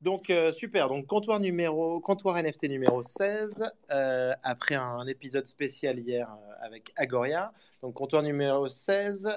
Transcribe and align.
Donc, 0.00 0.30
euh, 0.30 0.52
super. 0.52 0.88
Donc, 0.88 1.06
comptoir, 1.06 1.40
numéro, 1.40 1.98
comptoir 2.00 2.36
NFT 2.36 2.68
numéro 2.68 3.02
16, 3.02 3.68
euh, 3.90 4.32
après 4.44 4.76
un, 4.76 5.04
épisode 5.06 5.46
spécial 5.46 5.98
hier 5.98 6.28
euh, 6.30 6.66
avec 6.66 6.92
Agoria. 6.96 7.52
Donc, 7.82 7.94
comptoir 7.94 8.22
numéro 8.22 8.68
16, 8.68 9.28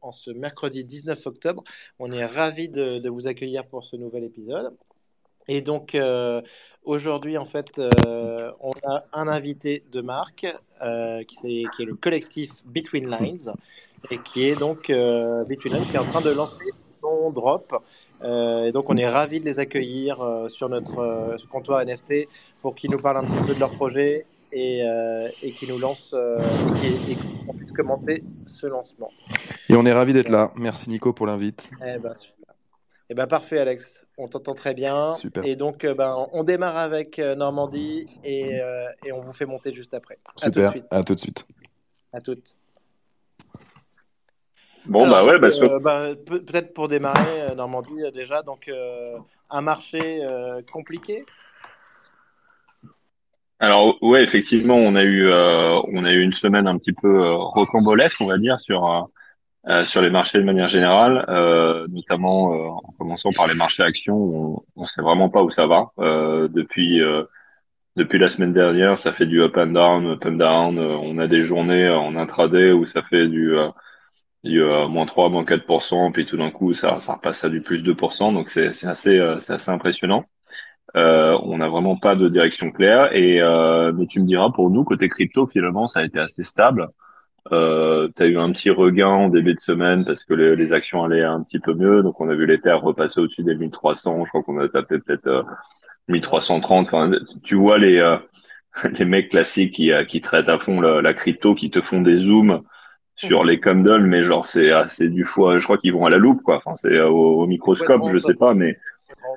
en 0.00 0.12
ce 0.12 0.30
mercredi 0.30 0.84
19 0.84 1.26
octobre. 1.26 1.64
On 1.98 2.12
est 2.12 2.24
ravis 2.24 2.68
de, 2.68 3.08
vous 3.08 3.26
accueillir 3.26 3.66
pour 3.66 3.84
ce 3.84 3.96
nouvel 3.96 4.24
épisode. 4.24 4.76
Et 5.48 5.60
donc, 5.60 5.96
aujourd'hui, 6.84 7.36
en 7.36 7.44
fait, 7.44 7.80
on 8.06 8.72
a 8.86 9.04
un 9.12 9.28
invité 9.28 9.84
de 9.90 10.00
marque 10.00 10.46
qui, 11.28 11.62
est, 11.62 11.66
qui, 11.76 11.82
est, 11.82 11.86
le 11.86 11.94
collectif 11.94 12.64
Between 12.64 13.10
Lines 13.10 13.52
et 14.10 14.18
qui 14.22 14.44
est 14.44 14.56
donc 14.56 14.88
Between 14.88 15.74
Lines 15.74 15.86
qui 15.86 15.96
est 15.96 16.00
en 16.00 16.04
train 16.04 16.22
de 16.22 16.30
lancer 16.30 16.64
drop 17.30 17.82
euh, 18.24 18.64
et 18.64 18.72
donc, 18.72 18.90
on 18.90 18.96
est 18.96 19.06
ravis 19.06 19.38
de 19.40 19.44
les 19.44 19.58
accueillir 19.58 20.20
euh, 20.20 20.48
sur 20.48 20.68
notre 20.68 20.98
euh, 20.98 21.36
comptoir 21.50 21.84
NFT 21.84 22.28
pour 22.62 22.74
qu'ils 22.74 22.90
nous 22.90 22.98
parlent 22.98 23.18
un 23.18 23.26
petit 23.26 23.46
peu 23.46 23.54
de 23.54 23.60
leur 23.60 23.70
projet 23.70 24.26
et, 24.52 24.84
et 25.42 25.50
qu'ils 25.50 25.68
nous 25.70 25.80
lancent 25.80 26.14
et, 26.14 27.16
qu'on 27.44 27.54
puisse 27.54 27.72
commenter 27.72 28.22
ce 28.46 28.68
lancement. 28.68 29.10
Et 29.68 29.74
on 29.74 29.84
est 29.84 29.92
ravis 29.92 30.12
d'être 30.12 30.28
là. 30.28 30.52
Merci 30.54 30.90
Nico 30.90 31.12
pour 31.12 31.26
l'invite. 31.26 31.68
Eh 31.84 31.98
ben, 31.98 32.14
eh 33.10 33.14
ben, 33.14 33.26
parfait 33.26 33.58
Alex, 33.58 34.06
on 34.16 34.28
t'entend 34.28 34.54
très 34.54 34.72
bien. 34.72 35.14
Super. 35.14 35.44
Et 35.44 35.56
donc 35.56 35.84
ben, 35.84 36.28
on 36.32 36.44
démarre 36.44 36.76
avec 36.76 37.18
Normandie 37.18 38.06
et, 38.22 38.60
et, 39.04 39.12
on 39.12 39.22
vous 39.22 39.32
fait 39.32 39.44
monter 39.44 39.74
juste 39.74 39.92
après. 39.92 40.18
Super, 40.36 40.72
à 40.92 41.02
tout 41.02 41.16
de 41.16 41.20
suite. 41.20 41.44
À 42.12 42.20
toutes. 42.20 42.54
Bon, 44.86 45.08
bah 45.08 45.24
ouais, 45.24 45.38
bah, 45.38 45.48
euh, 45.62 45.78
bah 45.80 46.08
peut-être 46.26 46.74
pour 46.74 46.88
démarrer, 46.88 47.40
euh, 47.40 47.54
Normandie, 47.54 48.02
euh, 48.02 48.10
déjà, 48.10 48.42
donc 48.42 48.70
un 49.50 49.60
marché 49.60 50.20
compliqué? 50.72 51.24
Alors, 53.60 53.96
ouais, 54.02 54.22
effectivement, 54.22 54.76
on 54.76 54.94
a 54.94 55.04
eu, 55.04 55.30
on 55.30 56.04
a 56.04 56.12
eu 56.12 56.20
une 56.20 56.32
semaine 56.32 56.66
un 56.66 56.76
petit 56.76 56.92
peu 56.92 57.32
rocambolesque, 57.32 58.20
on 58.20 58.26
va 58.26 58.36
dire, 58.36 58.60
sur, 58.60 59.08
sur 59.84 60.02
les 60.02 60.10
marchés 60.10 60.38
de 60.38 60.44
manière 60.44 60.68
générale, 60.68 61.24
notamment 61.88 62.50
en 62.76 62.92
commençant 62.98 63.30
par 63.32 63.46
les 63.46 63.54
marchés 63.54 63.82
actions. 63.82 64.64
On 64.76 64.82
ne 64.82 64.86
sait 64.86 65.02
vraiment 65.02 65.30
pas 65.30 65.42
où 65.42 65.50
ça 65.50 65.66
va. 65.66 65.92
depuis, 65.98 67.00
depuis 67.96 68.18
la 68.18 68.28
semaine 68.28 68.52
dernière, 68.52 68.98
ça 68.98 69.12
fait 69.12 69.26
du 69.26 69.40
up 69.40 69.56
and 69.56 69.68
down, 69.68 70.06
up 70.08 70.26
and 70.26 70.32
down. 70.32 70.78
on 70.78 71.18
a 71.18 71.28
des 71.28 71.42
journées 71.42 71.88
en 71.88 72.16
intraday 72.16 72.72
où 72.72 72.84
ça 72.86 73.02
fait 73.02 73.28
du 73.28 73.56
il 74.44 74.52
y 74.52 74.60
a 74.60 74.86
moins 74.88 75.06
3, 75.06 75.30
moins 75.30 75.44
4%, 75.44 76.12
puis 76.12 76.26
tout 76.26 76.36
d'un 76.36 76.50
coup, 76.50 76.74
ça, 76.74 77.00
ça 77.00 77.14
repasse 77.14 77.44
à 77.44 77.48
du 77.48 77.62
plus 77.62 77.82
2%. 77.82 78.32
Donc, 78.34 78.50
c'est 78.50 78.68
assez, 78.86 79.18
euh, 79.18 79.36
assez 79.36 79.70
impressionnant. 79.70 80.26
Euh, 80.96 81.38
on 81.42 81.58
n'a 81.58 81.68
vraiment 81.68 81.96
pas 81.96 82.14
de 82.14 82.28
direction 82.28 82.70
claire. 82.70 83.14
Et 83.14 83.40
euh, 83.40 83.92
mais 83.92 84.06
tu 84.06 84.20
me 84.20 84.26
diras, 84.26 84.50
pour 84.50 84.70
nous, 84.70 84.84
côté 84.84 85.08
crypto, 85.08 85.46
finalement, 85.46 85.86
ça 85.86 86.00
a 86.00 86.04
été 86.04 86.18
assez 86.20 86.44
stable. 86.44 86.88
Euh, 87.52 88.08
tu 88.16 88.22
as 88.22 88.26
eu 88.26 88.38
un 88.38 88.52
petit 88.52 88.70
regain 88.70 89.08
en 89.08 89.28
début 89.28 89.54
de 89.54 89.60
semaine 89.60 90.04
parce 90.04 90.24
que 90.24 90.34
les, 90.34 90.56
les, 90.56 90.72
actions 90.72 91.04
allaient 91.04 91.22
un 91.24 91.42
petit 91.42 91.58
peu 91.58 91.74
mieux. 91.74 92.02
Donc, 92.02 92.20
on 92.20 92.28
a 92.28 92.34
vu 92.34 92.46
les 92.46 92.60
terres 92.60 92.82
repasser 92.82 93.20
au-dessus 93.20 93.44
des 93.44 93.54
1300. 93.54 94.24
Je 94.24 94.28
crois 94.30 94.42
qu'on 94.42 94.58
a 94.60 94.68
tapé 94.68 94.98
peut-être 94.98 95.26
euh, 95.26 95.42
1330. 96.08 96.86
Enfin, 96.86 97.12
tu 97.42 97.54
vois 97.56 97.78
les, 97.78 97.98
euh, 97.98 98.18
les 98.98 99.04
mecs 99.06 99.30
classiques 99.30 99.74
qui, 99.74 99.90
qui 100.08 100.20
traitent 100.20 100.48
à 100.48 100.58
fond 100.58 100.80
la, 100.80 101.02
la 101.02 101.14
crypto, 101.14 101.54
qui 101.54 101.70
te 101.70 101.80
font 101.80 102.02
des 102.02 102.18
zooms 102.18 102.62
sur 103.16 103.44
les 103.44 103.60
candles, 103.60 104.06
mais 104.06 104.22
genre 104.22 104.46
c'est 104.46 104.70
c'est 104.88 105.08
du 105.08 105.24
foie. 105.24 105.58
Je 105.58 105.64
crois 105.64 105.78
qu'ils 105.78 105.92
vont 105.92 106.06
à 106.06 106.10
la 106.10 106.18
loupe, 106.18 106.42
quoi. 106.42 106.56
Enfin, 106.56 106.74
c'est 106.76 107.00
au, 107.00 107.46
microscope, 107.46 108.02
je 108.12 108.18
sais 108.18 108.34
pas, 108.34 108.54
mais 108.54 108.78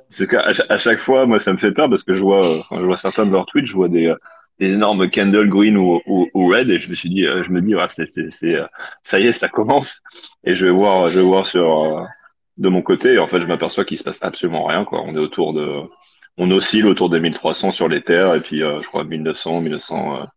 c'est 0.09 0.27
qu'à 0.27 0.51
à 0.69 0.77
chaque 0.77 0.99
fois, 0.99 1.25
moi, 1.25 1.39
ça 1.39 1.53
me 1.53 1.57
fait 1.57 1.71
peur 1.71 1.89
parce 1.89 2.03
que 2.03 2.13
je 2.13 2.21
vois, 2.21 2.65
je 2.71 2.85
vois 2.85 2.97
certains 2.97 3.25
de 3.25 3.31
leurs 3.31 3.45
tweets, 3.45 3.65
je 3.65 3.73
vois 3.73 3.89
des, 3.89 4.13
des 4.59 4.73
énormes 4.73 5.09
candles 5.09 5.49
green 5.49 5.77
ou, 5.77 6.01
ou, 6.07 6.27
ou, 6.33 6.47
red, 6.47 6.69
et 6.69 6.79
je 6.79 6.89
me 6.89 6.95
suis 6.95 7.09
dit, 7.09 7.23
je 7.25 7.51
me 7.51 7.61
dis, 7.61 7.75
ah, 7.75 7.87
c'est 7.87 8.07
c'est 8.07 8.57
ça 9.03 9.19
y 9.19 9.27
est, 9.27 9.33
ça 9.33 9.47
commence. 9.47 10.01
Et 10.45 10.55
je 10.55 10.65
vais 10.65 10.71
voir, 10.71 11.09
je 11.09 11.19
vais 11.19 11.25
voir 11.25 11.45
sur 11.45 12.07
de 12.57 12.69
mon 12.69 12.81
côté, 12.81 13.13
et 13.13 13.19
en 13.19 13.27
fait, 13.27 13.41
je 13.41 13.47
m'aperçois 13.47 13.85
qu'il 13.85 13.97
se 13.97 14.03
passe 14.03 14.23
absolument 14.23 14.65
rien, 14.65 14.83
quoi. 14.85 15.01
On 15.03 15.13
est 15.15 15.19
autour 15.19 15.53
de, 15.53 15.83
on 16.37 16.49
oscille 16.51 16.85
autour 16.85 17.09
des 17.09 17.19
1300 17.19 17.71
sur 17.71 17.87
les 17.87 18.01
terres, 18.01 18.33
et 18.35 18.41
puis 18.41 18.59
je 18.59 18.87
crois 18.87 19.03
1900, 19.03 19.61
1900 19.61 20.27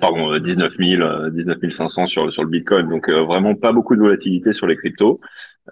pardon, 0.00 0.38
19 0.38 0.72
000, 0.76 1.30
19 1.30 1.58
500 1.70 2.06
sur, 2.06 2.32
sur 2.32 2.42
le 2.42 2.50
Bitcoin. 2.50 2.88
Donc 2.88 3.08
euh, 3.08 3.24
vraiment 3.24 3.54
pas 3.54 3.72
beaucoup 3.72 3.96
de 3.96 4.00
volatilité 4.00 4.52
sur 4.52 4.66
les 4.66 4.76
cryptos. 4.76 5.20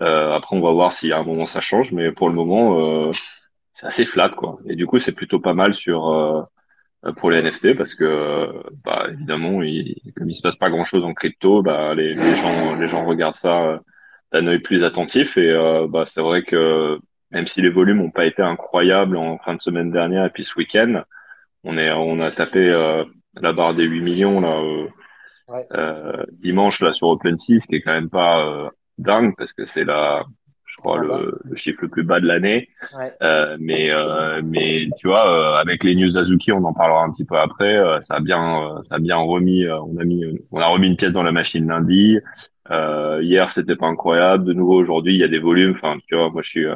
Euh, 0.03 0.33
après, 0.33 0.57
on 0.57 0.61
va 0.61 0.73
voir 0.73 0.93
si 0.93 1.13
à 1.13 1.19
un 1.19 1.25
moment 1.25 1.47
ça 1.47 1.61
change, 1.61 1.93
mais 1.93 2.13
pour 2.13 2.29
le 2.29 2.35
moment, 2.35 3.09
euh, 3.09 3.13
c'est 3.73 3.87
assez 3.87 4.05
flat, 4.05 4.31
quoi. 4.31 4.59
Et 4.67 4.77
du 4.77 4.87
coup, 4.87 4.99
c'est 4.99 5.13
plutôt 5.13 5.41
pas 5.41 5.55
mal 5.55 5.75
sur 5.75 6.09
euh, 6.09 6.43
pour 7.19 7.31
les 7.31 7.43
NFT 7.43 7.77
parce 7.77 7.95
que, 7.95 8.49
bah, 8.85 9.07
évidemment, 9.11 9.63
il, 9.63 9.97
comme 10.17 10.31
il 10.31 10.35
se 10.35 10.43
passe 10.43 10.57
pas 10.57 10.71
grand-chose 10.71 11.05
en 11.05 11.15
crypto, 11.15 11.63
bah, 11.63 11.95
les, 11.95 12.37
gens, 12.37 12.75
les 12.77 12.89
gens 12.89 13.05
regardent 13.05 13.35
ça 13.35 13.81
d'un 14.33 14.47
œil 14.47 14.61
plus 14.61 14.85
attentif. 14.85 15.37
Et 15.39 15.53
bah, 15.89 16.05
c'est 16.07 16.21
vrai 16.21 16.43
que 16.43 16.99
même 17.31 17.47
si 17.47 17.63
les 17.63 17.71
volumes 17.71 17.99
n'ont 17.99 18.11
pas 18.11 18.27
été 18.27 18.43
incroyables 18.43 19.17
en 19.17 19.39
fin 19.39 19.55
de 19.55 19.63
semaine 19.63 19.91
dernière 19.93 20.25
et 20.25 20.31
puis 20.31 20.45
ce 20.45 20.55
week-end, 20.57 21.03
on 21.65 21.79
est, 21.79 21.93
on 21.93 22.21
a 22.21 22.31
tapé 22.31 22.73
la 23.41 23.53
barre 23.53 23.75
des 23.75 23.85
8 23.85 24.01
millions 24.01 24.41
là 24.41 24.61
euh, 24.61 24.87
euh, 25.73 26.25
dimanche 26.33 26.81
là 26.81 26.93
sur 26.93 27.09
OpenSea, 27.09 27.61
ce 27.61 27.67
qui 27.67 27.77
est 27.77 27.81
quand 27.81 27.93
même 27.93 28.11
pas 28.11 28.45
euh, 28.45 28.69
dingue 28.99 29.35
parce 29.37 29.53
que 29.53 29.65
c'est 29.65 29.85
la 29.85 30.25
je 30.65 30.83
crois 30.83 30.99
le, 30.99 31.39
le, 31.45 31.57
chiffre 31.57 31.79
le 31.83 31.89
plus 31.89 32.03
bas 32.03 32.21
de 32.21 32.27
l'année. 32.27 32.69
Euh, 33.23 33.57
mais 33.59 33.91
euh, 33.91 34.43
mais 34.45 34.89
tu 34.99 35.09
vois, 35.09 35.59
avec 35.59 35.85
les 35.85 35.95
news 35.95 36.19
Azuki, 36.19 36.53
on 36.53 36.63
en 36.65 36.75
parlera 36.75 37.03
un 37.03 37.11
petit 37.11 37.25
peu 37.25 37.39
après. 37.39 37.81
ça 38.03 38.17
a 38.17 38.21
bien 38.21 38.83
ça 38.89 38.97
a 38.97 38.99
bien 38.99 39.17
remis. 39.17 39.67
on 39.69 39.97
a 39.97 40.05
mis 40.05 40.23
on 40.51 40.61
a 40.61 40.67
remis 40.67 40.89
une 40.89 40.97
pièce 40.97 41.13
dans 41.13 41.23
la 41.23 41.33
machine 41.33 41.67
lundi. 41.67 42.19
hier, 43.23 43.49
c'était 43.51 43.77
pas 43.77 43.87
incroyable. 43.87 44.45
De 44.45 44.53
nouveau 44.53 44.75
aujourd'hui, 44.75 45.15
il 45.15 45.21
y 45.21 45.25
a 45.25 45.29
des 45.29 45.39
volumes. 45.39 45.73
Enfin, 45.77 45.97
tu 46.07 46.15
vois, 46.15 46.29
moi 46.29 46.43
je 46.43 46.51
suis 46.51 46.67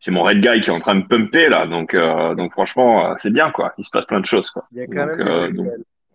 c'est 0.00 0.10
mon 0.10 0.22
red 0.22 0.40
guy 0.40 0.60
qui 0.60 0.70
est 0.70 0.72
en 0.72 0.80
train 0.80 0.94
de 0.94 1.06
pumper 1.06 1.48
là, 1.48 1.66
donc 1.66 1.94
euh, 1.94 2.34
donc 2.34 2.52
franchement 2.52 3.06
euh, 3.06 3.14
c'est 3.18 3.30
bien 3.30 3.50
quoi. 3.50 3.74
Il 3.78 3.84
se 3.84 3.90
passe 3.90 4.06
plein 4.06 4.20
de 4.20 4.26
choses 4.26 4.50
quoi. 4.50 4.66
Il 4.72 4.78
y 4.78 4.82
a 4.82 4.86
quand 4.86 5.06
même 5.06 5.20
euh, 5.20 5.50
donc... 5.50 5.66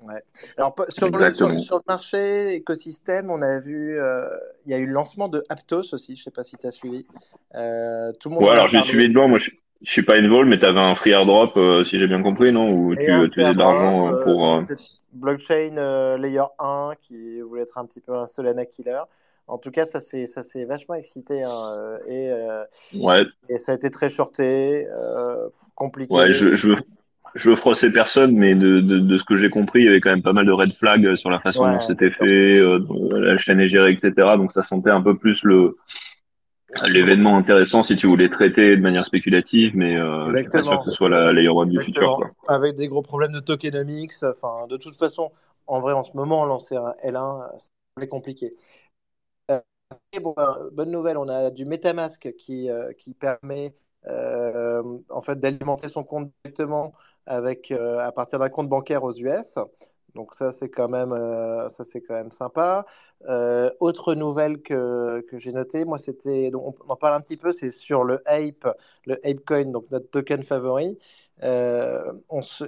ouais. 0.08 0.24
Alors 0.58 0.76
sur 0.90 1.10
le, 1.10 1.34
sur, 1.34 1.50
le, 1.50 1.84
marché 1.88 2.56
écosystème, 2.56 3.30
on 3.30 3.42
a 3.42 3.60
vu, 3.60 4.00
euh, 4.00 4.28
il 4.66 4.72
y 4.72 4.76
a 4.76 4.80
eu 4.80 4.88
le 4.88 4.94
lancement 4.94 5.28
de 5.28 5.44
Aptos 5.50 5.94
aussi. 5.94 6.16
Je 6.16 6.24
sais 6.24 6.32
pas 6.32 6.44
si 6.44 6.58
tu 6.58 6.66
as 6.66 6.72
suivi. 6.72 7.04
Tout 7.04 7.10
le 7.54 8.30
monde. 8.30 8.44
Ouais, 8.44 8.50
alors 8.50 8.68
j'ai 8.68 8.82
suivi 8.82 9.08
devant. 9.08 9.28
Moi, 9.28 9.38
je, 9.38 9.52
je 9.82 9.92
suis 9.92 10.04
pas 10.04 10.16
involved, 10.16 10.50
mais 10.50 10.58
tu 10.58 10.66
avais 10.66 10.80
un 10.80 10.96
free 10.96 11.12
airdrop, 11.12 11.54
si 11.86 12.00
j'ai 12.00 12.08
bien 12.08 12.24
compris, 12.24 12.52
non? 12.52 12.72
Où 12.72 12.96
tu, 12.96 13.06
tu 13.06 13.40
faisais 13.40 13.54
de 13.54 13.60
l'argent 13.60 14.12
pour. 14.24 14.60
Blockchain 15.14 16.18
Layer 16.18 16.44
1 16.60 16.94
qui 17.02 17.40
voulait 17.40 17.62
être 17.62 17.78
un 17.78 17.86
petit 17.86 18.02
peu 18.02 18.16
un 18.16 18.26
Solana 18.26 18.66
killer. 18.66 19.02
En 19.48 19.58
tout 19.58 19.72
cas, 19.72 19.86
ça 19.86 20.00
s'est 20.00 20.26
ça 20.26 20.42
c'est 20.42 20.66
vachement 20.66 20.96
excité 20.96 21.44
hein, 21.44 21.72
euh, 21.74 21.98
et, 22.08 22.32
euh, 22.32 22.64
ouais. 22.96 23.24
et 23.50 23.60
ça 23.60 23.74
a 23.74 23.76
été 23.76 23.92
très 23.92 24.10
shorté, 24.10 24.88
euh, 24.88 25.50
compliqué. 25.76 26.14
Ouais, 26.14 26.34
je, 26.34 26.56
je 26.56 26.70
veux 26.70 26.78
je 27.36 27.50
veux 27.50 27.56
froisser 27.56 27.92
personne, 27.92 28.34
mais 28.38 28.56
de, 28.56 28.80
de, 28.80 28.98
de 28.98 29.18
ce 29.18 29.26
que 29.26 29.36
j'ai 29.36 29.50
compris, 29.50 29.82
il 29.82 29.86
y 29.86 29.88
avait 29.90 30.00
quand 30.00 30.10
même 30.10 30.24
pas 30.24 30.34
mal 30.34 30.46
de 30.46 30.54
red 30.54 30.74
flags 30.74 31.16
sur 31.16 31.30
la 31.30 31.40
façon 31.40 31.70
dont 31.70 31.82
c'était 31.82 32.10
fait, 32.10 32.58
euh, 32.60 32.80
la 33.12 33.38
chaîne 33.38 33.60
est 33.60 33.68
gérée, 33.68 33.92
etc. 33.92 34.14
Donc 34.38 34.52
ça 34.54 34.64
sentait 34.64 34.90
un 34.90 35.02
peu 35.02 35.18
plus 35.18 35.44
le 35.44 35.76
l'événement 36.88 37.38
intéressant 37.38 37.84
si 37.84 37.96
tu 37.96 38.08
voulais 38.08 38.30
traiter 38.30 38.76
de 38.76 38.82
manière 38.82 39.06
spéculative, 39.06 39.74
mais 39.76 39.96
euh, 39.96 40.30
je 40.30 40.40
suis 40.40 40.50
pas 40.50 40.64
sûr 40.64 40.80
que 40.84 40.90
ce 40.90 40.96
soit 40.96 41.10
la 41.10 41.32
layer 41.32 41.50
one 41.50 41.70
du 41.70 41.80
futur. 41.84 42.16
Quoi. 42.16 42.32
Avec 42.48 42.76
des 42.76 42.88
gros 42.88 43.02
problèmes 43.02 43.32
de 43.34 43.40
tokenomics, 43.40 44.12
enfin 44.24 44.68
de 44.68 44.78
toute 44.78 44.96
façon, 44.96 45.32
en 45.68 45.80
vrai, 45.80 45.94
en 45.94 46.04
ce 46.04 46.12
moment, 46.16 46.46
lancer 46.46 46.76
un 46.76 46.94
L1, 47.04 47.48
c'est 47.98 48.08
compliqué. 48.08 48.52
Ben, 49.92 50.70
bonne 50.72 50.92
nouvelle, 50.92 51.18
on 51.18 51.28
a 51.28 51.52
du 51.52 51.66
MetaMask 51.66 52.34
qui, 52.38 52.70
euh, 52.70 52.92
qui 52.94 53.14
permet 53.14 53.76
euh, 54.08 54.82
en 55.10 55.22
fait 55.22 55.40
d'alimenter 55.40 55.90
son 55.90 56.04
compte 56.04 56.32
directement 56.44 56.94
avec 57.26 57.72
euh, 57.72 58.00
à 58.00 58.12
partir 58.12 58.40
d'un 58.40 58.50
compte 58.50 58.70
bancaire 58.70 59.04
aux 59.04 59.14
US. 59.14 59.56
Donc 60.16 60.34
ça 60.34 60.52
c'est 60.54 60.70
quand 60.70 60.88
même 60.90 61.12
ça 61.70 61.84
c'est 61.84 62.02
quand 62.02 62.14
même 62.14 62.32
sympa. 62.32 62.86
autre 63.80 64.16
nouvelle 64.16 64.62
que, 64.62 65.22
que 65.30 65.38
j'ai 65.38 65.52
notée, 65.52 65.84
moi 65.86 65.98
c'était 65.98 66.52
on 66.56 66.74
en 66.88 66.96
parle 66.96 67.16
un 67.16 67.22
petit 67.22 67.36
peu, 67.38 67.52
c'est 67.52 67.72
sur 67.72 68.04
le 68.06 68.22
Ape, 68.26 68.66
le 69.06 69.16
ApeCoin, 69.28 69.66
donc 69.66 69.86
notre 69.92 70.10
token 70.10 70.44
favori. 70.44 70.98
Il 71.42 71.48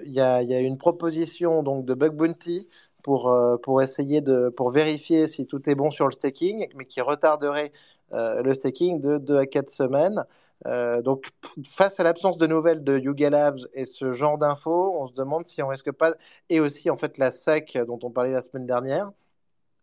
y 0.05 0.19
a, 0.19 0.41
y, 0.43 0.53
a, 0.53 0.59
une 0.59 0.77
proposition 0.77 1.63
donc 1.63 1.85
de 1.85 1.93
Bug 1.93 2.13
Bounty 2.15 2.67
pour, 3.07 3.29
euh, 3.29 3.55
pour 3.55 3.81
essayer 3.81 4.19
de 4.19 4.49
pour 4.49 4.69
vérifier 4.69 5.29
si 5.29 5.47
tout 5.47 5.69
est 5.69 5.75
bon 5.75 5.91
sur 5.91 6.07
le 6.07 6.11
staking, 6.11 6.67
mais 6.75 6.83
qui 6.83 6.99
retarderait 6.99 7.71
euh, 8.11 8.41
le 8.43 8.53
staking 8.53 8.99
de 8.99 9.17
2 9.17 9.37
à 9.37 9.45
4 9.45 9.69
semaines. 9.69 10.25
Euh, 10.65 11.01
donc, 11.01 11.29
face 11.63 12.01
à 12.01 12.03
l'absence 12.03 12.37
de 12.37 12.45
nouvelles 12.47 12.83
de 12.83 12.97
Yuga 12.99 13.29
Labs 13.29 13.59
et 13.73 13.85
ce 13.85 14.11
genre 14.11 14.37
d'infos, 14.37 14.93
on 14.99 15.07
se 15.07 15.13
demande 15.13 15.45
si 15.45 15.63
on 15.63 15.69
risque 15.69 15.93
pas, 15.93 16.15
et 16.49 16.59
aussi 16.59 16.89
en 16.89 16.97
fait 16.97 17.17
la 17.17 17.31
SEC 17.31 17.77
dont 17.87 17.99
on 18.03 18.11
parlait 18.11 18.33
la 18.33 18.41
semaine 18.41 18.65
dernière, 18.65 19.09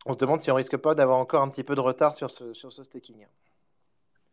on 0.04 0.12
se 0.12 0.18
demande 0.18 0.42
si 0.42 0.50
on 0.50 0.54
risque 0.54 0.76
pas 0.76 0.94
d'avoir 0.94 1.16
encore 1.16 1.40
un 1.40 1.48
petit 1.48 1.64
peu 1.64 1.74
de 1.74 1.80
retard 1.80 2.14
sur 2.14 2.30
ce, 2.30 2.52
sur 2.52 2.74
ce 2.74 2.82
staking. 2.82 3.24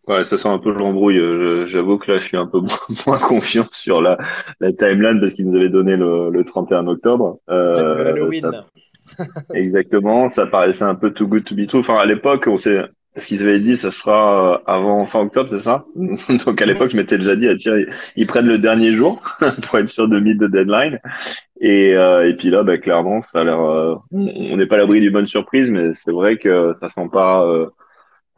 Ouais, 0.08 0.24
ça 0.24 0.38
sent 0.38 0.48
un 0.48 0.58
peu 0.58 0.72
l'embrouille. 0.72 1.22
J'avoue 1.68 1.98
que 1.98 2.12
là, 2.12 2.18
je 2.18 2.24
suis 2.24 2.38
un 2.38 2.48
peu 2.48 2.60
moins, 3.08 3.20
confiant 3.20 3.68
sur 3.72 4.02
la, 4.02 4.18
la 4.60 4.74
timeline 4.74 5.20
parce 5.20 5.34
qu'ils 5.34 5.48
nous 5.48 5.56
avaient 5.56 5.70
donné 5.70 5.96
le, 5.96 6.30
le 6.30 6.44
31 6.44 6.88
octobre. 6.88 7.38
Euh, 7.50 8.10
Halloween. 8.10 8.52
Exactement. 9.54 10.30
Ça 10.30 10.46
paraissait 10.46 10.84
un 10.84 10.96
peu 10.96 11.12
too 11.12 11.28
good 11.28 11.44
to 11.44 11.56
be 11.56 11.68
true. 11.68 11.80
Enfin, 11.80 11.98
à 11.98 12.06
l'époque, 12.06 12.48
on 12.48 12.58
s'est, 12.58 12.84
ce 13.18 13.28
qu'ils 13.28 13.42
avaient 13.42 13.60
dit, 13.60 13.78
ça 13.78 13.92
sera 13.92 14.54
euh, 14.54 14.58
avant 14.66 15.06
fin 15.06 15.22
octobre, 15.22 15.50
c'est 15.50 15.60
ça? 15.60 15.86
Donc 16.46 16.62
à 16.62 16.66
l'époque, 16.66 16.92
je 16.92 16.98
m'étais 16.98 17.18
déjà 17.18 17.36
dit, 17.36 17.48
ah, 17.48 17.56
tiens, 17.56 17.76
ils 18.16 18.28
prennent 18.28 18.48
le 18.48 18.58
dernier 18.58 18.92
jour 18.92 19.22
pour 19.64 19.80
être 19.80 19.90
sûr 19.90 20.08
de 20.08 20.20
mid 20.20 20.40
de 20.40 20.48
deadline. 20.48 21.00
Et, 21.60 21.94
euh, 21.96 22.28
et 22.28 22.36
puis 22.36 22.50
là, 22.50 22.64
bah, 22.64 22.78
clairement, 22.78 23.22
ça 23.22 23.42
a 23.42 23.44
l'air. 23.44 23.60
Euh, 23.60 23.96
on 24.12 24.58
n'est 24.58 24.66
pas 24.66 24.76
à 24.76 24.80
l'abri 24.80 25.02
d'une 25.02 25.14
bonne 25.14 25.28
surprise, 25.28 25.70
mais 25.70 25.92
c'est 25.94 26.12
vrai 26.12 26.38
que 26.38 26.74
ça 26.80 26.90
sent 26.90 27.10
pas, 27.12 27.46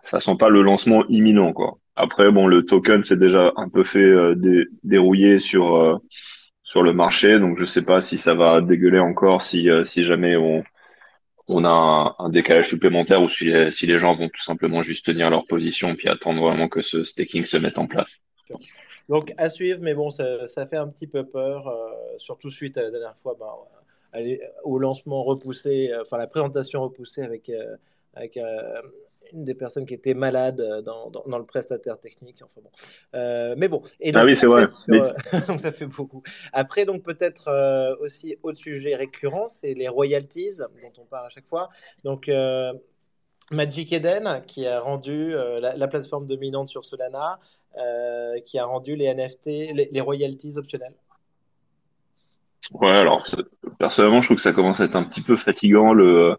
ça 0.04 0.20
sent 0.20 0.36
pas 0.38 0.50
le 0.50 0.62
lancement 0.62 1.06
imminent, 1.10 1.54
quoi. 1.54 1.78
Après, 1.96 2.32
bon, 2.32 2.48
le 2.48 2.66
token 2.66 3.04
s'est 3.04 3.18
déjà 3.18 3.54
un 3.56 3.70
peu 3.70 3.84
fait 3.84 4.12
dérouiller 4.84 5.40
sur 5.40 6.02
sur 6.64 6.82
le 6.82 6.94
marché, 6.94 7.40
donc 7.40 7.60
je 7.60 7.66
sais 7.66 7.84
pas 7.84 8.02
si 8.02 8.18
ça 8.18 8.34
va 8.34 8.62
dégueuler 8.62 9.00
encore, 9.00 9.44
si 9.44 9.70
si 9.84 10.04
jamais 10.04 10.36
on 10.36 10.64
on 11.48 11.66
a 11.66 12.16
un, 12.20 12.30
décalage 12.30 12.70
supplémentaire 12.70 13.22
ou 13.22 13.30
si 13.30 13.46
les, 13.46 13.72
si 13.72 13.86
les 13.86 14.00
gens 14.00 14.16
vont 14.16 14.30
tout 14.30 14.42
simplement 14.42 14.82
juste 14.82 15.06
tenir 15.06 15.30
leur 15.30 15.46
position 15.46 15.96
puis 15.96 16.08
attendre 16.08 16.42
vraiment 16.42 16.70
que 16.70 16.82
ce 16.82 17.04
staking 17.04 17.44
se 17.44 17.58
mette 17.58 17.78
en 17.78 17.88
place. 17.88 18.24
Donc 19.10 19.34
à 19.38 19.50
suivre, 19.50 19.80
mais 19.82 19.94
bon, 19.94 20.10
ça, 20.10 20.48
ça 20.48 20.66
fait 20.66 20.78
un 20.78 20.88
petit 20.88 21.08
peu 21.08 21.26
peur, 21.26 21.68
euh, 21.68 21.92
surtout 22.18 22.50
suite 22.50 22.78
à 22.78 22.84
la 22.84 22.92
dernière 22.92 23.18
fois, 23.18 23.36
bah, 23.38 23.54
au 24.64 24.80
lancement 24.80 25.24
repoussé, 25.24 25.92
euh, 25.92 26.02
enfin 26.02 26.18
la 26.18 26.28
présentation 26.28 26.82
repoussée 26.84 27.22
avec, 27.22 27.52
euh, 28.16 28.20
avec 28.20 28.38
une 29.34 29.44
des 29.44 29.56
personnes 29.56 29.86
qui 29.86 29.94
était 29.94 30.14
malade 30.14 30.62
euh, 30.62 30.82
dans, 30.82 31.10
dans, 31.10 31.38
le 31.38 31.46
prestataire 31.46 32.00
technique. 32.00 32.42
Enfin 32.44 32.62
bon. 32.62 32.70
Euh, 33.16 33.56
mais 33.58 33.68
bon. 33.68 33.82
Et 34.00 34.12
donc, 34.12 34.22
ah 34.22 34.26
oui, 34.26 34.36
c'est 34.36 34.46
vrai. 34.46 34.66
donc 35.48 35.62
ça 35.62 35.72
fait 35.72 35.86
beaucoup. 35.86 36.24
Après, 36.52 36.86
donc 36.86 37.04
peut-être 37.04 37.48
euh, 37.48 37.96
aussi 38.00 38.38
autre 38.44 38.58
sujet 38.58 38.96
récurrent, 38.96 39.48
c'est 39.48 39.74
les 39.74 39.88
royalties 39.88 40.58
dont 40.82 41.02
on 41.02 41.06
parle 41.06 41.28
à 41.28 41.30
chaque 41.30 41.48
fois. 41.48 41.70
Donc 42.04 42.30
Magic 43.52 43.94
Eden 43.94 44.44
qui 44.48 44.66
a 44.68 44.80
rendu 44.80 45.34
la, 45.34 45.88
plateforme 45.88 46.26
dominante 46.26 46.70
sur 46.70 46.86
Solana, 46.86 47.40
qui 48.46 48.58
a 48.58 48.66
rendu 48.66 48.96
les 48.96 49.14
NFT, 49.14 49.46
les, 49.46 49.90
les 49.92 50.02
royalties 50.02 50.58
optionnelles. 50.58 50.96
Ouais, 52.72 52.98
alors 52.98 53.28
personnellement, 53.78 54.22
je 54.22 54.28
trouve 54.28 54.38
que 54.38 54.44
ça 54.44 54.54
commence 54.54 54.80
à 54.80 54.86
être 54.86 54.96
un 54.96 55.04
petit 55.04 55.22
peu 55.22 55.36
fatigant 55.36 55.94
le 55.94 56.38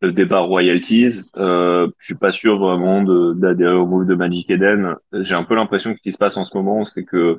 le 0.00 0.12
débat 0.12 0.40
royalties. 0.40 1.22
Euh, 1.36 1.88
je 1.98 2.04
suis 2.06 2.14
pas 2.14 2.32
sûr 2.32 2.58
vraiment 2.58 3.02
d'adhérer 3.34 3.74
au 3.74 3.86
move 3.86 4.06
de 4.06 4.14
Magic 4.14 4.50
Eden. 4.50 4.96
J'ai 5.12 5.34
un 5.34 5.44
peu 5.44 5.54
l'impression 5.54 5.92
que 5.92 5.98
ce 5.98 6.02
qui 6.02 6.12
se 6.12 6.18
passe 6.18 6.36
en 6.36 6.44
ce 6.44 6.56
moment, 6.56 6.84
c'est 6.84 7.04
que 7.04 7.38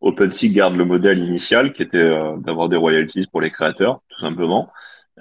OpenSea 0.00 0.48
garde 0.48 0.76
le 0.76 0.84
modèle 0.84 1.18
initial, 1.18 1.72
qui 1.72 1.82
était 1.82 1.98
euh, 1.98 2.36
d'avoir 2.38 2.68
des 2.68 2.76
royalties 2.76 3.26
pour 3.30 3.40
les 3.40 3.50
créateurs, 3.50 4.00
tout 4.08 4.20
simplement. 4.20 4.70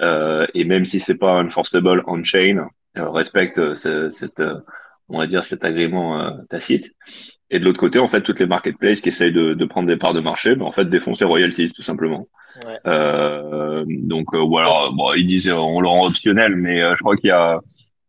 Euh, 0.02 0.46
et 0.54 0.64
même 0.66 0.86
si 0.86 1.00
c'est 1.00 1.18
pas 1.18 1.44
enforceable 1.44 2.04
on-chain, 2.08 2.68
euh, 2.98 3.10
respecte 3.10 3.60
euh, 3.60 4.10
cette, 4.10 4.42
on 5.10 5.20
va 5.20 5.28
dire, 5.28 5.44
cet 5.44 5.66
agrément 5.66 6.38
tacite. 6.50 6.94
Et 7.50 7.60
de 7.60 7.66
l'autre 7.66 7.80
côté, 7.80 8.00
en 8.00 8.08
fait, 8.08 8.22
toutes 8.22 8.40
les 8.40 8.46
marketplaces 8.46 9.00
qui 9.00 9.10
essayent 9.10 9.32
de, 9.32 9.54
de 9.54 9.66
prendre 9.66 9.88
des 9.88 9.96
parts 9.96 10.14
de 10.14 10.20
marché, 10.20 10.56
ben, 10.56 10.66
en 10.66 10.72
fait, 10.72 10.86
défoncent 10.86 11.22
les 11.22 11.26
royalties, 11.26 11.72
tout 11.72 11.82
simplement. 11.82 12.28
Ouais. 12.66 12.78
Euh, 12.88 13.86
donc, 13.88 14.34
euh, 14.34 14.42
ou 14.42 14.58
alors, 14.58 14.94
bon, 14.94 15.14
ils 15.14 15.26
disent 15.26 15.50
on 15.50 15.80
le 15.80 15.88
rend 15.88 16.08
optionnel, 16.08 16.56
mais 16.56 16.82
euh, 16.82 16.94
je 16.96 17.04
crois 17.04 17.16
qu'il 17.16 17.30
y 17.30 17.32
a, 17.32 17.62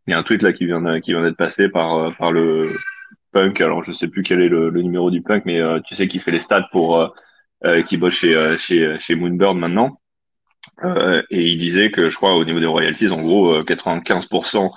il 0.07 0.11
y 0.11 0.15
a 0.15 0.19
un 0.19 0.25
tweet 0.25 0.43
là 0.43 0.53
qui 0.53 0.67
vient, 0.67 1.01
qui 1.01 1.13
vient 1.13 1.23
d'être 1.23 1.37
passé 1.37 1.69
par, 1.69 1.97
euh, 1.97 2.11
par 2.19 2.33
le 2.33 2.67
punk. 3.33 3.61
Alors, 3.61 3.85
je 3.85 3.93
sais 3.93 4.09
plus 4.09 4.25
quel 4.25 4.41
est 4.41 4.49
le, 4.49 4.71
le 4.71 4.83
numéro 4.83 5.11
du 5.11 5.23
punk, 5.23 5.45
mais 5.47 5.61
tu 5.87 5.95
sais 5.95 6.09
qui 6.09 6.19
fait 6.19 6.33
les 6.33 6.41
stats 6.41 6.69
pour, 6.73 7.15
qui 7.87 7.97
bosse 7.97 8.15
chez, 8.15 8.57
chez, 8.59 8.97
chez 8.99 9.15
Moonbird 9.15 9.57
maintenant. 9.57 10.01
et 11.31 11.43
il 11.43 11.59
disait 11.59 11.91
que 11.93 12.09
je 12.09 12.17
crois 12.17 12.35
au 12.35 12.45
niveau 12.45 12.59
des 12.59 12.67
royalties, 12.67 13.11
en 13.11 13.23
gros, 13.23 13.63
95% 13.63 14.71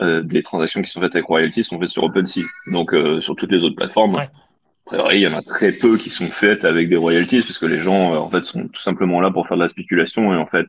euh, 0.00 0.22
des 0.22 0.42
transactions 0.42 0.82
qui 0.82 0.90
sont 0.90 1.00
faites 1.00 1.14
avec 1.14 1.26
royalties 1.26 1.64
sont 1.64 1.80
faites 1.80 1.90
sur 1.90 2.04
OpenSea. 2.04 2.42
Donc 2.66 2.92
euh, 2.92 3.20
sur 3.20 3.34
toutes 3.34 3.52
les 3.52 3.64
autres 3.64 3.76
plateformes, 3.76 4.14
ouais. 4.14 5.16
il 5.16 5.20
y 5.20 5.26
en 5.26 5.34
a 5.34 5.42
très 5.42 5.72
peu 5.72 5.96
qui 5.96 6.10
sont 6.10 6.28
faites 6.30 6.64
avec 6.64 6.88
des 6.88 6.96
royalties 6.96 7.42
parce 7.42 7.58
que 7.58 7.66
les 7.66 7.80
gens 7.80 8.14
euh, 8.14 8.18
en 8.18 8.30
fait 8.30 8.44
sont 8.44 8.68
tout 8.68 8.82
simplement 8.82 9.20
là 9.20 9.30
pour 9.30 9.48
faire 9.48 9.56
de 9.56 9.62
la 9.62 9.68
spéculation 9.68 10.34
et 10.34 10.36
en 10.36 10.46
fait 10.46 10.66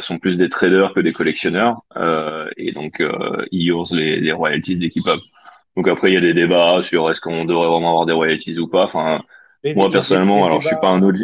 sont 0.00 0.18
plus 0.18 0.36
des 0.36 0.48
traders 0.48 0.92
que 0.92 1.00
des 1.00 1.12
collectionneurs 1.12 1.82
et 2.56 2.72
donc 2.72 3.00
ils 3.52 3.70
usent 3.70 3.92
les, 3.92 4.18
les 4.18 4.32
royalties 4.32 4.78
dès 4.78 4.88
qu'ils 4.88 5.04
peuvent. 5.04 5.22
Donc 5.76 5.86
après 5.86 6.10
il 6.10 6.14
y 6.14 6.16
a 6.16 6.20
des 6.20 6.34
débats 6.34 6.82
sur 6.82 7.08
est-ce 7.10 7.20
qu'on 7.20 7.44
devrait 7.44 7.68
vraiment 7.68 7.90
avoir 7.90 8.06
des 8.06 8.12
royalties 8.12 8.58
ou 8.58 8.66
pas. 8.66 8.86
Enfin 8.86 9.22
moi 9.76 9.88
personnellement, 9.88 10.44
alors 10.44 10.60
je 10.60 10.66
suis 10.66 10.76
pas 10.82 10.90
un 10.90 11.02
autre 11.02 11.20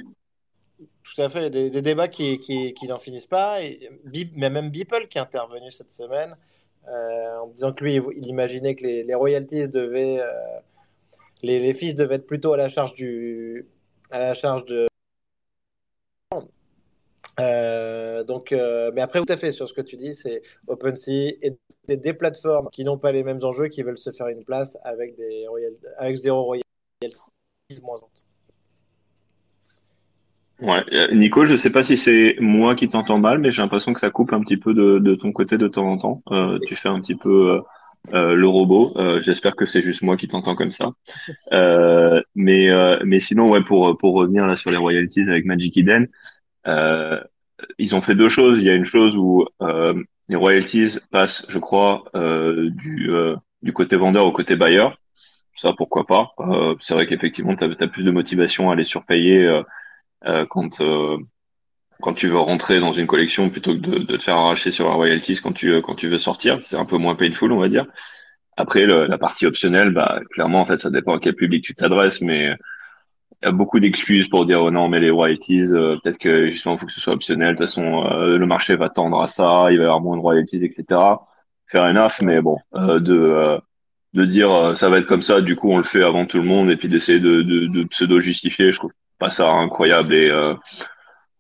tout 1.16 1.22
à 1.22 1.30
fait, 1.30 1.48
des, 1.48 1.70
des 1.70 1.80
débats 1.80 2.08
qui, 2.08 2.38
qui, 2.38 2.74
qui 2.74 2.86
n'en 2.86 2.98
finissent 2.98 3.26
pas. 3.26 3.62
Et, 3.62 3.88
mais 4.34 4.50
même 4.50 4.70
Beeple 4.70 5.06
qui 5.08 5.16
est 5.16 5.20
intervenu 5.20 5.70
cette 5.70 5.90
semaine 5.90 6.36
en 6.88 7.46
disant 7.48 7.72
que 7.72 7.84
lui, 7.84 8.00
il 8.16 8.26
imaginait 8.26 8.74
que 8.74 8.84
les, 8.84 9.14
royalties 9.14 9.68
devaient. 9.68 10.20
Euh, 10.20 10.58
les, 11.42 11.58
les, 11.58 11.74
fils 11.74 11.94
devaient 11.94 12.16
être 12.16 12.26
plutôt 12.26 12.52
à 12.52 12.56
la 12.56 12.68
charge 12.68 12.92
du. 12.94 13.66
à 14.10 14.18
la 14.18 14.34
charge 14.34 14.64
de. 14.66 14.86
Euh, 17.38 18.24
donc, 18.24 18.52
mais 18.52 19.00
après, 19.00 19.20
tout 19.20 19.32
à 19.32 19.36
fait 19.36 19.52
sur 19.52 19.68
ce 19.68 19.74
que 19.74 19.82
tu 19.82 19.96
dis, 19.96 20.14
c'est 20.14 20.42
OpenSea 20.66 21.36
et 21.42 21.56
des, 21.88 22.14
plateformes 22.14 22.68
qui 22.70 22.84
n'ont 22.84 22.98
pas 22.98 23.12
les 23.12 23.22
mêmes 23.22 23.42
enjeux, 23.42 23.68
qui 23.68 23.82
veulent 23.82 23.98
se 23.98 24.10
faire 24.10 24.28
une 24.28 24.44
place 24.44 24.78
avec 24.82 25.16
des 25.16 25.46
avec 25.98 26.16
zéro 26.16 26.44
royalties 26.44 26.66
moins 27.82 27.96
Ouais, 30.60 30.82
euh, 30.92 31.14
Nico, 31.14 31.44
je 31.44 31.54
sais 31.54 31.70
pas 31.70 31.82
si 31.82 31.96
c'est 31.98 32.36
moi 32.40 32.74
qui 32.74 32.88
t'entends 32.88 33.18
mal, 33.18 33.38
mais 33.38 33.50
j'ai 33.50 33.60
l'impression 33.60 33.92
que 33.92 34.00
ça 34.00 34.10
coupe 34.10 34.32
un 34.32 34.40
petit 34.40 34.56
peu 34.56 34.72
de, 34.72 34.98
de 34.98 35.14
ton 35.14 35.32
côté 35.32 35.58
de 35.58 35.68
temps 35.68 35.86
en 35.86 35.98
temps. 35.98 36.22
Euh, 36.30 36.58
tu 36.66 36.74
fais 36.76 36.88
un 36.88 37.00
petit 37.00 37.14
peu 37.14 37.50
euh, 37.50 37.60
euh 38.14 38.34
le 38.34 38.48
robot. 38.48 38.94
J'espère 39.20 39.54
que 39.56 39.66
c'est 39.66 39.82
juste 39.82 40.02
moi 40.02 40.16
qui 40.16 40.28
t'entends 40.28 40.56
comme 40.56 40.70
ça. 40.70 40.92
mais 42.34 42.70
mais 43.04 43.20
sinon, 43.20 43.50
ouais, 43.50 43.62
pour 43.62 43.98
pour 43.98 44.14
revenir 44.14 44.46
là 44.46 44.56
sur 44.56 44.70
les 44.70 44.76
royalties 44.78 45.28
avec 45.28 45.44
Magic 45.44 45.76
Eden, 45.76 46.08
ils 47.78 47.94
ont 47.94 48.00
fait 48.00 48.14
deux 48.14 48.28
choses. 48.28 48.60
Il 48.60 48.66
y 48.66 48.70
a 48.70 48.74
une 48.74 48.84
chose 48.84 49.16
où 49.16 49.46
les 50.28 50.36
royalties 50.36 50.98
passent, 51.10 51.44
je 51.48 51.58
crois, 51.58 52.04
du 52.14 53.10
du 53.62 53.72
côté 53.72 53.96
vendeur 53.96 54.26
au 54.26 54.32
côté 54.32 54.56
bailleur. 54.56 54.98
Ça, 55.56 55.72
pourquoi 55.76 56.06
pas. 56.06 56.34
c'est 56.80 56.94
vrai 56.94 57.06
qu'effectivement, 57.06 57.56
tu 57.56 57.64
as, 57.64 57.88
plus 57.88 58.04
de 58.04 58.10
motivation 58.10 58.70
à 58.70 58.76
les 58.76 58.84
surpayer 58.84 59.44
euh, 59.44 59.62
quand 60.49 60.80
euh, 60.80 61.16
quand 62.02 62.14
tu 62.14 62.28
veux 62.28 62.38
rentrer 62.38 62.80
dans 62.80 62.92
une 62.92 63.06
collection 63.06 63.50
plutôt 63.50 63.75
que 63.75 63.80
de, 63.80 64.16
te 64.16 64.23
faire 64.23 64.37
arracher 64.37 64.71
sur 64.71 64.88
la 64.88 64.95
royalties 64.95 65.40
quand 65.42 65.52
tu 65.52 65.80
quand 65.83 65.95
tu 65.95 66.09
veux 66.09 66.18
sortir, 66.18 66.59
c'est 66.62 66.76
un 66.76 66.85
peu 66.85 66.99
moins 66.99 67.14
painful, 67.14 67.52
on 67.52 67.61
va 67.61 67.68
dire. 67.68 67.87
Après, 68.59 68.87
la 68.87 69.18
partie 69.18 69.47
optionnelle, 69.47 69.90
bah 69.90 70.21
clairement, 70.30 70.61
en 70.62 70.64
fait, 70.66 70.78
ça 70.80 70.90
dépend 70.90 71.16
à 71.16 71.21
quel 71.21 71.35
public 71.35 71.64
tu 71.64 71.75
t'adresses, 71.75 72.23
mais 72.23 72.54
il 73.42 73.47
y 73.47 73.49
a 73.49 73.52
beaucoup 73.52 73.80
d'excuses 73.80 74.28
pour 74.28 74.45
dire 74.47 74.62
oh 74.62 74.71
non, 74.71 74.88
mais 74.88 75.00
les 75.00 75.11
royalties, 75.11 75.75
euh, 75.75 75.97
peut-être 76.02 76.18
que 76.18 76.50
justement, 76.50 76.76
il 76.76 76.80
faut 76.80 76.87
que 76.87 76.92
ce 76.92 77.00
soit 77.00 77.14
optionnel. 77.14 77.54
De 77.54 77.59
toute 77.59 77.66
façon, 77.68 78.04
le 78.11 78.47
marché 78.47 78.76
va 78.76 78.90
tendre 78.90 79.21
à 79.23 79.26
ça, 79.28 79.68
il 79.71 79.78
va 79.78 79.85
y 79.85 79.87
avoir 79.87 80.00
moins 80.00 80.16
de 80.16 80.23
royalties, 80.23 80.64
etc. 80.64 80.85
Faire 81.66 81.85
enough, 81.85 82.21
mais 82.23 82.40
bon, 82.40 82.59
de 82.75 83.59
de 84.14 84.25
dire 84.25 84.76
ça 84.76 84.88
va 84.88 84.99
être 84.99 85.06
comme 85.06 85.23
ça, 85.23 85.40
du 85.42 85.56
coup, 85.56 85.71
on 85.71 85.78
le 85.78 85.85
fait 85.85 86.02
avant 86.02 86.26
tout 86.26 86.38
le 86.38 86.45
monde, 86.45 86.71
et 86.71 86.76
puis 86.76 86.88
d'essayer 86.88 87.21
de, 87.21 87.42
de, 87.42 87.66
de 87.66 87.85
pseudo 87.88 88.21
justifier, 88.21 88.71
je 88.73 88.78
trouve 88.78 88.92
pas 89.18 89.30
ça 89.30 89.50
incroyable 89.50 90.14
et 90.14 90.30
euh, 90.30 90.54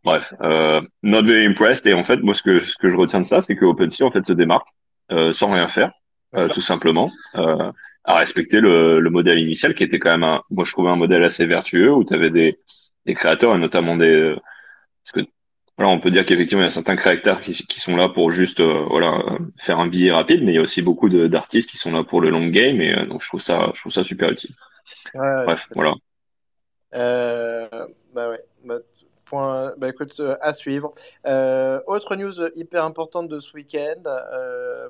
bref, 0.04 0.34
euh, 0.40 0.80
not 1.02 1.22
very 1.22 1.46
impressed. 1.46 1.86
Et 1.86 1.94
en 1.94 2.04
fait, 2.04 2.16
moi, 2.18 2.34
ce 2.34 2.42
que 2.42 2.60
ce 2.60 2.76
que 2.76 2.88
je 2.88 2.96
retiens 2.96 3.20
de 3.20 3.26
ça, 3.26 3.42
c'est 3.42 3.56
que 3.56 3.64
OpenSea 3.64 4.04
en 4.04 4.10
fait 4.10 4.24
se 4.26 4.32
démarque 4.32 4.68
euh, 5.12 5.32
sans 5.32 5.52
rien 5.52 5.68
faire, 5.68 5.92
tout 6.52 6.60
simplement, 6.60 7.10
à 7.34 8.14
respecter 8.14 8.60
le, 8.60 9.00
le 9.00 9.10
modèle 9.10 9.38
initial 9.38 9.74
qui 9.74 9.82
était 9.84 9.98
quand 9.98 10.10
même 10.10 10.24
un, 10.24 10.42
moi 10.50 10.64
je 10.64 10.72
trouvais 10.72 10.90
un 10.90 10.96
modèle 10.96 11.24
assez 11.24 11.46
vertueux 11.46 11.92
où 11.92 12.04
tu 12.04 12.14
avais 12.14 12.30
des 12.30 12.58
des 13.06 13.14
créateurs 13.14 13.54
et 13.54 13.58
notamment 13.58 13.96
des 13.96 14.34
parce 15.04 15.24
que 15.24 15.30
voilà, 15.78 15.92
on 15.92 16.00
peut 16.00 16.10
dire 16.10 16.26
qu'effectivement 16.26 16.62
il 16.62 16.66
y 16.66 16.68
a 16.68 16.72
certains 16.72 16.96
créateurs 16.96 17.40
qui, 17.40 17.52
qui 17.52 17.80
sont 17.80 17.96
là 17.96 18.08
pour 18.08 18.32
juste 18.32 18.60
voilà 18.60 19.22
faire 19.60 19.78
un 19.78 19.88
billet 19.88 20.12
rapide, 20.12 20.42
mais 20.44 20.52
il 20.52 20.56
y 20.56 20.58
a 20.58 20.62
aussi 20.62 20.82
beaucoup 20.82 21.08
d'artistes 21.08 21.70
qui 21.70 21.78
sont 21.78 21.92
là 21.92 22.04
pour 22.04 22.20
le 22.20 22.30
long 22.30 22.46
game 22.46 22.80
et 22.80 22.94
donc 23.06 23.22
je 23.22 23.28
trouve 23.28 23.40
ça 23.40 23.70
je 23.74 23.80
trouve 23.80 23.92
ça 23.92 24.04
super 24.04 24.30
utile. 24.30 24.54
Ouais, 25.14 25.44
Bref, 25.44 25.66
voilà. 25.74 25.94
Euh, 26.94 27.68
bah 28.14 28.30
ouais. 28.30 28.44
Bah, 28.64 28.78
Point, 29.24 29.74
bah 29.76 29.88
écoute, 29.88 30.22
à 30.40 30.52
suivre. 30.52 30.94
autre 31.24 32.14
news 32.14 32.48
hyper 32.54 32.84
importante 32.84 33.26
de 33.26 33.40
ce 33.40 33.54
week-end, 33.54 34.00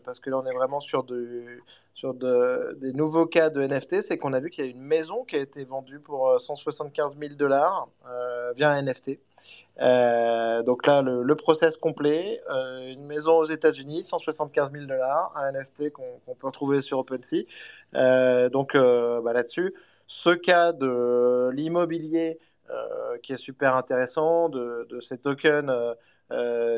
parce 0.05 0.21
que 0.21 0.29
là 0.29 0.37
on 0.37 0.45
est 0.45 0.53
vraiment 0.53 0.81
sur 0.81 1.05
de, 1.05 1.63
sur 1.97 2.13
de, 2.13 2.77
des 2.79 2.93
nouveaux 2.93 3.25
cas 3.25 3.49
de 3.49 3.63
NFT, 3.63 4.03
c'est 4.03 4.19
qu'on 4.19 4.35
a 4.35 4.41
vu 4.41 4.51
qu'il 4.51 4.65
y 4.65 4.69
a 4.69 4.71
une 4.71 4.83
maison 4.83 5.25
qui 5.25 5.35
a 5.35 5.39
été 5.39 5.65
vendue 5.65 5.99
pour 5.99 6.39
175 6.39 7.17
euh, 7.17 7.27
000 7.29 7.35
dollars 7.37 7.89
euh, 8.07 8.53
via 8.55 8.71
un 8.71 8.83
NFT. 8.83 9.19
Euh, 9.81 10.63
donc 10.63 10.87
là, 10.87 11.01
le, 11.01 11.35
process 11.37 11.79
complet, 11.79 12.43
une 12.51 13.07
maison 13.07 13.39
aux 13.39 13.47
États-Unis, 13.47 14.03
175 14.03 14.73
000 14.73 14.85
dollars, 14.85 15.33
un 15.37 15.53
NFT 15.53 15.91
qu'on 15.91 16.35
peut 16.39 16.47
retrouver 16.47 16.83
sur 16.83 16.99
OpenSea. 16.99 17.47
donc 18.51 18.75
bah, 18.75 19.33
là-dessus, 19.33 19.73
ce 20.07 20.31
cas 20.31 20.73
de 20.73 21.51
l'immobilier 21.53 22.39
qui 23.23 23.33
est 23.33 23.39
super 23.39 23.77
intéressant, 23.77 24.49
de, 24.49 24.87
de 24.91 25.01
ces 25.01 25.19
tokens 25.19 25.73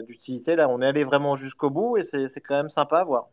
d'utilité, 0.07 0.57
là, 0.57 0.69
on 0.69 0.83
est 0.83 0.87
allé 0.87 1.05
vraiment 1.05 1.37
jusqu'au 1.37 1.71
bout 1.71 1.97
et 1.97 2.03
c'est 2.03 2.41
quand 2.41 2.57
même 2.57 2.69
sympa 2.69 2.99
à 2.99 3.05
voir. 3.05 3.29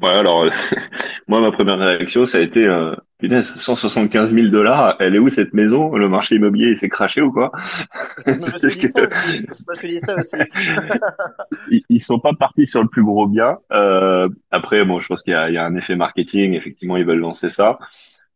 Ouais, 0.00 0.08
alors, 0.08 0.46
moi, 1.28 1.40
ma 1.40 1.52
première 1.52 1.78
réaction, 1.78 2.24
ça 2.24 2.38
a 2.38 2.40
été, 2.40 2.64
euh, 2.64 2.94
punaise, 3.18 3.54
175 3.56 4.32
000 4.32 4.48
dollars, 4.48 4.96
elle 5.00 5.14
est 5.14 5.18
où 5.18 5.28
cette 5.28 5.52
maison? 5.52 5.94
Le 5.94 6.08
marché 6.08 6.36
immobilier, 6.36 6.70
il 6.70 6.78
s'est 6.78 6.88
craché 6.88 7.20
ou 7.20 7.30
quoi? 7.30 7.52
Je 8.26 8.32
me 8.32 9.74
suis 9.76 9.88
dit 9.88 9.98
ça 9.98 10.16
aussi. 10.16 10.36
ils, 11.70 11.82
ils 11.90 12.00
sont 12.00 12.18
pas 12.18 12.32
partis 12.32 12.66
sur 12.66 12.82
le 12.82 12.88
plus 12.88 13.04
gros 13.04 13.26
bien. 13.26 13.58
Euh, 13.72 14.28
après, 14.50 14.84
bon, 14.84 14.98
je 14.98 15.08
pense 15.08 15.22
qu'il 15.22 15.34
y 15.34 15.36
a 15.36 15.64
un 15.64 15.76
effet 15.76 15.94
marketing. 15.94 16.54
Effectivement, 16.54 16.96
ils 16.96 17.04
veulent 17.04 17.18
lancer 17.18 17.50
ça. 17.50 17.78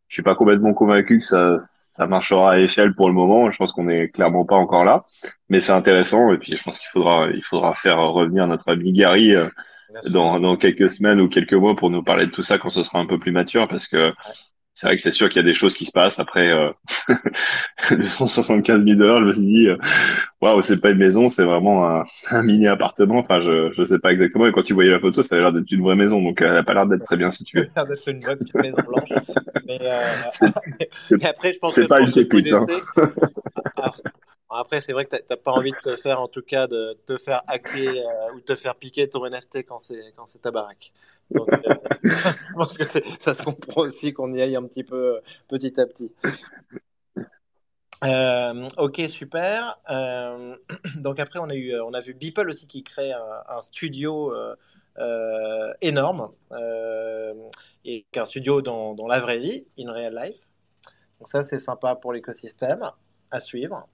Je 0.07 0.15
suis 0.15 0.23
pas 0.23 0.35
complètement 0.35 0.73
convaincu 0.73 1.19
que 1.19 1.25
ça, 1.25 1.57
ça 1.59 2.07
marchera 2.07 2.53
à 2.53 2.59
échelle 2.59 2.93
pour 2.93 3.07
le 3.07 3.13
moment. 3.13 3.51
Je 3.51 3.57
pense 3.57 3.73
qu'on 3.73 3.89
est 3.89 4.09
clairement 4.09 4.45
pas 4.45 4.55
encore 4.55 4.85
là, 4.85 5.05
mais 5.49 5.59
c'est 5.59 5.73
intéressant. 5.73 6.31
Et 6.31 6.37
puis, 6.37 6.55
je 6.55 6.63
pense 6.63 6.79
qu'il 6.79 6.89
faudra, 6.89 7.27
il 7.33 7.43
faudra 7.43 7.73
faire 7.73 7.99
revenir 7.99 8.47
notre 8.47 8.71
ami 8.71 8.93
Gary, 8.93 9.35
euh, 9.35 9.49
dans, 10.09 10.39
dans, 10.39 10.57
quelques 10.57 10.91
semaines 10.91 11.19
ou 11.21 11.29
quelques 11.29 11.53
mois 11.53 11.75
pour 11.75 11.89
nous 11.89 12.03
parler 12.03 12.25
de 12.25 12.31
tout 12.31 12.43
ça 12.43 12.57
quand 12.57 12.69
ce 12.69 12.83
sera 12.83 12.99
un 12.99 13.05
peu 13.05 13.17
plus 13.19 13.31
mature 13.31 13.67
parce 13.67 13.87
que 13.87 14.13
c'est 14.77 14.85
vrai 14.85 14.95
que 14.95 15.01
c'est 15.01 15.11
sûr 15.11 15.27
qu'il 15.27 15.37
y 15.37 15.39
a 15.39 15.43
des 15.43 15.55
choses 15.55 15.73
qui 15.73 15.85
se 15.85 15.91
passent. 15.91 16.19
Après 16.19 16.51
euh, 16.51 16.69
175 18.03 18.83
000 18.83 18.95
dollars 18.95 19.21
je 19.21 19.25
me 19.25 19.33
suis 19.33 19.41
dit 19.41 19.67
euh, 19.67 19.77
waouh 20.39 20.61
c'est 20.61 20.79
pas 20.79 20.91
une 20.91 20.99
maison 20.99 21.29
c'est 21.29 21.43
vraiment 21.43 21.89
un, 21.89 22.05
un, 22.29 22.43
mini 22.43 22.67
appartement. 22.67 23.17
Enfin 23.17 23.39
je 23.39 23.71
je 23.75 23.83
sais 23.83 23.97
pas 23.97 24.13
exactement. 24.13 24.45
Et 24.45 24.51
quand 24.51 24.61
tu 24.61 24.75
voyais 24.75 24.91
la 24.91 24.99
photo 24.99 25.23
ça 25.23 25.35
a 25.35 25.39
l'air 25.39 25.51
d'être 25.51 25.71
une 25.71 25.81
vraie 25.81 25.95
maison. 25.95 26.21
Donc 26.21 26.41
elle 26.41 26.55
a 26.55 26.61
pas 26.61 26.75
l'air 26.75 26.85
d'être 26.85 27.05
très 27.05 27.17
bien 27.17 27.31
située. 27.31 27.71
Ça 27.73 27.81
a 27.81 27.85
l'air 27.85 27.95
d'être 27.95 28.07
une 28.07 28.21
vraie 28.21 28.35
petite 28.35 28.53
maison 28.53 28.77
blanche. 28.87 29.09
Mais, 29.65 29.79
euh, 29.81 30.47
mais, 31.11 31.25
après 31.25 31.53
je 31.53 31.57
pense 31.57 31.73
que 31.73 31.81
pas 31.81 31.99
une 31.99 32.11
pépite 32.11 32.53
hein. 32.53 32.67
Après, 34.49 34.79
c'est 34.79 34.93
vrai 34.93 35.05
que 35.05 35.15
tu 35.15 35.21
n'as 35.29 35.37
pas 35.37 35.51
envie 35.51 35.71
de 35.71 35.77
te 35.77 35.95
faire, 35.97 36.21
en 36.21 36.27
tout 36.27 36.41
cas, 36.41 36.67
de 36.67 36.97
te 37.05 37.17
faire 37.17 37.43
hacker 37.47 37.95
euh, 37.95 38.33
ou 38.33 38.39
te 38.39 38.55
faire 38.55 38.75
piquer 38.75 39.09
ton 39.09 39.27
NFT 39.27 39.65
quand 39.65 39.79
c'est 39.79 40.41
ta 40.41 40.51
baraque. 40.51 40.93
Donc, 41.31 41.51
euh, 41.51 41.59
je 42.03 42.53
pense 42.53 42.73
que 42.73 42.83
ça 43.19 43.33
se 43.33 43.43
comprend 43.43 43.81
aussi 43.81 44.13
qu'on 44.13 44.33
y 44.33 44.41
aille 44.41 44.55
un 44.55 44.65
petit 44.65 44.85
peu 44.85 45.19
petit 45.49 45.79
à 45.79 45.85
petit. 45.85 46.13
Euh, 48.05 48.69
ok, 48.77 49.01
super. 49.09 49.79
donc 50.95 51.19
après, 51.19 51.39
on 51.39 51.49
a 51.49 51.55
eu, 51.55 51.77
on 51.81 51.93
a 51.93 51.99
vu 51.99 52.13
Beeple 52.13 52.49
aussi 52.49 52.67
qui 52.67 52.83
crée 52.83 53.11
un, 53.11 53.61
studio 53.61 54.33
énorme 55.81 56.31
et 57.83 58.05
un 58.15 58.25
studio 58.25 58.61
dans, 58.61 58.93
dans 58.95 59.07
la 59.07 59.19
vraie 59.19 59.39
vie, 59.39 59.67
in 59.77 59.91
real 59.91 60.15
life. 60.15 60.47
Donc 61.19 61.27
ça, 61.27 61.43
c'est 61.43 61.59
sympa 61.59 61.95
pour 61.95 62.13
l'écosystème 62.13 62.91
à 63.29 63.39
suivre. 63.41 63.87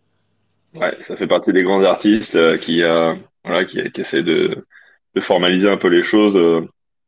Ouais, 0.75 0.98
ça 1.08 1.15
fait 1.15 1.27
partie 1.27 1.53
des 1.53 1.63
grands 1.63 1.84
artistes 1.84 2.36
euh, 2.36 2.58
qui, 2.58 2.84
euh, 2.84 3.13
voilà, 3.44 3.63
qui, 3.65 3.92
qui 3.92 4.01
essaient 4.01 4.24
de, 4.24 4.65
de, 5.13 5.22
formaliser 5.22 5.70
un 5.70 5.77
peu 5.77 5.88
les 5.88 6.01
choses 6.01 6.36
euh, 6.36 6.62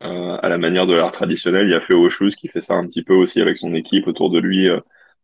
euh 0.03 0.37
à 0.41 0.49
la 0.49 0.57
manière 0.57 0.85
de 0.85 0.93
l'art 0.93 1.11
traditionnel. 1.11 1.67
Il 1.67 1.71
y 1.71 1.75
a 1.75 1.81
Feo 1.81 2.07
Shoes 2.09 2.35
qui 2.37 2.47
fait 2.47 2.61
ça 2.61 2.75
un 2.75 2.85
petit 2.85 3.03
peu 3.03 3.13
aussi 3.13 3.41
avec 3.41 3.57
son 3.57 3.73
équipe 3.73 4.07
autour 4.07 4.29
de 4.29 4.39
lui 4.39 4.67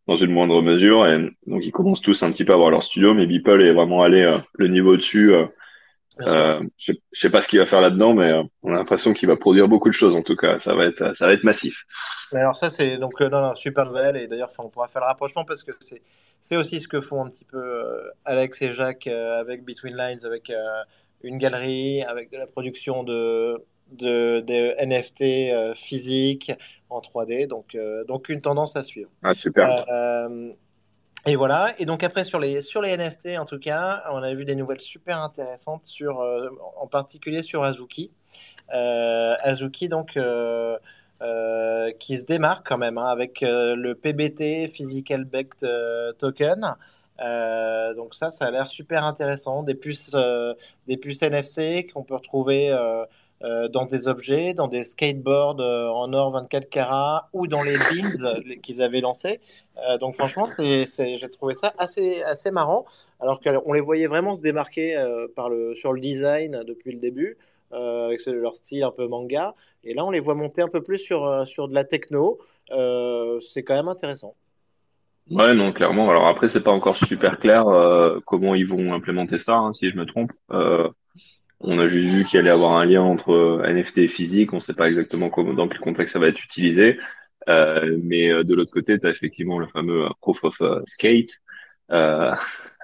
dans 0.07 0.15
une 0.15 0.31
moindre 0.31 0.61
mesure. 0.61 1.07
Et 1.07 1.29
donc 1.45 1.63
ils 1.63 1.71
commencent 1.71 2.01
tous 2.01 2.23
un 2.23 2.31
petit 2.31 2.45
peu 2.45 2.53
à 2.53 2.55
avoir 2.55 2.71
leur 2.71 2.83
studio, 2.83 3.13
mais 3.13 3.27
Beeple 3.27 3.61
est 3.63 3.73
vraiment 3.73 4.01
allé 4.01 4.27
le 4.55 4.67
niveau 4.69 4.95
dessus. 4.95 5.33
Je, 6.19 6.61
je 6.77 6.93
sais 7.13 7.29
pas 7.29 7.41
ce 7.41 7.47
qu'il 7.47 7.59
va 7.59 7.65
faire 7.65 7.81
là-dedans, 7.81 8.13
mais 8.13 8.33
on 8.63 8.73
a 8.73 8.77
l'impression 8.77 9.13
qu'il 9.13 9.27
va 9.27 9.35
produire 9.35 9.67
beaucoup 9.67 9.89
de 9.89 9.93
choses. 9.93 10.15
En 10.15 10.23
tout 10.23 10.35
cas, 10.35 10.59
ça 10.59 10.73
va 10.73 10.85
être, 10.85 11.15
ça 11.15 11.27
va 11.27 11.33
être 11.33 11.43
massif. 11.43 11.85
Alors 12.33 12.55
ça, 12.55 12.69
c'est 12.69 12.97
donc 12.97 13.19
non, 13.19 13.29
non, 13.29 13.55
super 13.55 13.85
nouvelle. 13.85 14.17
Et 14.17 14.27
d'ailleurs, 14.27 14.49
on 14.57 14.69
pourra 14.69 14.87
faire 14.87 15.01
le 15.01 15.07
rapprochement 15.07 15.43
parce 15.43 15.63
que 15.63 15.73
c'est 15.79 16.01
c'est 16.41 16.57
aussi 16.57 16.79
ce 16.79 16.87
que 16.87 16.99
font 17.01 17.23
un 17.23 17.29
petit 17.29 17.45
peu 17.45 17.59
euh, 17.59 18.09
Alex 18.25 18.61
et 18.63 18.71
Jacques 18.71 19.05
euh, 19.05 19.39
avec 19.39 19.63
Between 19.63 19.95
Lines, 19.95 20.25
avec 20.25 20.49
euh, 20.49 20.83
une 21.21 21.37
galerie, 21.37 22.01
avec 22.01 22.31
de 22.31 22.37
la 22.37 22.47
production 22.47 23.03
de, 23.03 23.63
de, 23.91 24.75
NFT 24.83 25.75
physiques 25.75 26.51
en 26.89 26.99
3D. 26.99 27.47
Donc, 27.47 27.77
donc 28.07 28.27
une 28.27 28.41
tendance 28.41 28.75
à 28.75 28.81
suivre. 28.81 29.11
Ah, 29.21 29.35
super. 29.35 29.85
et 31.27 31.35
voilà. 31.35 31.75
Et 31.77 31.85
donc 31.85 32.03
après 32.03 32.23
sur 32.23 32.39
les 32.39 32.63
sur 32.63 32.81
les 32.81 32.97
NFT, 32.97 33.37
en 33.37 33.45
tout 33.45 33.59
cas, 33.59 34.03
on 34.11 34.23
a 34.23 34.33
vu 34.33 34.43
des 34.43 34.55
nouvelles 34.55 34.81
super 34.81 35.21
intéressantes 35.21 35.85
sur, 35.85 36.25
en 36.75 36.87
particulier 36.87 37.43
sur 37.43 37.63
Azuki. 37.63 38.11
Azuki 38.69 39.89
donc. 39.89 40.17
Euh, 41.21 41.91
qui 41.99 42.17
se 42.17 42.25
démarque 42.25 42.67
quand 42.67 42.79
même 42.79 42.97
hein, 42.97 43.05
avec 43.05 43.43
euh, 43.43 43.75
le 43.75 43.93
PBT, 43.93 44.67
Physical 44.69 45.23
Backed 45.23 45.63
euh, 45.63 46.13
Token. 46.13 46.75
donc 47.95 48.15
ça, 48.15 48.31
ça 48.31 48.45
a 48.45 48.51
l'air 48.51 48.65
super 48.65 49.03
intéressant. 49.03 49.61
Des 49.61 49.75
puces, 49.75 50.15
des 50.87 50.97
puces 50.97 51.21
NFC 51.21 51.87
qu'on 51.93 52.03
peut 52.03 52.15
retrouver 52.15 52.75
dans 53.41 53.85
des 53.85 54.07
objets, 54.07 54.55
dans 54.55 54.67
des 54.67 54.83
skateboards 54.83 55.59
en 55.59 56.11
or 56.13 56.31
24 56.31 56.69
carats 56.69 57.29
ou 57.33 57.45
dans 57.45 57.61
les 57.61 57.77
beans 57.77 58.57
qu'ils 58.63 58.81
avaient 58.81 59.01
lancés. 59.01 59.39
donc 59.99 60.15
franchement, 60.15 60.47
j'ai 60.57 61.29
trouvé 61.29 61.53
ça 61.53 61.71
assez, 61.77 62.23
assez 62.23 62.49
marrant, 62.49 62.85
alors 63.19 63.39
qu'on 63.41 63.73
les 63.73 63.81
voyait 63.81 64.07
vraiment 64.07 64.33
se 64.33 64.41
démarquer 64.41 64.95
sur 65.75 65.93
le 65.93 65.99
design 65.99 66.63
depuis 66.65 66.91
le 66.91 66.99
début. 66.99 67.37
Euh, 67.73 68.07
avec 68.07 68.25
leur 68.25 68.53
style 68.53 68.83
un 68.83 68.91
peu 68.91 69.07
manga. 69.07 69.55
Et 69.83 69.93
là, 69.93 70.03
on 70.03 70.11
les 70.11 70.19
voit 70.19 70.35
monter 70.35 70.61
un 70.61 70.67
peu 70.67 70.81
plus 70.81 70.97
sur, 70.97 71.25
euh, 71.25 71.45
sur 71.45 71.69
de 71.69 71.73
la 71.73 71.85
techno. 71.85 72.39
Euh, 72.71 73.39
c'est 73.39 73.63
quand 73.63 73.75
même 73.75 73.87
intéressant. 73.87 74.35
Ouais, 75.29 75.53
non, 75.53 75.71
clairement. 75.71 76.09
Alors 76.09 76.27
après, 76.27 76.49
c'est 76.49 76.63
pas 76.63 76.71
encore 76.71 76.97
super 76.97 77.39
clair 77.39 77.63
comment 78.25 78.55
ils 78.55 78.67
vont 78.67 78.93
implémenter 78.93 79.37
ça, 79.37 79.55
hein, 79.55 79.73
si 79.73 79.89
je 79.89 79.95
me 79.95 80.05
trompe. 80.05 80.31
on 80.49 81.79
a 81.79 81.87
juste 81.87 82.09
vu 82.09 82.25
qu'il 82.25 82.39
allait 82.39 82.49
avoir 82.49 82.73
un 82.73 82.85
lien 82.85 83.03
entre 83.03 83.61
NFT 83.65 83.99
et 83.99 84.07
physique. 84.09 84.51
On 84.51 84.59
sait 84.59 84.73
pas 84.73 84.89
exactement 84.89 85.29
comment, 85.29 85.53
dans 85.53 85.69
quel 85.69 85.79
contexte 85.79 86.13
ça 86.13 86.19
va 86.19 86.27
être 86.27 86.43
utilisé. 86.43 86.99
mais 87.47 88.43
de 88.43 88.53
l'autre 88.53 88.71
côté, 88.71 88.99
tu 88.99 89.07
as 89.07 89.11
effectivement 89.11 89.59
le 89.59 89.67
fameux 89.67 90.09
proof 90.19 90.43
of 90.43 90.57
skate 90.87 91.39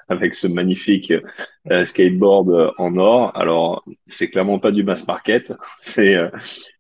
avec 0.09 0.35
ce 0.35 0.47
magnifique 0.47 1.13
euh, 1.71 1.85
skateboard 1.85 2.49
euh, 2.49 2.71
en 2.77 2.97
or. 2.97 3.31
Alors, 3.35 3.83
c'est 4.07 4.29
clairement 4.29 4.59
pas 4.59 4.71
du 4.71 4.83
mass 4.83 5.07
market, 5.07 5.53
c'est 5.81 6.15
euh, 6.15 6.29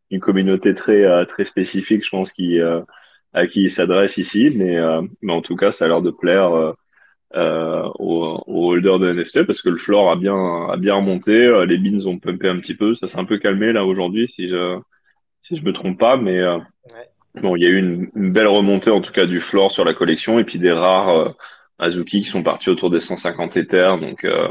une 0.09 0.19
communauté 0.19 0.73
très 0.73 1.25
très 1.25 1.43
spécifique, 1.43 2.05
je 2.05 2.09
pense, 2.09 2.31
qui 2.31 2.61
à 3.33 3.45
qui 3.45 3.63
il 3.63 3.69
s'adresse 3.69 4.17
ici, 4.17 4.53
mais 4.55 4.77
mais 5.21 5.33
en 5.33 5.41
tout 5.41 5.57
cas, 5.57 5.73
ça 5.73 5.83
a 5.83 5.87
l'air 5.89 6.01
de 6.01 6.11
plaire 6.11 6.73
aux, 7.33 8.43
aux 8.47 8.71
holders 8.71 8.99
de 8.99 9.11
NFT 9.11 9.43
parce 9.43 9.61
que 9.61 9.67
le 9.67 9.75
floor 9.75 10.09
a 10.09 10.15
bien 10.15 10.69
a 10.69 10.77
bien 10.77 10.95
remonté, 10.95 11.65
les 11.67 11.77
bins 11.77 12.05
ont 12.05 12.19
pumpé 12.19 12.47
un 12.47 12.57
petit 12.59 12.73
peu, 12.73 12.95
ça 12.95 13.09
s'est 13.09 13.19
un 13.19 13.25
peu 13.25 13.37
calmé 13.37 13.73
là 13.73 13.83
aujourd'hui, 13.83 14.31
si 14.33 14.47
je 14.47 14.79
si 15.43 15.57
je 15.57 15.63
me 15.63 15.73
trompe 15.73 15.99
pas, 15.99 16.15
mais 16.15 16.41
bon, 17.41 17.57
il 17.57 17.63
y 17.63 17.65
a 17.65 17.69
eu 17.69 17.77
une, 17.77 18.09
une, 18.15 18.31
belle 18.31 18.47
remontée 18.47 18.91
en 18.91 19.01
tout 19.01 19.11
cas 19.11 19.25
du 19.25 19.41
floor 19.41 19.73
sur 19.73 19.83
la 19.83 19.93
collection. 19.93 20.39
Et 20.39 20.45
puis 20.45 20.57
des 20.57 20.71
rares 20.71 21.35
Azuki 21.79 22.21
qui 22.21 22.29
sont 22.29 22.43
partis 22.43 22.69
autour 22.69 22.89
des 22.89 22.99
150 22.99 23.57
Ethers. 23.57 23.99
Donc, 23.99 24.23
euh, 24.23 24.47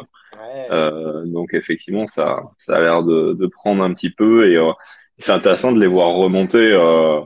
euh, 0.70 1.24
donc 1.26 1.54
effectivement, 1.54 2.06
ça, 2.06 2.42
ça 2.58 2.76
a 2.76 2.80
l'air 2.80 3.02
de, 3.02 3.34
de, 3.34 3.46
prendre 3.46 3.82
un 3.82 3.92
petit 3.92 4.10
peu 4.10 4.50
et 4.50 4.56
euh, 4.56 4.72
c'est 5.18 5.32
intéressant 5.32 5.72
de 5.72 5.80
les 5.80 5.86
voir 5.86 6.14
remonter 6.14 6.72
euh, 6.72 7.20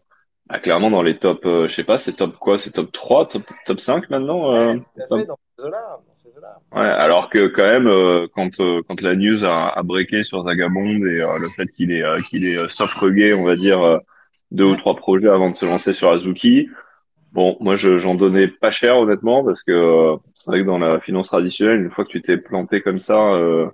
bah, 0.48 0.58
clairement 0.58 0.90
dans 0.90 1.02
les 1.02 1.18
top, 1.18 1.44
euh, 1.44 1.68
je 1.68 1.74
sais 1.74 1.84
pas, 1.84 1.98
c'est 1.98 2.12
top 2.14 2.36
quoi, 2.38 2.58
c'est 2.58 2.72
top 2.72 2.92
3, 2.92 3.28
top, 3.28 3.42
top 3.66 3.80
5 3.80 4.10
maintenant. 4.10 4.52
Euh, 4.52 4.74
ouais, 5.10 5.26
dans 5.26 5.36
Ouais, 6.72 6.86
alors 6.86 7.28
que 7.28 7.48
quand 7.48 7.64
même, 7.64 8.28
quand 8.34 8.56
quand 8.56 9.00
la 9.02 9.14
news 9.14 9.44
a, 9.44 9.78
a 9.78 9.82
breaké 9.82 10.22
sur 10.22 10.42
Zagabond 10.42 10.86
et 10.86 11.20
le 11.20 11.48
fait 11.54 11.66
qu'il 11.66 11.92
est 11.92 12.02
qu'il 12.30 12.46
est 12.46 12.70
soft 12.70 12.96
on 13.02 13.44
va 13.44 13.56
dire 13.56 14.00
deux 14.50 14.64
ou 14.64 14.76
trois 14.76 14.96
projets 14.96 15.28
avant 15.28 15.50
de 15.50 15.56
se 15.56 15.66
lancer 15.66 15.92
sur 15.92 16.10
Azuki, 16.10 16.68
Bon, 17.32 17.56
moi, 17.60 17.76
j'en 17.76 18.14
donnais 18.16 18.48
pas 18.48 18.70
cher, 18.72 18.98
honnêtement, 18.98 19.44
parce 19.44 19.62
que 19.62 19.70
euh, 19.70 20.16
c'est 20.34 20.50
vrai 20.50 20.60
que 20.62 20.66
dans 20.66 20.78
la 20.78 21.00
finance 21.00 21.28
traditionnelle, 21.28 21.80
une 21.80 21.90
fois 21.90 22.04
que 22.04 22.10
tu 22.10 22.22
t'es 22.22 22.36
planté 22.36 22.82
comme 22.82 22.98
ça, 22.98 23.34
euh, 23.34 23.66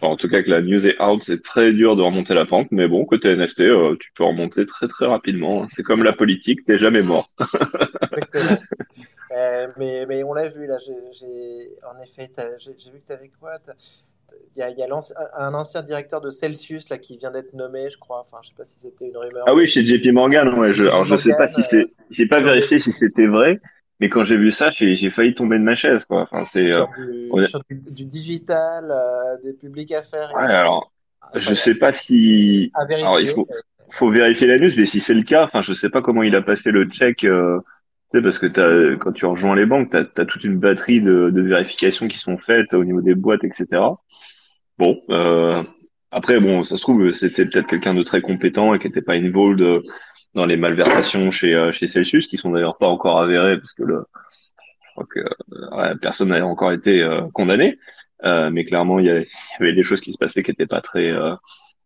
enfin, 0.00 0.12
en 0.12 0.16
tout 0.16 0.28
cas 0.28 0.42
que 0.42 0.50
la 0.50 0.62
news 0.62 0.84
est 0.84 1.00
out, 1.00 1.22
c'est 1.22 1.42
très 1.42 1.72
dur 1.72 1.94
de 1.94 2.02
remonter 2.02 2.34
la 2.34 2.44
pente. 2.44 2.68
Mais 2.72 2.88
bon, 2.88 3.04
côté 3.04 3.28
NFT, 3.28 3.60
euh, 3.60 3.96
tu 4.00 4.10
peux 4.16 4.24
remonter 4.24 4.66
très 4.66 4.88
très 4.88 5.06
rapidement. 5.06 5.68
C'est 5.70 5.84
comme 5.84 6.02
la 6.02 6.12
politique, 6.12 6.64
t'es 6.64 6.76
jamais 6.76 7.02
mort. 7.02 7.30
Exactement. 8.16 8.58
mais, 9.76 10.04
mais 10.06 10.24
on 10.24 10.34
l'a 10.34 10.48
vu 10.48 10.66
là. 10.66 10.76
J'ai, 11.12 11.76
en 11.86 12.02
effet, 12.02 12.28
j'ai 12.58 12.90
vu 12.90 13.00
que 13.00 13.06
tu 13.06 13.12
avais 13.12 13.30
quoi 13.40 13.52
il 14.54 14.58
y 14.58 14.62
a, 14.62 14.70
y 14.70 14.82
a 14.82 14.88
un 15.36 15.54
ancien 15.54 15.82
directeur 15.82 16.20
de 16.20 16.30
Celsius 16.30 16.88
là, 16.88 16.98
qui 16.98 17.16
vient 17.18 17.30
d'être 17.30 17.54
nommé, 17.54 17.90
je 17.90 17.98
crois. 17.98 18.24
Enfin, 18.26 18.38
je 18.42 18.48
sais 18.48 18.54
pas 18.56 18.64
si 18.64 18.78
c'était 18.78 19.06
une 19.06 19.16
rumeur. 19.16 19.44
Ah 19.46 19.54
oui, 19.54 19.68
chez 19.68 19.84
JP 19.84 20.12
Morgan. 20.12 20.48
Ouais. 20.58 20.74
Je, 20.74 20.84
alors, 20.84 21.06
je 21.06 21.16
sais 21.16 21.36
pas 21.36 21.48
si 21.48 21.62
c'est. 21.64 21.86
J'ai 22.10 22.26
pas 22.26 22.40
vérifié 22.40 22.80
si 22.80 22.92
c'était 22.92 23.26
vrai, 23.26 23.60
mais 24.00 24.08
quand 24.08 24.24
j'ai 24.24 24.36
vu 24.36 24.50
ça, 24.50 24.70
j'ai 24.70 25.10
failli 25.10 25.34
tomber 25.34 25.58
de 25.58 25.64
ma 25.64 25.74
chaise, 25.74 26.04
quoi. 26.04 26.22
Enfin, 26.22 26.44
c'est. 26.44 26.72
Sur, 26.72 27.62
du, 27.70 28.04
digital, 28.04 28.92
des 29.44 29.54
publics 29.54 29.92
affaires. 29.92 30.32
Ouais, 30.34 30.44
alors. 30.44 30.92
Je 31.34 31.54
sais 31.54 31.74
pas 31.74 31.92
si. 31.92 32.72
Alors, 32.74 33.20
il 33.20 33.28
faut, 33.28 33.46
faut 33.90 34.10
vérifier 34.10 34.46
la 34.46 34.58
news, 34.58 34.70
mais 34.76 34.86
si 34.86 35.00
c'est 35.00 35.14
le 35.14 35.22
cas, 35.22 35.44
enfin, 35.44 35.62
je 35.62 35.74
sais 35.74 35.90
pas 35.90 36.00
comment 36.00 36.22
il 36.22 36.34
a 36.34 36.42
passé 36.42 36.70
le 36.70 36.84
check. 36.84 37.24
Euh, 38.14 38.18
sais, 38.18 38.22
parce 38.22 38.38
que 38.38 38.46
as, 38.92 38.96
quand 38.96 39.12
tu 39.12 39.26
rejoins 39.26 39.56
les 39.56 39.66
banques, 39.66 39.90
tu 39.90 39.96
as, 39.96 40.24
toute 40.24 40.44
une 40.44 40.58
batterie 40.58 41.00
de, 41.00 41.30
de, 41.30 41.42
vérifications 41.42 42.08
qui 42.08 42.18
sont 42.18 42.38
faites 42.38 42.74
au 42.74 42.84
niveau 42.84 43.00
des 43.00 43.14
boîtes, 43.14 43.44
etc. 43.44 43.82
Bon, 44.78 45.00
euh, 45.10 45.62
après, 46.10 46.40
bon, 46.40 46.64
ça 46.64 46.76
se 46.76 46.82
trouve, 46.82 47.12
c'était 47.12 47.46
peut-être 47.46 47.66
quelqu'un 47.66 47.94
de 47.94 48.02
très 48.02 48.20
compétent 48.20 48.74
et 48.74 48.78
qui 48.78 48.86
n'était 48.86 49.02
pas 49.02 49.14
involved 49.14 49.60
euh, 49.60 49.82
dans 50.34 50.46
les 50.46 50.56
malversations 50.56 51.30
chez, 51.30 51.54
euh, 51.54 51.72
chez 51.72 51.86
Celsius, 51.88 52.28
qui 52.28 52.38
sont 52.38 52.50
d'ailleurs 52.50 52.78
pas 52.78 52.88
encore 52.88 53.20
avérées, 53.20 53.58
parce 53.58 53.72
que 53.72 53.82
le, 53.82 54.04
je 54.82 54.90
crois 54.92 55.06
que 55.10 55.20
ouais, 55.76 55.96
personne 56.00 56.28
n'a 56.28 56.46
encore 56.46 56.72
été 56.72 57.06
condamné. 57.34 57.78
Euh, 58.24 58.50
mais 58.50 58.64
clairement, 58.64 58.98
il 58.98 59.06
y, 59.06 59.10
avait 59.10 59.72
des 59.72 59.82
choses 59.82 60.00
qui 60.00 60.12
se 60.12 60.18
passaient 60.18 60.42
qui 60.42 60.50
n'étaient 60.50 60.66
pas 60.66 60.80
très 60.80 61.10
euh, 61.10 61.34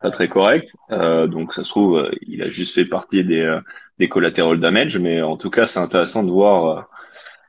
pas 0.00 0.10
très 0.10 0.28
correctes. 0.28 0.72
Euh, 0.90 1.26
donc 1.26 1.52
ça 1.54 1.64
se 1.64 1.68
trouve, 1.68 2.10
il 2.22 2.42
a 2.42 2.48
juste 2.48 2.74
fait 2.74 2.84
partie 2.84 3.24
des 3.24 3.58
des 3.99 4.08
collateral 4.08 4.61
damage, 4.61 4.99
mais 4.99 5.22
en 5.22 5.37
tout 5.37 5.50
cas, 5.50 5.66
c'est 5.66 5.80
intéressant 5.80 6.22
de 6.22 6.30
voir 6.30 6.88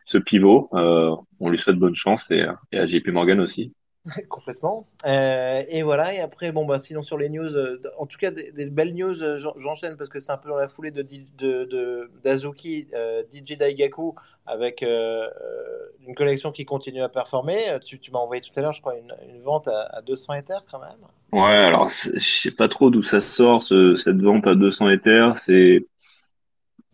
ce 0.05 0.17
pivot. 0.17 0.69
on 0.71 1.49
lui 1.49 1.57
souhaite 1.57 1.77
bonne 1.77 1.95
chance 1.95 2.29
et, 2.31 2.45
et 2.71 2.79
à 2.79 2.85
JP 2.85 3.07
Morgan 3.09 3.39
aussi. 3.39 3.73
Complètement. 4.29 4.87
Euh, 5.05 5.63
et 5.69 5.81
voilà, 5.81 6.13
et 6.13 6.19
après, 6.19 6.51
bon, 6.51 6.65
bah, 6.65 6.77
sinon 6.77 7.01
sur 7.01 7.17
les 7.17 7.29
news, 7.29 7.55
euh, 7.55 7.81
en 7.97 8.05
tout 8.05 8.17
cas 8.17 8.31
des, 8.31 8.69
belles 8.69 8.93
news, 8.93 9.21
euh, 9.21 9.39
j'enchaîne 9.57 9.95
parce 9.95 10.09
que 10.09 10.19
c'est 10.19 10.31
un 10.31 10.37
peu 10.37 10.49
dans 10.49 10.57
la 10.57 10.67
foulée 10.67 10.91
de, 10.91 11.03
de, 11.37 12.11
d'Azuki, 12.21 12.87
DJ 13.31 13.57
Daigaku, 13.57 14.15
avec 14.45 14.81
une 14.81 16.15
collection 16.15 16.51
qui 16.51 16.65
continue 16.65 17.01
à 17.01 17.09
performer. 17.09 17.77
Tu, 17.85 17.99
tu 17.99 18.11
m'as 18.11 18.19
envoyé 18.19 18.41
tout 18.41 18.51
à 18.57 18.61
l'heure, 18.61 18.73
je 18.73 18.81
crois, 18.81 18.95
une, 18.97 19.15
une 19.29 19.41
vente 19.41 19.69
à, 19.69 20.01
200 20.01 20.33
Ethers 20.33 20.65
quand 20.69 20.79
même. 20.79 20.97
Ouais, 21.31 21.63
alors 21.63 21.89
je 21.89 22.19
sais 22.19 22.51
pas 22.51 22.67
trop 22.67 22.91
d'où 22.91 23.03
ça 23.03 23.21
sort, 23.21 23.63
cette 23.63 24.21
vente 24.21 24.47
à 24.47 24.55
200 24.55 24.89
Ethers. 24.89 25.39
C'est. 25.45 25.87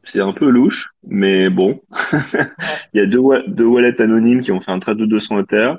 C'est 0.03 0.21
un 0.21 0.33
peu 0.33 0.49
louche, 0.49 0.89
mais 1.07 1.49
bon. 1.49 1.81
Il 2.93 3.01
y 3.01 3.03
a 3.03 3.05
deux, 3.05 3.21
deux 3.47 3.65
wallets 3.65 4.01
anonymes 4.01 4.41
qui 4.41 4.51
ont 4.51 4.61
fait 4.61 4.71
un 4.71 4.79
trade 4.79 4.97
de 4.97 5.05
200 5.05 5.41
Ethers. 5.41 5.77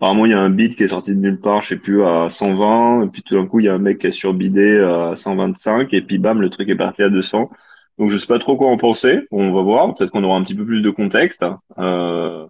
Apparemment, 0.00 0.26
il 0.26 0.30
y 0.30 0.34
a 0.34 0.38
un 0.38 0.50
bid 0.50 0.76
qui 0.76 0.84
est 0.84 0.88
sorti 0.88 1.12
de 1.12 1.20
nulle 1.20 1.40
part, 1.40 1.62
je 1.62 1.70
sais 1.70 1.76
plus, 1.76 2.04
à 2.04 2.28
120, 2.30 3.02
et 3.02 3.08
puis 3.08 3.22
tout 3.22 3.34
d'un 3.34 3.46
coup, 3.48 3.58
il 3.58 3.66
y 3.66 3.68
a 3.68 3.74
un 3.74 3.80
mec 3.80 3.98
qui 3.98 4.06
a 4.06 4.12
surbidé 4.12 4.78
à 4.78 5.16
125, 5.16 5.92
et 5.92 6.02
puis 6.02 6.18
bam, 6.18 6.40
le 6.40 6.50
truc 6.50 6.68
est 6.68 6.76
parti 6.76 7.02
à 7.02 7.10
200. 7.10 7.50
Donc, 7.98 8.10
je 8.10 8.16
sais 8.16 8.28
pas 8.28 8.38
trop 8.38 8.56
quoi 8.56 8.68
en 8.68 8.78
penser. 8.78 9.26
on 9.32 9.52
va 9.52 9.62
voir. 9.62 9.92
Peut-être 9.94 10.10
qu'on 10.10 10.22
aura 10.22 10.38
un 10.38 10.44
petit 10.44 10.54
peu 10.54 10.64
plus 10.64 10.82
de 10.82 10.90
contexte. 10.90 11.44
Euh, 11.78 12.46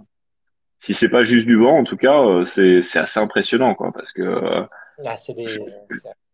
si 0.79 0.93
c'est 0.93 1.09
pas 1.09 1.25
juste 1.25 1.47
du 1.47 1.57
vent, 1.57 1.79
en 1.79 1.85
tout 1.85 1.97
cas, 1.97 2.23
euh, 2.23 2.45
c'est, 2.45 2.99
assez 2.99 3.19
impressionnant, 3.19 3.75
quoi, 3.75 3.93
parce 3.93 4.13
que 4.13 4.23
euh, 4.23 4.63
ah, 5.07 5.15
des... 5.35 5.47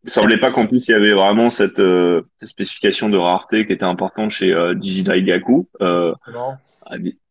il 0.05 0.11
semblait 0.11 0.39
pas 0.39 0.51
qu'en 0.51 0.67
plus 0.67 0.87
il 0.89 0.91
y 0.91 0.95
avait 0.95 1.15
vraiment 1.15 1.51
cette, 1.51 1.79
euh, 1.79 2.23
cette, 2.39 2.51
spécification 2.51 3.09
de 3.09 3.17
rareté 3.17 3.67
qui 3.67 3.73
était 3.73 3.85
importante 3.85 4.31
chez 4.31 4.53
euh, 4.53 4.75
Digidaigaku. 4.75 5.69
Euh, 5.81 6.15
non. 6.33 6.55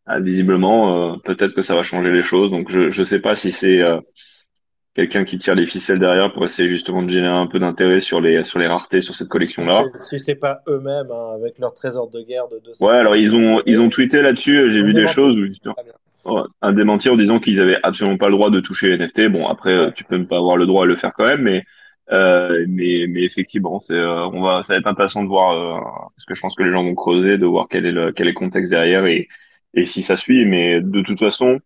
Ah, 0.06 0.20
visiblement, 0.20 1.12
euh, 1.12 1.16
peut-être 1.24 1.54
que 1.54 1.62
ça 1.62 1.74
va 1.74 1.82
changer 1.82 2.10
les 2.10 2.22
choses. 2.22 2.50
Donc, 2.50 2.70
je 2.70 3.00
ne 3.00 3.04
sais 3.04 3.20
pas 3.20 3.34
si 3.34 3.52
c'est 3.52 3.80
euh, 3.80 4.00
quelqu'un 4.94 5.24
qui 5.24 5.38
tire 5.38 5.54
les 5.54 5.66
ficelles 5.66 5.98
derrière 5.98 6.30
pour 6.30 6.44
essayer 6.44 6.68
justement 6.68 7.02
de 7.02 7.08
générer 7.08 7.34
un 7.34 7.46
peu 7.46 7.58
d'intérêt 7.58 8.02
sur 8.02 8.20
les 8.20 8.44
sur 8.44 8.58
les 8.58 8.66
raretés 8.66 9.00
sur 9.00 9.14
cette 9.14 9.28
collection-là. 9.28 9.84
Si 10.10 10.18
c'est 10.18 10.34
pas 10.34 10.60
eux-mêmes 10.68 11.10
hein, 11.10 11.34
avec 11.34 11.58
leur 11.58 11.72
trésor 11.72 12.10
de 12.10 12.20
guerre 12.20 12.48
de 12.48 12.58
200. 12.58 12.86
Ouais, 12.86 12.96
alors 12.96 13.16
ils 13.16 13.34
ont 13.34 13.62
ils 13.64 13.80
ont 13.80 13.88
tweeté 13.88 14.20
là-dessus. 14.20 14.70
J'ai 14.70 14.82
vu 14.82 14.92
des 14.92 15.06
choses 15.06 15.36
un 16.60 16.72
démenti 16.72 17.08
en 17.08 17.16
disant 17.16 17.38
qu'ils 17.38 17.60
avaient 17.60 17.78
absolument 17.82 18.18
pas 18.18 18.28
le 18.28 18.34
droit 18.34 18.50
de 18.50 18.60
toucher 18.60 18.88
les 18.88 18.98
NFT. 18.98 19.28
Bon, 19.28 19.46
après, 19.46 19.92
tu 19.94 20.04
peux 20.04 20.16
ne 20.16 20.24
pas 20.24 20.36
avoir 20.36 20.56
le 20.56 20.66
droit 20.66 20.84
de 20.84 20.88
le 20.88 20.96
faire 20.96 21.12
quand 21.14 21.26
même, 21.26 21.42
mais 21.42 21.64
euh, 22.12 22.64
mais, 22.68 23.06
mais 23.08 23.22
effectivement, 23.22 23.80
c'est, 23.80 23.98
on 23.98 24.42
va, 24.42 24.62
ça 24.62 24.74
va 24.74 24.78
être 24.78 24.86
intéressant 24.86 25.22
de 25.22 25.28
voir, 25.28 26.10
parce 26.16 26.26
que 26.26 26.34
je 26.34 26.40
pense 26.40 26.54
que 26.54 26.62
les 26.62 26.72
gens 26.72 26.84
vont 26.84 26.94
creuser, 26.94 27.38
de 27.38 27.46
voir 27.46 27.66
quel 27.70 27.86
est 27.86 27.92
le, 27.92 28.12
quel 28.12 28.26
est 28.26 28.30
le 28.30 28.36
contexte 28.36 28.70
derrière 28.70 29.06
et, 29.06 29.28
et 29.74 29.84
si 29.84 30.02
ça 30.02 30.16
suit. 30.16 30.44
Mais 30.44 30.80
de 30.80 31.02
toute 31.02 31.18
façon, 31.18 31.60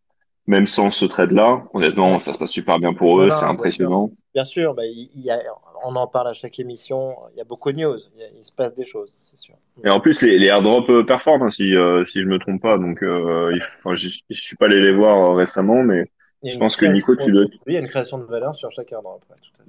même 0.47 0.66
sans 0.66 0.90
ce 0.90 1.04
trade-là, 1.04 1.64
honnêtement, 1.75 2.18
ça 2.20 2.33
se 2.33 2.38
passe 2.38 2.51
super 2.51 2.79
bien 2.79 2.94
pour 2.94 3.20
eux, 3.20 3.31
c'est 3.31 3.44
impressionnant. 3.44 4.11
Bien 4.35 4.44
sûr, 4.44 4.74
bah, 4.74 4.85
il 4.87 5.20
y 5.20 5.31
a, 5.31 5.38
on 5.85 5.94
en 5.96 6.07
parle 6.07 6.29
à 6.29 6.33
chaque 6.33 6.59
émission, 6.59 7.16
il 7.33 7.38
y 7.38 7.40
a 7.40 7.44
beaucoup 7.44 7.72
de 7.72 7.79
news, 7.79 7.98
il, 8.37 8.44
se 8.44 8.53
passe 8.53 8.74
des 8.74 8.87
choses, 8.87 9.16
c'est 9.20 9.38
sûr. 9.38 9.55
Et 9.85 9.90
en 9.90 10.01
plus, 10.01 10.22
les, 10.22 10.38
les 10.38 10.46
airdrops 10.46 10.88
euh, 10.90 11.05
performent, 11.05 11.42
hein, 11.42 11.51
si, 11.51 11.74
euh, 11.77 12.05
si 12.07 12.22
je 12.22 12.27
me 12.27 12.38
trompe 12.38 12.62
pas. 12.62 12.79
Donc, 12.79 13.03
euh, 13.03 13.59
je 13.92 14.09
suis 14.33 14.57
pas 14.57 14.66
allé 14.66 14.81
les 14.81 14.92
voir 14.92 15.37
récemment, 15.37 15.83
mais 15.83 16.11
je 16.44 16.57
pense 16.59 16.77
que 16.77 16.87
Nico, 16.87 17.16
tu 17.16 17.33
dois. 17.33 17.42
Oui, 17.42 17.59
il 17.66 17.74
y 17.74 17.77
a 17.77 17.81
une 17.81 17.88
création 17.88 18.18
de 18.18 18.24
valeur 18.24 18.55
sur 18.55 18.70
chaque 18.70 18.92
airdrop. 18.92 19.22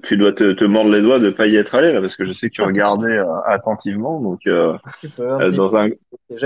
tu 0.03 0.17
dois 0.17 0.33
te, 0.33 0.53
te, 0.53 0.63
mordre 0.65 0.91
les 0.91 1.01
doigts 1.01 1.19
de 1.19 1.31
pas 1.31 1.47
y 1.47 1.55
être 1.55 1.73
allé 1.75 1.91
là, 1.91 1.99
parce 1.99 2.15
que 2.15 2.25
je 2.25 2.31
sais 2.31 2.49
que 2.49 2.53
tu 2.55 2.61
regardais 2.61 3.17
euh, 3.17 3.25
attentivement. 3.45 4.19
Donc, 4.19 4.45
euh, 4.45 4.77
euh 5.19 5.49
dans 5.51 5.75
un 5.75 5.89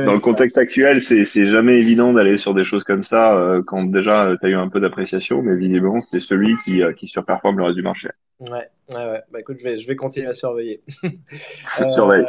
dans 0.06 0.14
le 0.14 0.20
contexte 0.20 0.58
actuel, 0.58 1.02
c'est 1.02 1.26
c'est 1.26 1.48
jamais 1.48 1.78
évident 1.78 2.14
d'aller 2.14 2.38
sur 2.38 2.54
des 2.54 2.64
choses 2.64 2.86
comme 2.86 3.04
ça 3.04 3.36
euh, 3.36 3.62
quand 3.66 3.84
déjà 3.84 4.34
tu 4.40 4.46
as 4.46 4.50
eu 4.50 4.56
un 4.56 4.70
peu 4.70 4.80
d'appréciation, 4.80 5.42
mais 5.42 5.56
visiblement 5.56 6.00
c'est 6.00 6.22
celui 6.22 6.56
qui 6.64 6.82
qui 6.98 7.08
surperforme 7.08 7.58
le 7.58 7.66
reste 7.66 7.76
du 7.76 7.84
marché. 7.84 8.10
Ouais, 8.40 8.70
ouais, 8.94 9.06
ouais. 9.06 9.22
Bah 9.32 9.40
écoute, 9.40 9.58
je 9.60 9.64
vais 9.64 9.78
je 9.78 9.88
vais 9.88 9.96
continuer 9.96 10.28
à 10.28 10.34
surveiller. 10.34 10.82
Surveille 11.90 12.26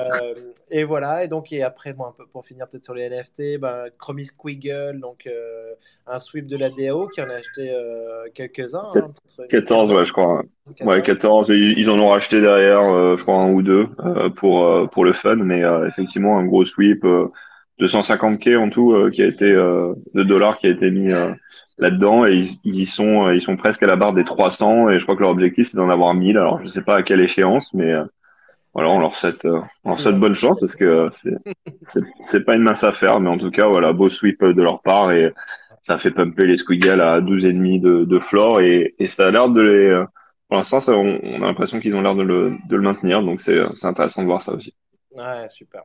et 0.76 0.82
voilà, 0.82 1.22
et 1.22 1.28
donc 1.28 1.52
et 1.52 1.62
après, 1.62 1.92
bon, 1.92 2.04
un 2.04 2.10
peu 2.10 2.24
pour 2.32 2.44
finir 2.44 2.66
peut-être 2.66 2.82
sur 2.82 2.94
les 2.94 3.08
NFT, 3.08 3.60
bah, 3.60 3.84
Chromie 3.96 4.24
Squiggle, 4.24 4.98
donc 5.00 5.28
euh, 5.28 5.72
un 6.08 6.18
sweep 6.18 6.48
de 6.48 6.56
la 6.56 6.68
DAO 6.68 7.06
qui 7.06 7.22
en 7.22 7.30
a 7.30 7.34
acheté 7.34 7.70
euh, 7.70 8.24
quelques-uns. 8.34 8.90
Hein, 8.96 9.12
14, 9.50 9.92
ouais, 9.92 10.04
je 10.04 10.12
crois. 10.12 10.42
14. 10.76 10.96
Ouais, 10.96 11.00
14. 11.00 11.48
Ils 11.50 11.88
en 11.90 12.00
ont 12.00 12.08
racheté 12.08 12.40
derrière, 12.40 12.82
euh, 12.82 13.16
je 13.16 13.22
crois, 13.22 13.36
un 13.36 13.52
ou 13.52 13.62
deux 13.62 13.86
pour, 14.34 14.90
pour 14.90 15.04
le 15.04 15.12
fun, 15.12 15.36
mais 15.36 15.62
effectivement, 15.86 16.40
un 16.40 16.44
gros 16.44 16.64
sweep. 16.64 17.06
250K 17.80 18.56
en 18.56 18.70
tout 18.70 19.10
qui 19.12 19.20
a 19.20 19.26
été 19.26 19.52
de 19.52 20.22
dollars 20.22 20.58
qui 20.58 20.68
a 20.68 20.70
été 20.70 20.92
mis 20.92 21.08
là-dedans 21.78 22.24
et 22.24 22.36
ils, 22.36 22.60
ils, 22.62 22.86
sont 22.86 23.32
ils 23.32 23.40
sont 23.40 23.56
presque 23.56 23.82
à 23.82 23.88
la 23.88 23.96
barre 23.96 24.12
des 24.12 24.22
300 24.22 24.90
et 24.90 25.00
je 25.00 25.02
crois 25.02 25.16
que 25.16 25.22
leur 25.22 25.30
objectif 25.30 25.68
c'est 25.68 25.76
d'en 25.76 25.90
avoir 25.90 26.14
1000 26.14 26.38
alors 26.38 26.62
je 26.62 26.68
sais 26.68 26.82
pas 26.82 26.98
à 26.98 27.02
quelle 27.02 27.20
échéance 27.20 27.74
mais 27.74 27.92
voilà, 28.74 28.90
on 28.90 28.98
leur 28.98 29.14
souhaite, 29.14 29.44
euh, 29.44 29.60
on 29.84 29.90
leur 29.90 30.00
souhaite 30.00 30.18
bonne 30.18 30.34
chance 30.34 30.58
parce 30.60 30.76
que 30.76 31.08
c'est 32.22 32.44
pas 32.44 32.56
une 32.56 32.62
mince 32.62 32.84
affaire, 32.84 33.20
mais 33.20 33.30
en 33.30 33.38
tout 33.38 33.50
cas, 33.50 33.68
voilà, 33.68 33.92
beau 33.92 34.08
sweep 34.08 34.42
de 34.44 34.62
leur 34.62 34.82
part 34.82 35.12
et 35.12 35.32
ça 35.80 35.98
fait 35.98 36.10
pumper 36.10 36.46
les 36.46 36.56
Squiggle 36.56 37.00
à 37.00 37.20
12,5 37.20 37.80
de, 37.80 38.04
de 38.04 38.18
floor 38.18 38.60
et, 38.60 38.94
et 38.98 39.06
ça 39.06 39.28
a 39.28 39.30
l'air 39.30 39.48
de 39.48 39.60
les, 39.60 39.90
euh, 39.90 40.04
pour 40.48 40.56
l'instant, 40.56 40.78
on, 40.88 41.20
on, 41.22 41.42
a 41.42 41.46
l'impression 41.46 41.80
qu'ils 41.80 41.94
ont 41.94 42.02
l'air 42.02 42.14
de 42.14 42.22
le, 42.22 42.56
de 42.68 42.76
le 42.76 42.82
maintenir, 42.82 43.22
donc 43.22 43.40
c'est 43.40 43.60
intéressant 43.82 44.22
de 44.22 44.26
voir 44.26 44.42
ça 44.42 44.52
aussi. 44.52 44.74
Ouais, 45.12 45.48
super. 45.48 45.82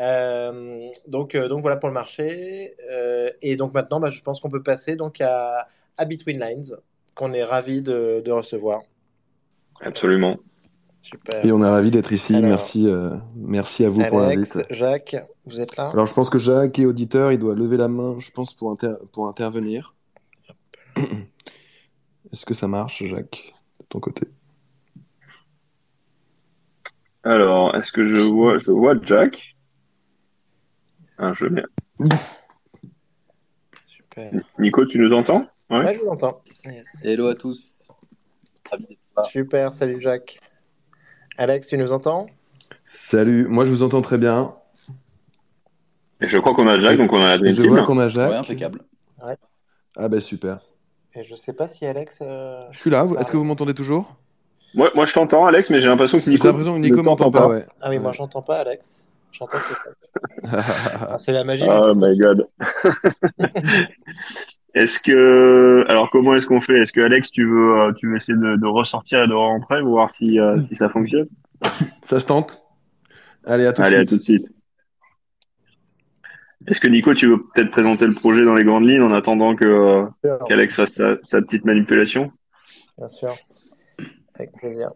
Euh, 0.00 0.88
donc, 1.08 1.34
euh, 1.34 1.48
donc 1.48 1.62
voilà 1.62 1.76
pour 1.76 1.88
le 1.88 1.94
marché. 1.94 2.74
Euh, 2.90 3.28
et 3.42 3.56
donc 3.56 3.72
maintenant, 3.74 4.00
bah, 4.00 4.10
je 4.10 4.20
pense 4.20 4.40
qu'on 4.40 4.50
peut 4.50 4.62
passer 4.62 4.96
donc 4.96 5.20
à, 5.20 5.68
à 5.96 6.04
Between 6.04 6.40
Lines, 6.40 6.76
qu'on 7.14 7.32
est 7.32 7.44
ravi 7.44 7.82
de, 7.82 8.22
de 8.24 8.30
recevoir. 8.30 8.82
Absolument. 9.80 10.38
Et 11.42 11.52
on 11.52 11.62
est 11.62 11.68
ravi 11.68 11.90
d'être 11.90 12.12
ici. 12.12 12.40
merci, 12.40 12.88
euh, 12.88 13.10
merci 13.36 13.84
à 13.84 13.90
vous 13.90 14.02
pour 14.04 14.20
l'invite. 14.20 14.58
Jacques, 14.70 15.16
vous 15.44 15.60
êtes 15.60 15.76
là? 15.76 15.90
Alors 15.90 16.06
je 16.06 16.14
pense 16.14 16.30
que 16.30 16.38
Jacques 16.38 16.78
est 16.78 16.86
auditeur, 16.86 17.32
il 17.32 17.38
doit 17.38 17.54
lever 17.54 17.76
la 17.76 17.88
main, 17.88 18.16
je 18.18 18.30
pense, 18.30 18.54
pour, 18.54 18.76
pour 19.12 19.28
intervenir. 19.28 19.94
Est-ce 20.96 22.46
que 22.46 22.54
ça 22.54 22.68
marche, 22.68 23.04
Jacques, 23.04 23.54
de 23.80 23.86
ton 23.88 24.00
côté? 24.00 24.26
Alors, 27.22 27.74
est-ce 27.76 27.90
que 27.90 28.06
je 28.06 28.18
vois, 28.18 28.58
je 28.58 28.70
vois 28.70 28.94
Jack 29.02 29.56
ah. 31.18 31.32
Super. 31.34 31.64
Nico, 34.58 34.84
tu 34.84 34.98
nous 34.98 35.12
entends? 35.14 35.46
Ouais. 35.70 35.94
je 35.94 36.00
vous 36.00 36.08
entends. 36.08 36.42
Hello 37.04 37.28
à 37.28 37.34
tous. 37.34 37.88
Super, 39.24 39.72
salut 39.72 40.00
Jacques. 40.00 40.40
Alex, 41.36 41.66
tu 41.68 41.78
nous 41.78 41.92
entends? 41.92 42.26
Salut, 42.86 43.48
moi 43.48 43.64
je 43.64 43.70
vous 43.70 43.82
entends 43.82 44.02
très 44.02 44.18
bien. 44.18 44.54
Et 46.20 46.28
je 46.28 46.38
crois 46.38 46.54
qu'on 46.54 46.68
a 46.68 46.78
Jacques, 46.78 46.98
donc 46.98 47.12
on 47.12 47.20
a 47.20 47.36
Je 47.38 47.66
vois 47.66 47.82
qu'on 47.82 47.98
a 47.98 48.08
Jacques. 48.08 48.30
Ouais, 48.30 48.36
impeccable. 48.36 48.80
Ah 49.96 50.08
ben 50.08 50.20
super. 50.20 50.58
Et 51.14 51.22
je 51.22 51.34
sais 51.34 51.52
pas 51.52 51.68
si 51.68 51.86
Alex. 51.86 52.20
Euh, 52.22 52.64
je 52.72 52.80
suis 52.80 52.90
là, 52.90 53.06
est-ce 53.18 53.30
que 53.30 53.36
vous 53.36 53.44
m'entendez 53.44 53.74
toujours? 53.74 54.16
Moi, 54.74 54.90
moi 54.94 55.06
je 55.06 55.12
t'entends 55.12 55.46
Alex, 55.46 55.70
mais 55.70 55.78
j'ai 55.78 55.88
l'impression 55.88 56.20
que 56.20 56.28
Nico. 56.28 56.42
J'ai 56.42 56.48
l'impression 56.48 56.74
que 56.74 56.80
Nico 56.80 57.02
m'entend 57.02 57.30
pas, 57.30 57.46
ouais. 57.48 57.66
Ah 57.80 57.90
oui, 57.90 57.98
moi 57.98 58.12
j'entends 58.12 58.42
pas 58.42 58.58
Alex. 58.58 59.06
J'entends 59.32 59.58
que 59.58 59.90
ah, 60.52 61.18
c'est 61.18 61.32
la 61.32 61.42
magie. 61.42 61.66
Oh 61.68 61.94
my 61.96 62.16
god. 62.16 62.46
est-ce 64.74 64.98
que 64.98 65.84
alors 65.88 66.10
comment 66.10 66.34
est-ce 66.34 66.46
qu'on 66.46 66.60
fait? 66.60 66.80
Est-ce 66.80 66.92
que 66.92 67.00
Alex, 67.00 67.30
tu 67.30 67.46
veux 67.48 67.80
euh, 67.80 67.92
tu 67.92 68.08
veux 68.08 68.16
essayer 68.16 68.36
de, 68.36 68.66
ressortir 68.66 69.22
et 69.22 69.28
de 69.28 69.34
rentrer 69.34 69.82
voir 69.82 70.10
si 70.10 70.38
euh, 70.38 70.60
si 70.60 70.74
ça 70.74 70.88
fonctionne? 70.88 71.28
Ça 72.02 72.20
se 72.20 72.26
tente. 72.26 72.62
Allez 73.46 73.66
à 73.66 73.72
tout 73.72 73.82
Allez, 73.82 73.96
de 73.96 74.00
suite. 74.00 74.08
à 74.08 74.10
tout 74.10 74.16
de 74.16 74.22
suite. 74.22 74.54
Est-ce 76.66 76.80
que 76.80 76.88
Nico, 76.88 77.12
tu 77.14 77.26
veux 77.26 77.42
peut-être 77.54 77.70
présenter 77.70 78.06
le 78.06 78.14
projet 78.14 78.44
dans 78.44 78.54
les 78.54 78.64
grandes 78.64 78.88
lignes 78.88 79.02
en 79.02 79.12
attendant 79.12 79.54
que 79.54 79.64
euh, 79.64 80.38
qu'Alex 80.48 80.74
fasse 80.74 80.94
sa, 80.94 81.16
sa 81.22 81.40
petite 81.42 81.64
manipulation? 81.66 82.32
Bien 82.96 83.08
sûr, 83.08 83.34
avec 84.34 84.52
plaisir. 84.52 84.90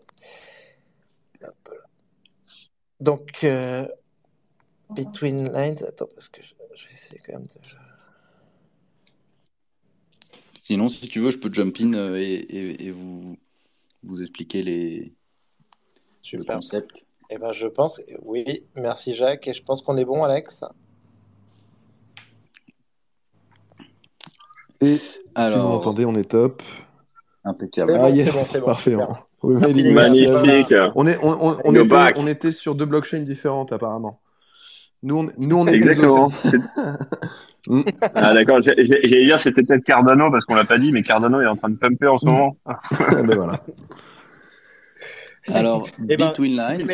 Donc, 3.01 3.45
euh, 3.45 3.87
Between 4.91 5.53
Lines, 5.53 5.85
attends, 5.87 6.09
parce 6.15 6.29
que 6.29 6.41
je, 6.43 6.55
vais 6.87 6.93
essayer 6.93 7.21
quand 7.25 7.35
même 7.35 7.47
de. 7.47 7.78
Sinon, 10.69 10.89
si 10.89 11.09
tu 11.09 11.21
veux, 11.21 11.31
je 11.31 11.39
peux 11.39 11.51
jump 11.51 11.79
in 11.81 11.95
euh, 11.95 12.17
et, 12.19 12.91
vous, 12.91 13.39
vous 14.03 14.21
expliquer 14.21 14.63
les 14.63 15.15
Super. 16.21 16.57
le 16.57 16.61
concept. 16.61 17.07
Eh 17.31 17.39
ben, 17.39 17.53
je 17.53 17.69
pense, 17.69 18.03
oui, 18.23 18.67
merci 18.75 19.15
Jacques, 19.15 19.49
et 19.49 19.55
je 19.55 19.63
pense 19.63 19.81
qu'on 19.81 19.97
est 19.97 20.05
bon, 20.05 20.25
Alex. 20.25 20.67
Et 24.83 24.99
Alors, 25.35 25.59
si 25.59 25.63
vous 25.63 25.69
m'entendez, 25.69 26.05
on 26.05 26.15
est 26.15 26.29
top. 26.31 26.63
Impeccable. 27.45 27.97
Ah 27.99 28.11
yes, 28.11 28.59
parfait. 28.63 28.95
Magnifique. 29.43 30.75
On, 30.95 31.07
est, 31.07 31.17
on, 31.23 31.31
on, 31.31 31.57
on, 31.65 31.75
était, 31.77 32.13
on, 32.19 32.27
était, 32.27 32.53
sur 32.53 32.75
deux 32.75 32.85
blockchains 32.85 33.21
différentes 33.21 33.73
apparemment. 33.73 34.21
Nous, 35.03 35.17
on, 35.17 35.33
nous, 35.39 35.57
on 35.57 35.67
est 35.67 35.77
Exactement. 35.77 36.31
ah 38.15 38.35
d'accord, 38.35 38.61
j'allais 38.63 39.25
dire 39.25 39.39
c'était 39.39 39.63
peut-être 39.63 39.85
Cardano 39.85 40.31
parce 40.31 40.45
qu'on 40.45 40.55
l'a 40.55 40.65
pas 40.65 40.79
dit, 40.79 40.93
mais 40.93 41.03
Cardano 41.03 41.41
est 41.41 41.47
en 41.47 41.57
train 41.57 41.71
de 41.71 41.77
pumper 41.77 42.09
en 42.09 42.19
ce 42.19 42.27
mm. 42.27 42.31
moment. 42.31 42.57
ben 43.11 43.35
voilà. 43.35 43.61
Alors, 45.49 45.89
eh 46.09 46.17
ben, 46.17 46.29
Between 46.29 46.57
Lines. 46.57 46.87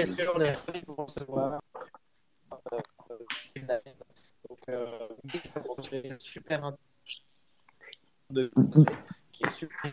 Recevoir. 0.87 1.61
Euh, 4.69 4.87
euh, 5.93 6.17
super 6.19 6.73
de 8.31 8.51
qui 9.33 9.45
est 9.45 9.51
super 9.51 9.93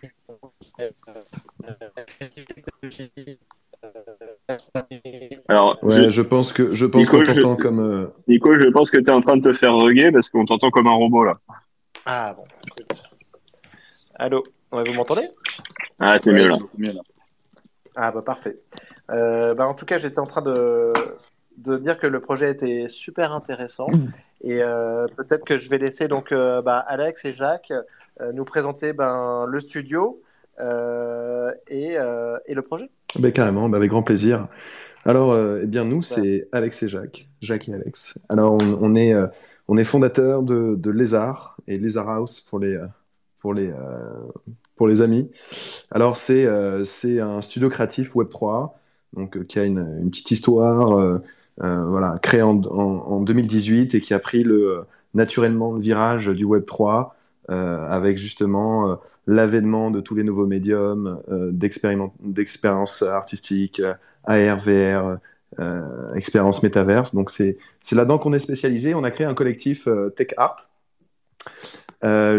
alors, 5.48 5.80
ouais, 5.84 6.04
je... 6.04 6.10
je... 6.10 6.22
pense 6.22 6.54
que 6.54 6.72
je 6.72 6.86
pense 6.86 7.10
qu'on 7.10 7.26
t'entend 7.26 7.56
comme. 7.56 7.80
Euh... 7.80 8.08
Nico, 8.28 8.58
je 8.58 8.70
pense 8.70 8.92
que 8.92 8.98
tu 8.98 9.06
es 9.06 9.12
en 9.12 9.22
train 9.22 9.38
de 9.38 9.44
te 9.44 9.54
faire 9.54 9.76
rugger 9.76 10.12
parce 10.12 10.30
qu'on 10.30 10.46
t'entend 10.46 10.70
comme 10.72 10.88
un 10.88 10.94
robot 10.94 11.24
là. 11.24 11.40
Ah 12.06 12.34
bon. 12.34 12.44
Allô, 14.16 14.44
ouais, 14.72 14.84
vous 14.88 14.94
m'entendez? 14.94 15.28
Ah, 16.00 16.18
c'est 16.20 16.32
mieux, 16.32 16.48
là. 16.48 16.58
Ah 17.96 18.12
bah 18.12 18.22
parfait. 18.22 18.58
Euh, 19.10 19.54
bah, 19.54 19.68
en 19.68 19.74
tout 19.74 19.86
cas, 19.86 19.98
j'étais 19.98 20.20
en 20.20 20.26
train 20.26 20.42
de, 20.42 20.94
de 21.58 21.78
dire 21.78 21.98
que 21.98 22.08
le 22.08 22.20
projet 22.20 22.52
était 22.52 22.88
super 22.88 23.34
intéressant 23.34 23.88
et 24.44 24.64
euh, 24.64 25.08
peut-être 25.18 25.46
que 25.46 25.58
je 25.58 25.70
vais 25.70 25.78
laisser 25.78 26.08
donc 26.08 26.32
euh, 26.32 26.62
bah, 26.62 26.80
Alex 26.80 27.26
et 27.26 27.34
Jacques 27.34 27.74
euh, 28.22 28.32
nous 28.34 28.46
présenter 28.46 28.94
ben, 28.94 29.46
le 29.48 29.60
studio 29.60 30.22
euh, 30.60 31.52
et, 31.68 31.98
euh, 31.98 32.38
et, 32.46 32.54
le 32.54 32.62
projet. 32.62 32.90
Ben, 33.20 33.32
carrément, 33.32 33.70
ben, 33.70 33.78
avec 33.78 33.90
grand 33.90 34.04
plaisir. 34.04 34.48
Alors, 35.06 35.38
eh 35.62 35.66
bien, 35.66 35.84
nous, 35.84 36.04
c'est 36.04 36.48
Alex 36.52 36.84
et 36.84 36.90
Jacques, 36.90 37.28
Jacques 37.42 37.68
et 37.68 37.74
Alex. 37.74 38.20
Alors, 38.30 38.58
on, 38.82 38.96
est, 38.96 39.14
on 39.68 39.78
est 39.78 39.84
fondateur 39.84 40.44
de, 40.44 40.76
de 40.78 40.92
Lézard 40.92 41.58
et 41.68 41.80
Lézard 41.80 42.08
House 42.08 42.42
pour 42.42 42.60
les, 42.60 42.80
pour 43.40 43.56
les, 43.56 43.74
pour 44.76 44.88
les 44.88 45.02
amis. 45.02 45.32
Alors, 45.90 46.18
c'est 46.18 46.48
c'est 46.86 47.20
un 47.20 47.42
studio 47.42 47.70
créatif 47.70 48.14
Web3, 48.16 48.74
donc, 49.14 49.44
qui 49.48 49.58
a 49.58 49.66
une, 49.66 49.80
une 50.02 50.12
petite 50.12 50.30
histoire, 50.30 51.20
voilà, 51.58 52.20
créé 52.22 52.44
en, 52.44 52.62
en, 52.66 52.80
en, 53.08 53.22
2018 53.22 53.96
et 53.96 54.02
qui 54.02 54.14
a 54.14 54.20
pris 54.20 54.44
le, 54.44 54.86
naturellement 55.14 55.74
le 55.74 55.82
virage 55.82 56.28
du 56.28 56.46
Web3 56.46 57.10
euh, 57.50 57.88
avec 57.90 58.18
justement 58.18 58.90
euh, 58.90 58.96
l'avènement 59.28 59.92
de 59.92 60.02
tous 60.02 60.16
les 60.16 60.24
nouveaux 60.24 60.48
médiums, 60.48 61.22
euh, 61.30 61.52
d'expériences 61.52 63.02
artistiques, 63.02 63.82
AR, 64.26 64.58
VR, 64.58 65.18
expérience 66.16 66.64
métaverse. 66.64 67.14
Donc 67.14 67.30
c'est 67.30 67.58
là-dedans 67.92 68.18
qu'on 68.18 68.34
est 68.34 68.40
spécialisé. 68.40 68.94
On 68.96 69.04
a 69.04 69.12
créé 69.12 69.28
un 69.28 69.34
collectif 69.34 69.88
Tech 70.16 70.30
Art. 70.38 70.70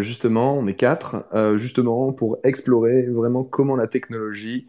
justement, 0.01 0.57
on 0.57 0.67
est 0.67 0.75
quatre, 0.75 1.27
justement 1.57 2.13
pour 2.13 2.39
explorer 2.43 3.03
vraiment 3.03 3.45
comment 3.45 3.77
la 3.77 3.87
technologie 3.87 4.67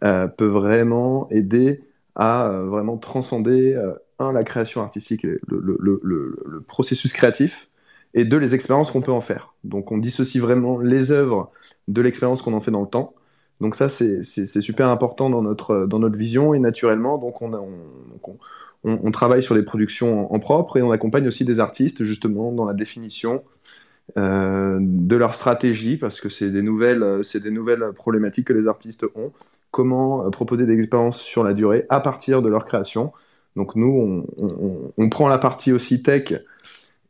peut 0.00 0.46
vraiment 0.46 1.26
aider 1.30 1.84
à 2.16 2.60
vraiment 2.66 2.98
transcender 2.98 3.80
un 4.18 4.32
la 4.32 4.44
création 4.44 4.82
artistique, 4.82 5.22
le, 5.22 5.38
le 5.48 6.60
processus 6.60 7.14
créatif, 7.14 7.70
et 8.14 8.24
deux, 8.24 8.38
les 8.38 8.54
expériences 8.54 8.90
qu'on 8.90 9.02
peut 9.02 9.12
en 9.12 9.20
faire. 9.20 9.54
Donc 9.64 9.92
on 9.92 9.98
dissocie 9.98 10.40
vraiment 10.42 10.78
les 10.78 11.10
œuvres 11.10 11.50
de 11.88 12.00
l'expérience 12.00 12.42
qu'on 12.42 12.54
en 12.54 12.60
fait 12.60 12.70
dans 12.70 12.82
le 12.82 12.88
temps. 12.88 13.14
Donc 13.60 13.74
ça, 13.74 13.88
c'est 13.88 14.22
super 14.22 14.88
important 14.88 15.30
dans 15.30 15.42
notre, 15.42 15.86
dans 15.86 15.98
notre 15.98 16.18
vision 16.18 16.52
et 16.52 16.58
naturellement, 16.58 17.16
donc 17.16 17.40
on, 17.40 17.52
on, 18.84 19.10
travaille 19.10 19.42
sur 19.42 19.54
des 19.54 19.62
productions 19.62 20.32
en, 20.32 20.38
propre 20.38 20.76
et 20.76 20.82
on 20.82 20.90
accompagne 20.90 21.26
aussi 21.26 21.44
des 21.44 21.58
artistes 21.58 22.04
justement 22.04 22.52
dans 22.52 22.66
la 22.66 22.74
définition 22.74 23.42
euh, 24.16 24.78
de 24.80 25.16
leur 25.16 25.34
stratégie 25.34 25.96
parce 25.96 26.20
que 26.20 26.28
c'est 26.28 26.50
des 26.50 26.62
des 26.62 27.50
nouvelles 27.50 27.92
problématiques 27.94 28.46
que 28.46 28.52
les 28.52 28.68
artistes 28.68 29.04
ont. 29.14 29.32
Comment 29.70 30.26
euh, 30.26 30.30
proposer 30.30 30.66
des 30.66 30.74
expériences 30.74 31.20
sur 31.20 31.42
la 31.42 31.54
durée 31.54 31.86
à 31.88 32.00
partir 32.00 32.42
de 32.42 32.48
leur 32.48 32.66
création. 32.66 33.12
Donc 33.56 33.74
nous, 33.74 34.26
on, 34.98 35.08
prend 35.08 35.28
la 35.28 35.38
partie 35.38 35.72
aussi 35.72 36.02
tech 36.02 36.34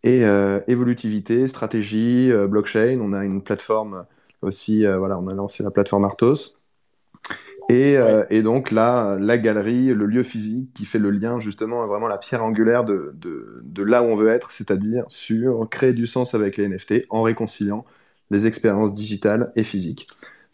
et 0.07 0.25
euh, 0.25 0.61
évolutivité, 0.69 1.49
stratégie, 1.49 2.31
euh, 2.31 2.47
blockchain. 2.47 2.99
On 3.01 3.13
a 3.13 3.25
une 3.25 3.43
plateforme 3.43 4.07
aussi, 4.41 4.87
euh, 4.87 4.99
voilà, 4.99 5.19
on 5.19 5.27
a 5.27 5.35
lancé 5.35 5.65
la 5.65 5.73
plateforme 5.73 6.05
Artos. 6.05 6.61
Et, 7.69 7.97
et, 8.31 8.43
donc 8.43 8.71
là, 8.71 9.17
la 9.19 9.39
galerie, 9.39 9.87
le 9.87 10.07
lieu 10.07 10.23
physique 10.23 10.73
qui 10.73 10.85
fait 10.85 11.01
le 11.01 11.11
lien 11.11 11.41
justement, 11.41 11.85
vraiment 11.89 12.07
la 12.07 12.17
pierre 12.17 12.45
angulaire 12.45 12.85
de, 12.85 13.13
de, 13.17 13.61
de 13.65 13.83
là 13.83 14.05
où 14.05 14.07
on 14.07 14.15
veut 14.15 14.29
être, 14.29 14.53
c'est-à-dire 14.53 15.05
sur 15.09 15.69
créer 15.69 15.93
du 15.93 16.07
sens 16.07 16.37
avec 16.37 16.59
les 16.59 16.69
NFT 16.69 17.07
en 17.11 17.23
réconciliant 17.23 17.85
les 18.31 18.47
expériences 18.47 18.95
digitales 18.95 19.51
et 19.57 19.65
physiques. 19.65 20.07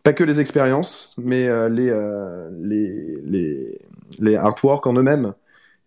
Pas 0.02 0.14
que 0.14 0.24
les 0.24 0.40
expériences, 0.40 1.14
mais 1.18 1.48
les, 1.68 1.94
les, 2.62 3.20
les, 3.26 3.78
les 4.18 4.36
artworks 4.36 4.86
en 4.86 4.94
eux-mêmes. 4.94 5.34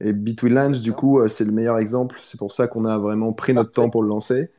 Et 0.01 0.13
Between 0.13 0.55
Lines, 0.55 0.81
du 0.81 0.93
coup, 0.93 1.19
euh, 1.19 1.27
c'est 1.27 1.45
le 1.45 1.51
meilleur 1.51 1.77
exemple. 1.77 2.17
C'est 2.23 2.38
pour 2.38 2.51
ça 2.51 2.67
qu'on 2.67 2.86
a 2.86 2.97
vraiment 2.97 3.34
pris 3.34 3.53
notre 3.53 3.71
temps 3.71 3.89
pour 3.89 4.03
le 4.03 4.10
lancer. 4.10 4.49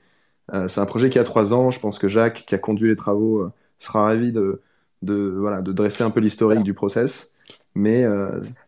Euh, 0.54 0.68
c'est 0.68 0.80
un 0.80 0.86
projet 0.86 1.10
qui 1.10 1.18
a 1.18 1.24
trois 1.24 1.52
ans. 1.52 1.70
Je 1.70 1.80
pense 1.80 1.98
que 1.98 2.08
Jacques, 2.08 2.44
qui 2.46 2.54
a 2.54 2.58
conduit 2.58 2.88
les 2.88 2.96
travaux, 2.96 3.40
euh, 3.40 3.52
sera 3.78 4.04
ravi 4.04 4.32
de, 4.32 4.62
de, 5.02 5.34
voilà, 5.38 5.60
de 5.60 5.72
dresser 5.72 6.04
un 6.04 6.10
peu 6.10 6.20
l'historique 6.20 6.62
du 6.62 6.74
process. 6.74 7.32
Mais 7.74 8.06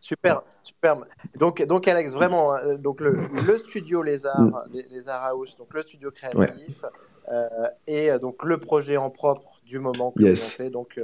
super, 0.01 0.43
super. 0.61 0.97
Donc, 1.35 1.65
donc 1.65 1.87
Alex, 1.87 2.13
vraiment, 2.13 2.53
donc 2.77 3.01
le, 3.01 3.17
le 3.47 3.57
studio 3.57 4.03
Lézard, 4.03 4.39
mm. 4.39 4.77
les, 4.91 5.09
House, 5.09 5.57
donc 5.57 5.73
le 5.73 5.81
studio 5.81 6.11
créatif, 6.11 6.85
et 7.87 8.11
donc 8.21 8.45
le 8.45 8.59
projet 8.59 8.97
en 8.97 9.09
propre 9.09 9.61
du 9.65 9.79
moment 9.79 10.11
que 10.11 10.21
yes. 10.21 10.39
vous 10.39 10.63
lancez, 10.63 10.69
donc 10.69 10.99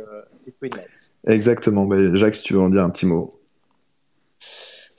Between 0.46 0.74
Lines. 0.76 0.86
Exactement. 1.26 1.88
Mais 1.88 2.16
Jacques, 2.16 2.36
si 2.36 2.44
tu 2.44 2.54
veux 2.54 2.60
en 2.60 2.70
dire 2.70 2.84
un 2.84 2.92
petit 2.92 3.08
mot. 3.08 3.35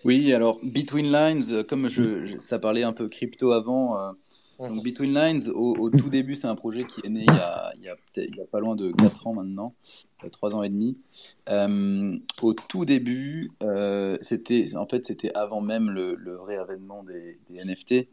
Oui, 0.05 0.33
alors 0.33 0.61
Between 0.63 1.11
Lines, 1.11 1.53
euh, 1.53 1.65
comme 1.65 1.89
je, 1.89 2.37
ça 2.39 2.59
parlait 2.59 2.83
un 2.83 2.93
peu 2.93 3.09
crypto 3.09 3.53
avant, 3.53 3.99
euh, 3.99 4.13
donc 4.59 4.85
Between 4.85 5.15
Lines, 5.15 5.51
au, 5.55 5.91
tout 5.91 6.11
début, 6.11 6.35
c'est 6.35 6.47
un 6.47 6.55
projet 6.55 6.85
qui 6.85 7.01
est 7.05 7.09
né 7.09 7.25
il 7.27 7.35
y 7.35 7.39
a, 7.39 7.73
il 7.77 7.83
y 7.83 7.89
a, 7.89 7.97
il 8.17 8.37
y 8.37 8.41
a 8.41 8.45
pas 8.45 8.61
loin 8.61 8.77
de 8.77 8.93
4 8.93 9.27
ans 9.27 9.35
maintenant, 9.35 9.75
3 10.31 10.55
ans 10.55 10.63
et 10.63 10.69
demi. 10.69 10.99
Euh, 11.49 12.19
au 12.43 12.53
tout 12.53 12.85
début, 12.85 13.51
c'était 14.21 14.77
en 14.77 14.87
fait 14.87 15.07
c'était 15.07 15.33
avant 15.35 15.61
même 15.61 15.91
le, 15.91 16.15
le 16.15 16.35
vrai 16.35 16.57
avènement 16.57 17.03
des, 17.03 17.39
des 17.49 17.65
NFT. 17.65 18.09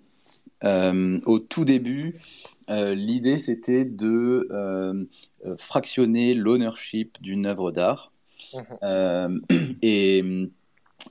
au 1.27 1.39
tout 1.39 1.65
début, 1.65 2.19
l'idée 2.69 3.37
c'était 3.37 3.85
de 3.85 4.47
fractionner 5.57 6.33
l'ownership 6.33 7.21
d'une 7.21 7.45
œuvre 7.45 7.71
d'art. 7.71 8.13
et 9.81 10.49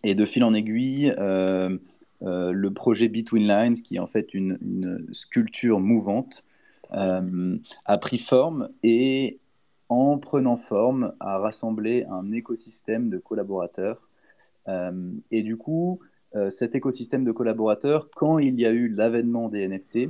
et 0.05 0.14
de 0.14 0.26
fil 0.26 0.44
en 0.44 0.55
aiguille, 0.55 1.14
euh, 1.18 1.76
euh, 2.22 2.52
le 2.52 2.72
projet 2.72 3.09
Between 3.09 3.46
Lines, 3.46 3.74
qui 3.74 3.96
est 3.96 4.00
en 4.00 4.07
fait 4.07 4.35
une, 4.35 5.07
sculpture 5.12 5.81
mouvante, 5.81 6.44
euh, 6.92 7.57
a 7.85 7.98
pris 7.98 8.18
forme 8.18 8.68
et 8.83 9.38
en 9.88 10.18
prenant 10.18 10.57
forme, 10.57 11.14
a 11.20 11.38
rassemblé 11.38 12.05
un 12.11 12.33
écosystème 12.33 13.11
de 13.11 13.18
collaborateurs. 13.18 14.09
et 15.31 15.42
du 15.42 15.57
coup, 15.57 16.00
cet 16.50 16.74
écosystème 16.74 17.24
de 17.24 17.33
collaborateurs, 17.33 18.09
quand 18.14 18.38
il 18.38 18.59
y 18.59 18.64
a 18.64 18.70
eu 18.70 18.88
l'avènement 18.88 19.50
des 19.50 19.68
NFT, 19.68 20.09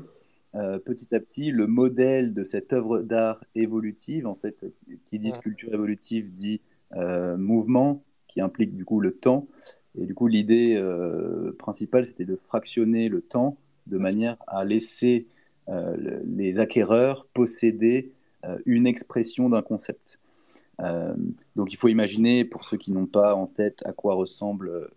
petit 0.84 1.12
à 1.12 1.18
petit, 1.18 1.50
le 1.50 1.66
modèle 1.66 2.32
de 2.32 2.44
cette 2.44 2.72
œuvre 2.72 3.00
d'art 3.00 3.42
évolutive, 3.56 4.28
en 4.28 4.36
fait, 4.36 4.56
qui 5.10 5.18
dit 5.18 5.32
sculpture 5.32 5.74
évolutive, 5.74 6.32
dit 6.32 6.60
mouvement, 6.94 8.04
qui 8.32 8.40
implique 8.40 8.74
du 8.76 8.84
coup 8.84 9.00
le 9.00 9.12
temps. 9.12 9.46
Et 9.98 10.06
du 10.06 10.14
coup, 10.14 10.26
l'idée 10.26 10.82
principale, 11.58 12.06
c'était 12.06 12.24
de 12.24 12.36
fractionner 12.36 13.08
le 13.08 13.20
temps 13.20 13.58
de 13.86 13.98
manière 13.98 14.36
à 14.46 14.64
laisser 14.64 15.26
les 16.24 16.58
acquéreurs 16.58 17.26
posséder 17.34 18.10
une 18.64 18.86
expression 18.86 19.50
d'un 19.50 19.60
concept. 19.60 20.18
Euh, 20.80 21.14
donc 21.56 21.72
il 21.72 21.76
faut 21.76 21.88
imaginer, 21.88 22.44
pour 22.44 22.64
ceux 22.64 22.76
qui 22.76 22.92
n'ont 22.92 23.06
pas 23.06 23.34
en 23.34 23.46
tête 23.46 23.82
à 23.84 23.92
quoi 23.92 24.14
ressemble 24.14 24.90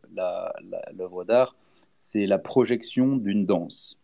l'œuvre 0.94 1.24
d'art, 1.26 1.56
c'est 1.96 2.26
la 2.26 2.38
projection 2.38 3.16
d'une 3.16 3.46
danse 3.46 3.98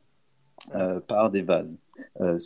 euh, 0.75 0.99
par 0.99 1.31
des 1.31 1.41
vases. 1.41 1.77
Euh, 2.19 2.37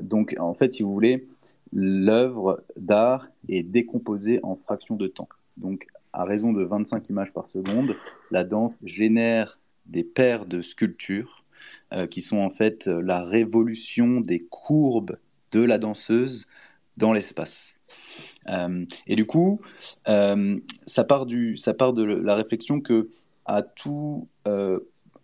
donc 0.00 0.36
en 0.38 0.54
fait, 0.54 0.74
si 0.74 0.82
vous 0.82 0.92
voulez, 0.92 1.26
l'œuvre 1.72 2.62
d'art 2.76 3.28
est 3.48 3.62
décomposée 3.62 4.40
en 4.42 4.54
fractions 4.54 4.96
de 4.96 5.06
temps. 5.06 5.28
Donc 5.56 5.86
à 6.12 6.24
raison 6.24 6.52
de 6.52 6.62
25 6.62 7.08
images 7.08 7.32
par 7.32 7.46
seconde, 7.46 7.96
la 8.30 8.44
danse 8.44 8.80
génère 8.84 9.58
des 9.86 10.04
paires 10.04 10.46
de 10.46 10.60
sculptures 10.60 11.44
qui 12.10 12.20
sont 12.20 12.38
en 12.38 12.50
fait 12.50 12.86
la 12.86 13.24
révolution 13.24 14.20
des 14.20 14.40
courbes 14.40 15.16
de 15.52 15.60
la 15.60 15.78
danseuse 15.78 16.46
dans 16.96 17.12
l'espace. 17.12 17.78
Euh, 18.48 18.84
et 19.06 19.16
du 19.16 19.26
coup, 19.26 19.60
euh, 20.08 20.58
ça, 20.86 21.04
part 21.04 21.26
du, 21.26 21.54
de 21.54 22.02
la 22.02 22.34
réflexion 22.34 22.80
que 22.80 23.10
à 23.44 23.62
tout 23.62 24.28
euh, 24.46 24.80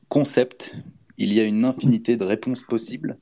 concept, 0.09 0.75
il 1.19 1.33
y 1.33 1.41
a 1.41 1.45
une 1.45 1.65
infinité 1.65 2.17
de 2.17 2.25
réponses 2.25 2.63
possibles. 2.63 3.19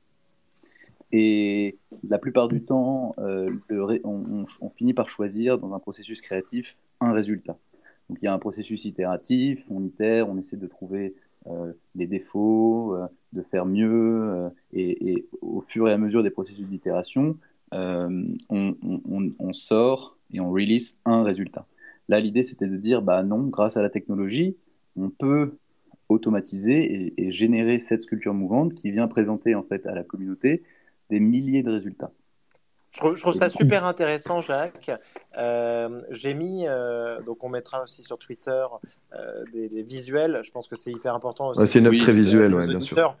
Et 1.11 1.77
la 2.07 2.17
plupart 2.17 2.47
du 2.47 2.63
temps, 2.63 3.13
on, 3.19 4.69
finit 4.75 4.95
par 4.95 5.09
choisir 5.09 5.59
dans 5.59 5.73
un 5.75 5.79
processus 5.79 6.21
créatif 6.21 6.75
un 7.03 7.13
résultat. 7.13 7.57
Donc 8.09 8.19
il 8.21 8.25
y 8.25 8.27
a 8.27 8.33
un 8.33 8.39
processus 8.39 8.85
itératif, 8.85 9.63
on 9.69 9.83
itère, 9.83 10.29
on 10.29 10.37
essaie 10.37 10.57
de 10.57 10.67
trouver 10.67 11.15
les 11.95 12.07
défauts, 12.07 12.97
de 13.33 13.41
faire 13.41 13.65
mieux, 13.65 14.49
et, 14.71 15.11
et, 15.11 15.27
au 15.41 15.59
fur 15.59 15.89
et 15.89 15.91
à 15.91 15.97
mesure 15.97 16.23
des 16.23 16.29
processus 16.29 16.69
d'itération, 16.69 17.37
euh, 17.73 18.23
on, 18.49 19.53
sort 19.53 20.17
et 20.31 20.39
on 20.39 20.51
release 20.51 20.99
un 21.05 21.23
résultat. 21.23 21.65
Là, 22.09 22.19
l'idée, 22.19 22.43
c'était 22.43 22.67
de 22.67 22.77
dire, 22.77 23.01
bah 23.01 23.23
non, 23.23 23.47
grâce 23.47 23.77
à 23.77 23.81
la 23.81 23.89
technologie, 23.89 24.57
on 24.95 25.09
peut 25.09 25.57
automatiser 26.09 27.13
et, 27.17 27.31
générer 27.31 27.79
cette 27.79 28.01
sculpture 28.01 28.33
mouvante 28.33 28.73
qui 28.73 28.91
vient 28.91 29.07
présenter 29.07 29.55
en 29.55 29.63
fait 29.63 29.85
à 29.85 29.95
la 29.95 30.03
communauté 30.03 30.63
des 31.09 31.19
milliers 31.19 31.63
de 31.63 31.71
résultats. 31.71 32.11
Je 32.93 32.99
trouve, 32.99 33.35
ça 33.35 33.49
super 33.49 33.85
intéressant, 33.85 34.41
Jacques. 34.41 34.91
Euh, 35.37 36.01
j'ai 36.11 36.33
mis, 36.35 36.67
euh, 36.67 37.21
donc 37.21 37.43
on 37.43 37.49
mettra 37.49 37.83
aussi 37.83 38.03
sur 38.03 38.19
Twitter 38.19 38.65
des, 39.51 39.83
visuels. 39.83 40.41
Je 40.43 40.51
pense 40.51 40.67
que 40.67 40.75
c'est 40.75 40.91
hyper 40.91 41.15
important. 41.15 41.53
c'est 41.65 41.79
une 41.79 41.87
œuvre 41.87 41.97
très 41.97 42.13
visuelle, 42.13 42.55
bien 42.55 42.79
sûr 42.79 43.15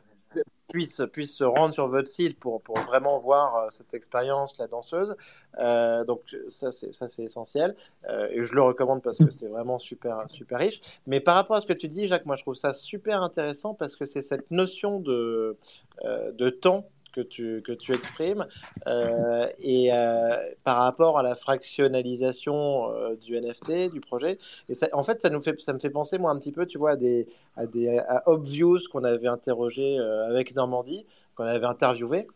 puisse, 0.73 1.01
puisse 1.13 1.35
se 1.37 1.43
rendre 1.43 1.73
sur 1.73 1.87
votre 1.87 2.09
site 2.09 2.37
pour, 2.39 2.61
pour 2.61 2.77
vraiment 2.79 3.19
voir 3.19 3.55
euh, 3.55 3.67
cette 3.69 3.93
expérience, 3.93 4.57
la 4.57 4.67
danseuse. 4.67 5.15
Euh, 5.59 6.03
donc 6.03 6.21
ça 6.49 6.71
c'est 6.71 7.23
essentiel 7.23 7.75
euh, 8.09 8.27
et 8.31 8.43
je 8.43 8.53
le 8.53 8.61
recommande 8.63 9.01
parce 9.01 9.19
que 9.19 9.29
c'est 9.29 9.47
vraiment 9.47 9.79
super 9.79 10.25
super 10.29 10.59
riche. 10.59 10.81
Mais 11.07 11.19
par 11.19 11.35
rapport 11.35 11.55
à 11.55 11.61
ce 11.61 11.67
que 11.67 11.73
tu 11.73 11.87
dis, 11.87 12.07
Jacques, 12.07 12.25
moi 12.25 12.35
je 12.35 12.41
trouve 12.41 12.55
ça 12.55 12.73
super 12.73 13.21
intéressant 13.21 13.75
parce 13.75 13.95
que 13.95 14.05
c'est 14.05 14.23
cette 14.23 14.49
notion 14.51 14.99
de, 14.99 15.55
de 16.03 16.49
temps 16.49 16.85
que 17.13 17.21
tu, 17.21 17.61
que 17.65 17.71
tu 17.71 17.93
exprimes. 17.93 18.45
Euh, 18.87 19.47
et 19.59 19.93
euh, 19.93 20.35
par 20.63 20.77
rapport 20.77 21.17
à 21.17 21.23
la 21.23 21.35
fractionnalisation 21.35 22.91
euh, 22.91 23.15
du 23.15 23.39
NFT, 23.39 23.91
du 23.91 24.01
projet, 24.01 24.37
et 24.69 24.73
en 24.93 25.03
fait, 25.03 25.21
ça, 25.21 25.29
nous 25.29 25.41
fait, 25.41 25.59
ça 25.61 25.73
me 25.73 25.79
fait 25.79 25.89
penser, 25.89 26.17
moi, 26.17 26.31
un 26.31 26.37
petit 26.37 26.51
peu, 26.51 26.65
tu 26.65 26.77
vois, 26.77 26.91
à 26.91 26.95
des, 26.95 27.27
à 27.55 27.65
des 27.65 28.01
Obvious 28.25 28.79
qu'on 28.91 29.03
avait 29.03 29.27
interrogé 29.27 29.97
avec 29.99 30.55
Normandie, 30.55 31.05
qu'on 31.35 31.45
avait 31.45 31.65
interviewé. 31.65 32.27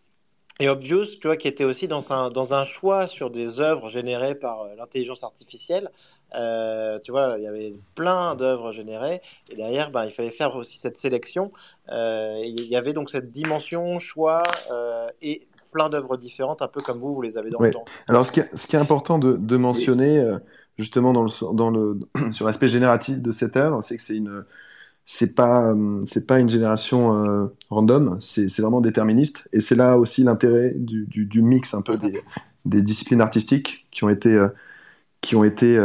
Et 0.59 0.69
Obvious, 0.69 1.05
tu 1.21 1.27
vois, 1.27 1.37
qui 1.37 1.47
était 1.47 1.63
aussi 1.63 1.87
dans 1.87 2.11
un, 2.11 2.31
dans 2.31 2.53
un 2.53 2.63
choix 2.63 3.07
sur 3.07 3.29
des 3.29 3.59
œuvres 3.59 3.89
générées 3.89 4.33
par 4.33 4.61
euh, 4.61 4.75
l'intelligence 4.75 5.23
artificielle. 5.23 5.89
Euh, 6.35 6.97
tu 7.03 7.11
vois, 7.11 7.35
il 7.37 7.43
y 7.43 7.47
avait 7.47 7.75
plein 7.93 8.35
d'œuvres 8.35 8.71
générées. 8.71 9.21
Et 9.49 9.55
derrière, 9.55 9.91
ben, 9.91 10.05
il 10.05 10.11
fallait 10.11 10.31
faire 10.31 10.55
aussi 10.55 10.79
cette 10.79 10.97
sélection. 10.97 11.51
Euh, 11.89 12.41
il 12.43 12.65
y 12.65 12.75
avait 12.75 12.93
donc 12.93 13.11
cette 13.11 13.29
dimension, 13.29 13.99
choix 13.99 14.43
et 15.21 15.47
plein 15.71 15.89
d'œuvres 15.89 16.17
différentes, 16.17 16.61
un 16.61 16.67
peu 16.67 16.81
comme 16.81 16.99
vous, 16.99 17.13
vous 17.13 17.21
les 17.21 17.37
avez 17.37 17.51
dans 17.51 17.59
le 17.59 17.71
temps. 17.71 17.85
Alors, 18.07 18.25
ce 18.25 18.31
qui 18.31 18.39
est, 18.39 18.55
ce 18.55 18.65
qui 18.65 18.75
est 18.75 18.79
important 18.79 19.19
de, 19.19 19.37
de 19.37 19.57
mentionner, 19.57 20.25
justement, 20.79 21.13
dans 21.13 21.23
le, 21.23 21.53
dans 21.53 21.69
le, 21.69 21.99
sur 22.31 22.47
l'aspect 22.47 22.67
génératif 22.67 23.21
de 23.21 23.31
cette 23.31 23.57
œuvre, 23.57 23.83
c'est 23.83 23.95
que 23.95 24.03
c'est 24.03 24.17
une 24.17 24.43
c'est 25.07 25.35
pas 25.35 25.71
euh, 25.71 26.03
c'est 26.05 26.27
pas 26.27 26.39
une 26.39 26.49
génération 26.49 27.23
euh, 27.25 27.47
random, 27.69 28.19
c'est 28.21 28.55
vraiment 28.59 28.81
déterministe. 28.81 29.47
Et 29.53 29.61
c'est 29.61 29.75
là 29.75 29.97
aussi 29.97 30.23
l'intérêt 30.23 30.73
du, 30.75 31.05
du, 31.07 31.41
mix 31.41 31.73
un 31.73 31.81
peu 31.81 31.97
des, 31.97 32.81
disciplines 32.81 33.21
artistiques 33.21 33.87
qui 33.91 34.03
ont 34.03 34.09
été 34.09 34.29
euh, 34.29 34.49
qui 35.21 35.35
ont 35.35 35.43
été 35.45 35.79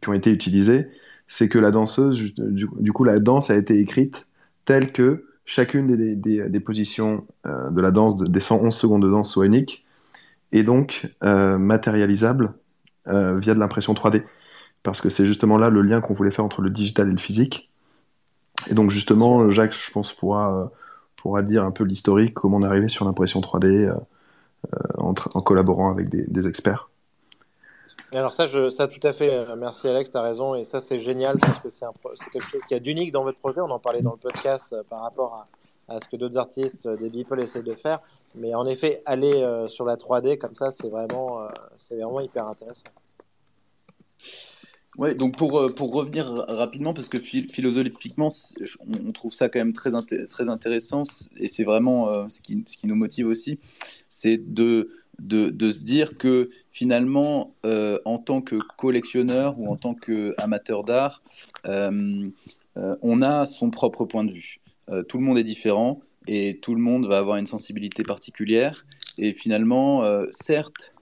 qui 0.00 0.08
ont 0.08 0.12
été 0.14 0.30
utilisées. 0.32 0.88
C'est 1.28 1.48
que 1.48 1.58
la 1.58 1.70
danseuse, 1.70 2.18
du, 2.36 2.68
du, 2.80 2.92
coup, 2.92 3.04
la 3.04 3.18
danse 3.18 3.50
a 3.50 3.56
été 3.56 3.78
écrite 3.78 4.26
telle 4.66 4.92
que 4.92 5.26
chacune 5.46 5.86
des, 5.86 6.16
des, 6.16 6.48
des 6.48 6.60
positions 6.60 7.26
de 7.44 7.80
la 7.80 7.90
danse, 7.90 8.22
des 8.22 8.40
111 8.40 8.74
secondes 8.74 9.02
de 9.02 9.10
danse, 9.10 9.32
soit 9.32 9.46
unique 9.46 9.84
et 10.52 10.62
donc 10.62 11.08
matérialisable 11.22 12.54
via 13.06 13.54
de 13.54 13.58
l'impression 13.58 13.94
3D 13.94 14.22
parce 14.84 15.00
que 15.00 15.10
c'est 15.10 15.26
justement 15.26 15.58
là 15.58 15.70
le 15.70 15.82
lien 15.82 16.00
qu'on 16.00 16.14
voulait 16.14 16.30
faire 16.30 16.44
entre 16.44 16.62
le 16.62 16.70
digital 16.70 17.08
et 17.08 17.12
le 17.12 17.18
physique. 17.18 17.70
Et 18.70 18.74
donc 18.74 18.90
justement, 18.90 19.50
Jacques, 19.50 19.72
je 19.74 19.92
pense, 19.92 20.12
pourra, 20.12 20.54
euh, 20.54 20.64
pourra 21.16 21.42
dire 21.42 21.64
un 21.64 21.70
peu 21.70 21.84
l'historique, 21.84 22.34
comment 22.34 22.58
on 22.58 22.62
est 22.62 22.66
arrivé 22.66 22.88
sur 22.88 23.04
l'impression 23.04 23.40
3D 23.40 23.66
euh, 23.66 23.92
euh, 23.92 24.78
en, 24.98 25.14
en, 25.34 25.40
collaborant 25.40 25.90
avec 25.90 26.08
des, 26.08 26.24
des 26.26 26.46
experts. 26.48 26.88
alors 28.12 28.32
ça, 28.32 28.46
je, 28.46 28.70
ça 28.70 28.88
tout 28.88 29.04
à 29.06 29.12
fait, 29.12 29.44
merci 29.56 29.88
Alex, 29.88 30.10
tu 30.10 30.16
as 30.16 30.22
raison, 30.22 30.54
et 30.54 30.64
ça 30.64 30.80
c'est 30.80 30.98
génial, 30.98 31.38
parce 31.38 31.60
que 31.60 31.70
c'est 31.70 32.30
quelque 32.32 32.48
chose 32.48 32.62
qui 32.68 32.74
est 32.74 32.80
d'unique 32.80 33.12
dans 33.12 33.24
votre 33.24 33.38
projet, 33.38 33.60
on 33.60 33.70
en 33.70 33.78
parlait 33.78 34.02
dans 34.02 34.12
le 34.12 34.18
podcast 34.18 34.74
par 34.88 35.02
rapport 35.02 35.46
à, 35.88 35.94
à 35.94 36.00
ce 36.00 36.08
que 36.08 36.16
d'autres 36.16 36.38
artistes, 36.38 36.88
des 36.88 37.10
people 37.10 37.42
essayent 37.42 37.62
de 37.62 37.74
faire, 37.74 38.00
mais 38.34 38.54
en 38.54 38.66
effet, 38.66 39.02
aller 39.04 39.44
sur 39.68 39.84
la 39.84 39.96
3D 39.96 40.38
comme 40.38 40.54
ça, 40.54 40.70
c'est 40.70 40.88
vraiment, 40.88 41.46
c'est 41.76 41.96
vraiment 41.96 42.20
hyper 42.20 42.46
intéressant. 42.46 42.84
Ouais, 44.96 45.16
donc 45.16 45.36
pour, 45.36 45.58
euh, 45.58 45.68
pour 45.68 45.92
revenir 45.92 46.32
rapidement, 46.46 46.94
parce 46.94 47.08
que 47.08 47.18
philosophiquement, 47.18 48.28
on 48.86 49.10
trouve 49.12 49.34
ça 49.34 49.48
quand 49.48 49.58
même 49.58 49.72
très, 49.72 49.90
très 50.28 50.48
intéressant, 50.48 51.02
et 51.36 51.48
c'est 51.48 51.64
vraiment 51.64 52.08
euh, 52.08 52.28
ce, 52.28 52.40
qui, 52.40 52.64
ce 52.68 52.76
qui 52.76 52.86
nous 52.86 52.94
motive 52.94 53.26
aussi, 53.26 53.58
c'est 54.08 54.36
de, 54.36 54.90
de, 55.18 55.50
de, 55.50 55.70
se 55.70 55.80
dire 55.80 56.16
que 56.16 56.50
finalement, 56.70 57.54
euh, 57.66 57.98
en 58.04 58.18
tant 58.18 58.40
que 58.40 58.56
collectionneur 58.76 59.58
ou 59.58 59.68
en 59.68 59.76
tant 59.76 59.94
qu'amateur 59.94 60.84
d'art, 60.84 61.22
on 61.64 63.22
a 63.22 63.46
son 63.46 63.70
propre 63.70 64.04
point 64.04 64.24
de 64.24 64.32
vue. 64.32 64.60
tout 65.08 65.18
le 65.18 65.24
monde 65.24 65.38
est 65.38 65.44
différent, 65.44 66.00
et 66.28 66.58
tout 66.62 66.74
le 66.74 66.80
monde 66.80 67.06
va 67.06 67.18
avoir 67.18 67.36
une 67.36 67.46
sensibilité 67.46 68.04
particulière, 68.04 68.86
et 69.18 69.32
finalement, 69.32 70.04
certes, 70.30 70.94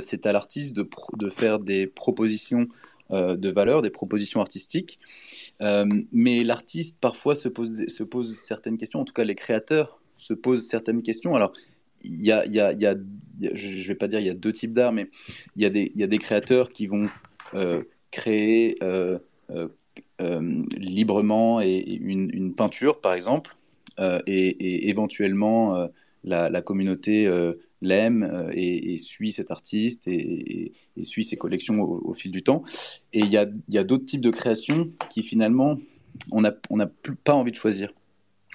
c'est 0.00 0.26
à 0.26 0.32
l'artiste 0.32 0.76
de, 0.76 0.86
de 1.16 1.30
faire 1.30 1.60
des 1.60 1.86
propositions 1.86 2.68
euh, 3.10 3.36
de 3.36 3.48
valeur, 3.48 3.80
des 3.80 3.88
propositions 3.88 4.42
artistiques. 4.42 5.00
Euh, 5.62 5.86
mais 6.12 6.44
l'artiste, 6.44 7.00
parfois, 7.00 7.34
se 7.34 7.48
pose, 7.48 7.86
se 7.86 8.02
pose 8.02 8.38
certaines 8.38 8.76
questions, 8.76 9.00
en 9.00 9.06
tout 9.06 9.14
cas 9.14 9.24
les 9.24 9.34
créateurs 9.34 9.98
se 10.18 10.34
posent 10.34 10.68
certaines 10.68 11.02
questions. 11.02 11.34
Alors, 11.34 11.54
il 12.04 12.22
y 12.22 12.32
a, 12.32 12.44
y 12.44 12.52
y 12.52 12.86
a 12.86 12.96
je 13.54 13.82
ne 13.82 13.86
vais 13.86 13.94
pas 13.94 14.08
dire 14.08 14.20
il 14.20 14.26
y 14.26 14.30
a 14.30 14.34
deux 14.34 14.52
types 14.52 14.74
d'art, 14.74 14.92
mais 14.92 15.08
il 15.56 15.62
y, 15.62 15.64
a 15.64 16.06
des, 16.06 16.18
créateurs 16.18 16.68
qui 16.68 16.86
vont 16.86 17.08
euh, 17.54 17.82
créer 18.10 18.76
librement 20.76 21.62
et, 21.62 21.78
une, 21.78 22.28
une, 22.34 22.54
peinture, 22.54 23.00
par 23.00 23.14
exemple, 23.14 23.56
et, 24.26 24.90
éventuellement 24.90 25.88
la 26.24 26.62
communauté 26.62 27.26
l'aime 27.80 28.24
euh, 28.24 28.50
et, 28.52 28.98
suit 28.98 29.32
cet 29.32 29.50
artiste 29.50 30.08
et, 30.08 30.72
suit 31.02 31.24
ses 31.24 31.36
collections 31.36 31.80
au, 31.80 32.14
fil 32.14 32.32
du 32.32 32.42
temps. 32.42 32.64
Et 33.12 33.20
il 33.20 33.28
y 33.28 33.36
a, 33.36 33.46
y 33.68 33.78
a 33.78 33.84
d'autres 33.84 34.06
types 34.06 34.20
de 34.20 34.30
créations 34.30 34.90
qui 35.10 35.22
finalement, 35.22 35.78
on 36.32 36.40
n'a 36.40 36.54
on 36.70 36.78
pas 37.24 37.34
envie 37.34 37.52
de 37.52 37.56
choisir. 37.56 37.92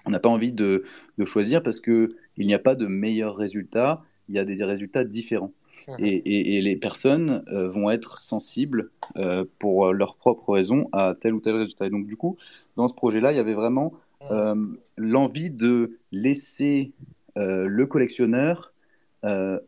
On 0.05 0.09
n'a 0.09 0.19
pas 0.19 0.29
envie 0.29 0.51
de, 0.51 0.83
de, 1.17 1.25
choisir 1.25 1.63
parce 1.63 1.79
qu'il 1.79 2.09
n'y 2.37 2.53
a 2.53 2.59
pas 2.59 2.75
de 2.75 2.87
meilleurs 2.87 3.37
résultats, 3.37 4.03
il 4.27 4.35
y 4.35 4.39
a 4.39 4.45
des, 4.45 4.61
résultats 4.63 5.05
différents. 5.05 5.53
Mmh. 5.87 5.95
Et, 5.99 6.61
les 6.61 6.75
personnes 6.75 7.43
euh, 7.51 7.67
vont 7.69 7.89
être 7.89 8.19
sensibles 8.19 8.91
euh, 9.17 9.45
pour 9.59 9.93
leurs 9.93 10.15
propres 10.15 10.53
raisons 10.53 10.89
à 10.91 11.15
tel 11.19 11.33
ou 11.33 11.39
tel 11.39 11.55
résultat. 11.55 11.87
Et 11.87 11.89
donc, 11.89 12.07
du 12.07 12.15
coup, 12.15 12.37
dans 12.75 12.87
ce 12.87 12.93
projet-là, 12.93 13.31
il 13.31 13.35
y 13.35 13.39
avait 13.39 13.53
vraiment 13.53 13.93
mmh. 13.93 14.25
euh, 14.31 14.55
l'envie 14.97 15.51
de 15.51 15.99
laisser 16.11 16.91
le 17.35 17.85
collectionneur 17.87 18.72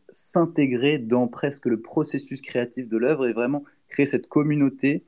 s'intégrer 0.10 0.98
dans 0.98 1.28
presque 1.28 1.66
le 1.66 1.80
processus 1.80 2.42
créatif 2.42 2.90
de 2.90 2.98
l'œuvre 2.98 3.28
et 3.28 3.34
vraiment 3.34 3.64
créer 3.88 4.06
cette 4.06 4.28
communauté 4.28 5.04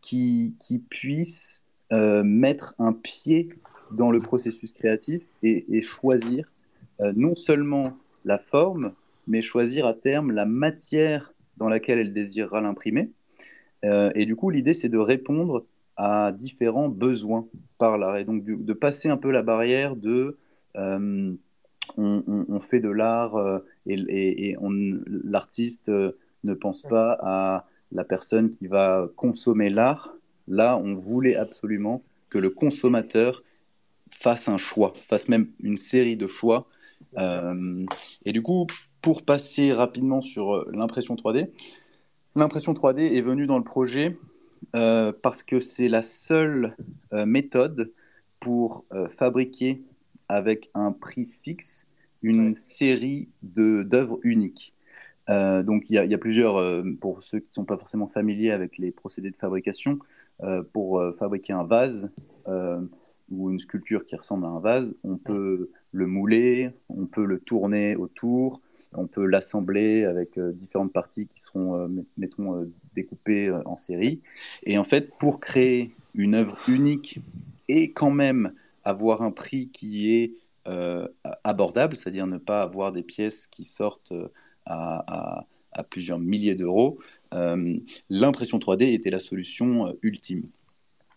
qui, 0.00 0.54
qui, 0.60 0.78
puisse 0.78 1.64
mettre 1.90 2.74
un 2.78 2.92
pied 2.92 3.48
dans 3.90 4.12
le 4.12 4.20
processus 4.20 4.72
créatif 4.72 5.22
et, 5.42 5.82
choisir 5.82 6.52
non 7.00 7.34
seulement 7.34 7.96
la 8.24 8.38
forme, 8.38 8.92
mais 9.26 9.42
choisir 9.42 9.86
à 9.86 9.94
terme 9.94 10.30
la 10.30 10.46
matière 10.46 11.34
dans 11.56 11.68
laquelle 11.68 11.98
elle 11.98 12.12
désirera 12.12 12.60
l'imprimer. 12.60 13.10
Euh, 13.84 14.10
et 14.14 14.26
du 14.26 14.36
coup, 14.36 14.50
l'idée, 14.50 14.74
c'est 14.74 14.88
de 14.88 14.98
répondre 14.98 15.66
à 15.96 16.32
différents 16.32 16.88
besoins 16.88 17.46
par 17.78 17.98
là, 17.98 18.18
et 18.18 18.24
donc 18.24 18.44
de 18.44 18.72
passer 18.72 19.08
un 19.08 19.16
peu 19.16 19.30
la 19.30 19.42
barrière 19.42 19.94
de 19.94 20.38
euh, 20.76 21.32
on, 21.96 22.60
fait 22.60 22.80
de 22.80 22.88
l'art 22.88 23.36
euh, 23.36 23.58
et, 23.86 24.50
et 24.50 24.56
l'artiste 25.24 25.88
ne 25.88 26.54
pense 26.54 26.82
pas 26.82 27.18
à 27.22 27.66
la 27.92 28.04
personne 28.04 28.50
qui 28.50 28.66
va 28.66 29.08
consommer 29.16 29.70
l'art. 29.70 30.14
Là, 30.48 30.76
on 30.76 30.94
voulait 30.94 31.36
absolument 31.36 32.02
que 32.30 32.38
le 32.38 32.50
consommateur 32.50 33.42
fasse 34.10 34.48
un 34.48 34.58
choix, 34.58 34.92
fasse 35.08 35.28
même 35.28 35.48
une 35.62 35.76
série 35.76 36.16
de 36.16 36.26
choix. 36.26 36.66
et 37.16 38.32
du 38.32 38.42
coup, 38.42 38.66
pour 39.04 39.22
passer 39.22 39.74
rapidement 39.74 40.22
sur 40.22 40.54
euh, 40.54 40.70
l'impression 40.72 41.14
3D, 41.14 41.50
l'impression 42.36 42.72
3D 42.72 43.00
est 43.00 43.20
venue 43.20 43.46
dans 43.46 43.58
le 43.58 43.64
projet 43.64 44.16
euh, 44.74 45.12
parce 45.20 45.42
que 45.42 45.60
c'est 45.60 45.88
la 45.88 46.00
seule 46.00 46.74
euh, 47.12 47.26
méthode 47.26 47.92
pour 48.40 48.84
fabriquer 49.16 49.82
avec 50.28 50.70
un 50.74 50.92
prix 50.92 51.26
fixe 51.26 51.86
une 52.22 52.54
série 52.54 53.28
d'œuvres 53.42 54.18
uniques. 54.22 54.72
donc 55.28 55.90
il 55.90 56.02
y, 56.02 56.08
y, 56.08 56.14
a 56.14 56.18
plusieurs, 56.18 56.82
pour 56.98 57.22
ceux 57.22 57.40
qui 57.40 57.48
ne 57.50 57.54
sont 57.54 57.64
pas 57.66 57.76
forcément 57.76 58.08
familiers 58.08 58.50
avec 58.50 58.78
les 58.78 58.92
procédés 58.92 59.30
de 59.30 59.36
fabrication, 59.36 59.98
pour 60.72 61.02
fabriquer 61.18 61.52
un 61.52 61.64
vase 61.64 62.10
ou 63.30 63.50
une 63.50 63.60
sculpture 63.60 64.04
qui 64.04 64.16
ressemble 64.16 64.44
à 64.44 64.48
un 64.48 64.60
vase, 64.60 64.94
on 65.04 65.16
peut 65.16 65.70
le 65.92 66.06
mouler, 66.06 66.70
on 66.88 67.06
peut 67.06 67.24
le 67.24 67.38
tourner 67.38 67.96
autour, 67.96 68.60
on 68.92 69.06
peut 69.06 69.24
l'assembler 69.24 70.04
avec 70.04 70.36
euh, 70.38 70.52
différentes 70.52 70.92
parties 70.92 71.26
qui 71.26 71.40
seront, 71.40 71.76
euh, 71.76 71.88
mettons, 72.16 72.60
euh, 72.60 72.72
découpées 72.94 73.50
en 73.64 73.76
série. 73.76 74.20
Et 74.64 74.76
en 74.78 74.84
fait, 74.84 75.10
pour 75.18 75.40
créer 75.40 75.92
une 76.14 76.34
œuvre 76.34 76.58
unique 76.68 77.20
et 77.68 77.92
quand 77.92 78.10
même 78.10 78.52
avoir 78.84 79.22
un 79.22 79.30
prix 79.30 79.70
qui 79.70 80.12
est 80.12 80.34
abordable, 81.44 81.94
c'est-à-dire 81.94 82.26
ne 82.26 82.38
pas 82.38 82.62
avoir 82.62 82.90
des 82.90 83.02
pièces 83.02 83.46
qui 83.46 83.64
sortent 83.64 84.14
à, 84.64 85.44
à 85.72 85.84
plusieurs 85.84 86.18
milliers 86.18 86.54
d'euros, 86.54 86.98
l'impression 88.08 88.58
3D 88.58 88.94
était 88.94 89.10
la 89.10 89.18
solution 89.18 89.94
ultime. 90.02 90.48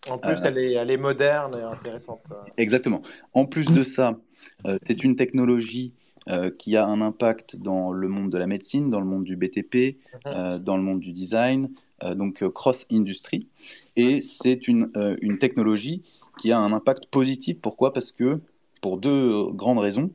En 0.08 0.18
plus, 0.18 0.38
elle, 0.44 0.58
est, 0.58 0.72
elle, 0.72 0.90
est, 0.90 0.96
moderne 0.96 1.56
et 1.58 1.62
intéressante. 1.62 2.32
Exactement. 2.56 3.02
En 3.34 3.44
plus 3.46 3.66
de 3.66 3.82
ça, 3.82 4.18
euh, 4.66 4.78
c'est 4.82 5.04
une 5.04 5.16
technologie 5.16 5.92
euh, 6.28 6.50
qui 6.56 6.76
a 6.76 6.86
un 6.86 7.00
impact 7.00 7.56
dans 7.56 7.92
le 7.92 8.08
monde 8.08 8.30
de 8.30 8.38
la 8.38 8.46
médecine, 8.46 8.90
dans 8.90 9.00
le 9.00 9.06
monde 9.06 9.24
du 9.24 9.36
BTP, 9.36 9.74
mhm. 9.74 10.20
euh, 10.26 10.58
dans 10.58 10.76
le 10.76 10.82
monde 10.82 11.00
du 11.00 11.12
design, 11.12 11.70
donc 12.14 12.48
cross-industrie. 12.50 13.48
Et 13.96 14.20
c'est 14.20 14.68
une, 14.68 14.92
une, 15.20 15.38
technologie 15.38 16.04
qui 16.38 16.52
a 16.52 16.58
un 16.58 16.72
impact 16.72 17.06
positif. 17.06 17.58
Pourquoi? 17.60 17.92
Parce 17.92 18.12
que, 18.12 18.40
pour 18.80 18.98
deux 18.98 19.50
grandes 19.52 19.78
raisons. 19.78 20.10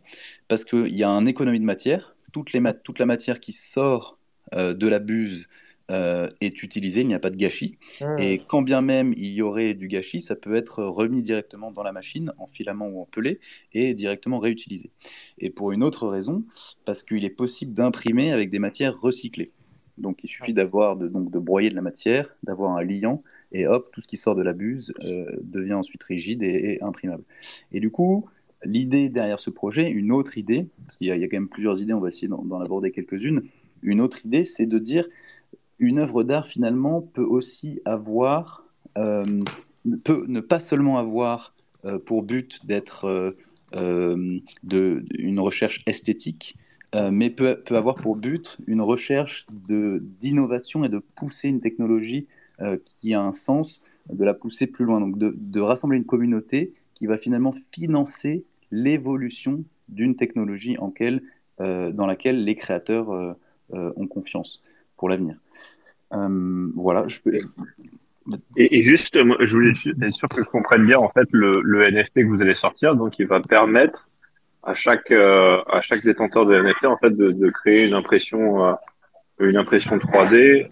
Parce 0.47 0.63
qu'il 0.65 0.95
y 0.95 1.03
a 1.03 1.09
un 1.09 1.25
économie 1.25 1.59
de 1.59 1.65
matière. 1.65 2.15
Toute, 2.31 2.53
les 2.53 2.61
toute 2.83 2.97
la 2.99 3.05
matière 3.05 3.39
qui 3.39 3.51
sort 3.51 4.17
de 4.51 4.87
la 4.87 4.99
buse 4.99 5.47
euh, 5.91 6.29
est 6.39 6.63
utilisé, 6.63 7.01
il 7.01 7.07
n'y 7.07 7.13
a 7.13 7.19
pas 7.19 7.29
de 7.29 7.35
gâchis. 7.35 7.77
Ah. 7.99 8.15
Et 8.17 8.39
quand 8.39 8.61
bien 8.61 8.81
même 8.81 9.13
il 9.17 9.33
y 9.33 9.41
aurait 9.41 9.73
du 9.73 9.87
gâchis, 9.87 10.21
ça 10.21 10.35
peut 10.35 10.55
être 10.55 10.81
remis 10.83 11.23
directement 11.23 11.71
dans 11.71 11.83
la 11.83 11.91
machine 11.91 12.31
en 12.37 12.47
filament 12.47 12.87
ou 12.87 13.01
en 13.01 13.05
pelé 13.05 13.39
et 13.73 13.93
directement 13.93 14.39
réutilisé. 14.39 14.91
Et 15.39 15.49
pour 15.49 15.73
une 15.73 15.83
autre 15.83 16.07
raison, 16.07 16.45
parce 16.85 17.03
qu'il 17.03 17.25
est 17.25 17.29
possible 17.29 17.73
d'imprimer 17.73 18.31
avec 18.31 18.49
des 18.49 18.59
matières 18.59 18.97
recyclées. 18.99 19.51
Donc 19.97 20.23
il 20.23 20.27
suffit 20.27 20.53
d'avoir 20.53 20.95
de, 20.95 21.09
donc 21.09 21.29
de 21.29 21.39
broyer 21.39 21.69
de 21.69 21.75
la 21.75 21.81
matière, 21.81 22.33
d'avoir 22.43 22.77
un 22.77 22.81
liant 22.81 23.21
et 23.53 23.67
hop, 23.67 23.89
tout 23.91 24.01
ce 24.01 24.07
qui 24.07 24.17
sort 24.17 24.35
de 24.35 24.41
la 24.41 24.53
buse 24.53 24.93
euh, 25.05 25.25
devient 25.41 25.75
ensuite 25.75 26.03
rigide 26.03 26.43
et, 26.43 26.79
imprimable. 26.81 27.23
Et 27.71 27.79
du 27.79 27.91
coup, 27.91 28.27
l'idée 28.65 29.09
derrière 29.09 29.39
ce 29.39 29.51
projet, 29.51 29.89
une 29.89 30.11
autre 30.11 30.37
idée, 30.37 30.67
parce 30.85 30.97
qu'il 30.97 31.07
y, 31.07 31.11
a 31.11 31.27
quand 31.27 31.37
même 31.37 31.47
plusieurs 31.47 31.81
idées, 31.81 31.93
on 31.93 31.99
va 31.99 32.07
essayer 32.07 32.27
d'en 32.27 32.59
aborder 32.59 32.91
quelques-unes. 32.91 33.43
Une 33.83 34.01
autre 34.01 34.25
idée, 34.25 34.45
c'est 34.45 34.65
de 34.65 34.79
dire 34.79 35.07
une 35.79 35.99
œuvre 35.99 36.23
d'art 36.23 36.47
finalement 36.47 37.01
peut 37.01 37.23
aussi 37.23 37.79
avoir, 37.85 38.65
euh, 38.97 39.43
peut 40.03 40.25
ne 40.27 40.39
pas 40.39 40.59
seulement 40.59 40.97
avoir 40.97 41.53
euh, 41.85 41.99
pour 41.99 42.23
but 42.23 42.65
d'être 42.65 43.35
une 43.75 45.39
recherche 45.39 45.81
esthétique, 45.87 46.55
mais 47.11 47.31
peut, 47.31 47.59
peut, 47.65 47.75
avoir 47.75 47.95
pour 47.95 48.15
but 48.15 48.57
une 48.67 48.81
recherche 48.81 49.47
d'innovation 49.49 50.85
et 50.85 50.89
de 50.89 50.99
pousser 50.99 51.47
une 51.47 51.59
technologie 51.59 52.27
qui 52.99 53.13
a 53.13 53.21
un 53.21 53.31
sens, 53.31 53.83
de 54.11 54.23
la 54.23 54.33
pousser 54.33 54.67
plus 54.67 54.85
loin, 54.85 54.99
donc 54.99 55.17
de, 55.17 55.33
de 55.35 55.61
rassembler 55.61 55.97
une 55.97 56.05
communauté 56.05 56.73
qui 56.93 57.07
va 57.07 57.17
finalement 57.17 57.53
financer 57.71 58.45
l'évolution 58.71 59.63
d'une 59.89 60.15
technologie 60.15 60.77
en 60.77 60.91
quelle, 60.91 61.23
dans 61.59 62.05
laquelle 62.05 62.43
les 62.43 62.55
créateurs 62.55 63.37
ont 63.71 64.07
confiance 64.07 64.61
pour 64.97 65.09
l'avenir. 65.09 65.35
Euh, 66.13 66.69
voilà, 66.75 67.05
je 67.07 67.19
peux. 67.19 67.37
Et, 68.55 68.81
juste, 68.83 69.17
je 69.17 69.53
voulais 69.53 69.73
être 70.01 70.13
sûr 70.13 70.29
que 70.29 70.43
je 70.43 70.47
comprenne 70.47 70.85
bien 70.85 70.97
en 70.97 71.09
fait 71.09 71.27
le, 71.31 71.81
NFT 71.89 72.13
que 72.15 72.27
vous 72.27 72.41
allez 72.41 72.55
sortir, 72.55 72.95
donc 72.95 73.19
il 73.19 73.27
va 73.27 73.41
permettre 73.41 74.07
à 74.63 74.73
chaque 74.73 75.11
euh, 75.11 75.61
à 75.67 75.81
chaque 75.81 76.03
détenteur 76.03 76.45
de 76.45 76.57
NFT 76.57 76.85
en 76.85 76.97
fait 76.97 77.09
de, 77.09 77.49
créer 77.49 77.87
une 77.87 77.93
impression 77.93 78.65
euh, 78.65 78.73
une 79.39 79.57
impression 79.57 79.95
3D, 79.97 80.67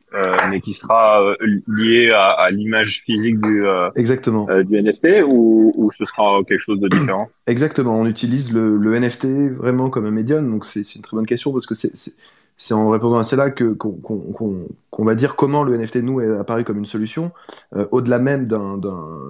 mais 0.50 0.62
qui 0.62 0.74
sera 0.74 1.36
liée 1.68 2.12
à, 2.12 2.50
l'image 2.52 3.02
physique 3.06 3.40
du 3.42 3.66
exactement 3.96 4.48
du 4.64 4.82
NFT 4.82 5.24
ou, 5.26 5.74
ou, 5.76 5.92
ce 5.92 6.06
sera 6.06 6.42
quelque 6.48 6.60
chose 6.60 6.80
de 6.80 6.88
différent? 6.88 7.30
Exactement, 7.48 8.00
on 8.00 8.06
utilise 8.06 8.54
le, 8.54 8.78
le 8.78 9.00
NFT 9.00 9.26
vraiment 9.58 9.90
comme 9.90 10.06
un 10.06 10.12
médium, 10.12 10.50
donc 10.50 10.66
c'est 10.66 10.96
une 10.96 11.02
très 11.02 11.18
bonne 11.18 11.26
question 11.26 11.52
parce 11.52 11.66
que 11.66 11.76
c'est 12.62 12.76
en 12.76 12.90
répondant 12.90 13.18
à 13.18 13.24
cela 13.24 13.50
que 13.50 13.74
qu'on 13.74 15.04
va 15.04 15.16
dire 15.16 15.36
comment 15.36 15.64
le 15.64 15.76
NFT 15.76 15.96
nous 15.98 16.22
est 16.22 16.38
apparu 16.38 16.64
comme 16.64 16.78
une 16.78 16.86
solution, 16.86 17.32
euh, 17.76 17.88
au-delà 17.90 18.20
même 18.20 18.48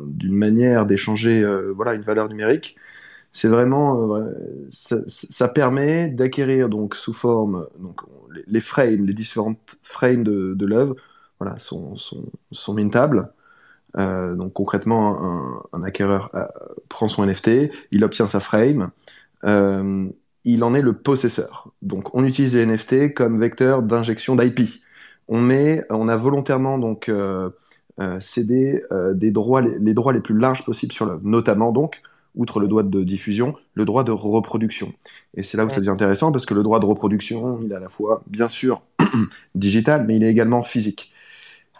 d'une 0.05 0.35
manière 0.35 0.85
d'échanger 0.85 1.41
euh, 1.41 1.71
voilà 1.73 1.93
une 1.93 2.01
valeur 2.01 2.27
numérique. 2.27 2.75
C'est 3.33 3.47
vraiment 3.47 4.15
euh, 4.15 4.33
ça, 4.71 5.47
permet 5.47 6.09
d'acquérir 6.09 6.69
donc 6.69 6.95
sous 6.95 7.13
forme 7.13 7.67
donc 7.79 8.01
les, 8.47 8.61
frames, 8.61 9.05
les 9.05 9.13
différentes 9.13 9.77
frames 9.83 10.23
de, 10.23 10.53
de 10.53 10.65
l'œuvre, 10.65 10.95
voilà 11.39 11.57
sont 11.59 11.95
sont, 11.95 12.25
sont 12.51 12.73
mintables. 12.73 13.31
donc 13.95 14.53
concrètement, 14.53 15.63
un, 15.73 15.83
acquéreur 15.83 16.31
prend 16.89 17.07
son 17.07 17.25
NFT, 17.25 17.71
il 17.91 18.03
obtient 18.03 18.27
sa 18.27 18.39
frame 18.41 18.91
il 20.43 20.63
en 20.63 20.73
est 20.73 20.81
le 20.81 20.93
possesseur. 20.93 21.71
Donc 21.81 22.15
on 22.15 22.23
utilise 22.23 22.55
les 22.55 22.65
NFT 22.65 23.13
comme 23.13 23.39
vecteur 23.39 23.83
d'injection 23.83 24.35
d'IP. 24.35 24.81
On 25.27 25.39
met, 25.39 25.85
on 25.89 26.07
a 26.07 26.15
volontairement 26.15 26.77
donc 26.77 27.09
euh, 27.09 27.49
euh, 27.99 28.19
cédé 28.19 28.83
euh, 28.91 29.13
des 29.13 29.31
droits, 29.31 29.61
les, 29.61 29.93
droits 29.93 30.13
les 30.13 30.19
plus 30.19 30.37
larges 30.37 30.65
possibles 30.65 30.93
sur 30.93 31.05
l'œuvre, 31.05 31.21
notamment 31.23 31.71
donc, 31.71 32.01
outre 32.35 32.59
le 32.59 32.67
droit 32.67 32.83
de 32.83 33.03
diffusion, 33.03 33.55
le 33.73 33.85
droit 33.85 34.03
de 34.03 34.11
reproduction. 34.11 34.93
Et 35.35 35.43
c'est 35.43 35.57
là 35.57 35.65
où 35.65 35.69
ça 35.69 35.77
devient 35.77 35.89
intéressant 35.89 36.31
parce 36.31 36.45
que 36.45 36.53
le 36.53 36.63
droit 36.63 36.79
de 36.79 36.85
reproduction, 36.85 37.59
il 37.61 37.71
est 37.71 37.75
à 37.75 37.79
la 37.79 37.89
fois, 37.89 38.23
bien 38.27 38.49
sûr, 38.49 38.81
digital, 39.55 40.05
mais 40.07 40.15
il 40.15 40.23
est 40.23 40.29
également 40.29 40.63
physique. 40.63 41.11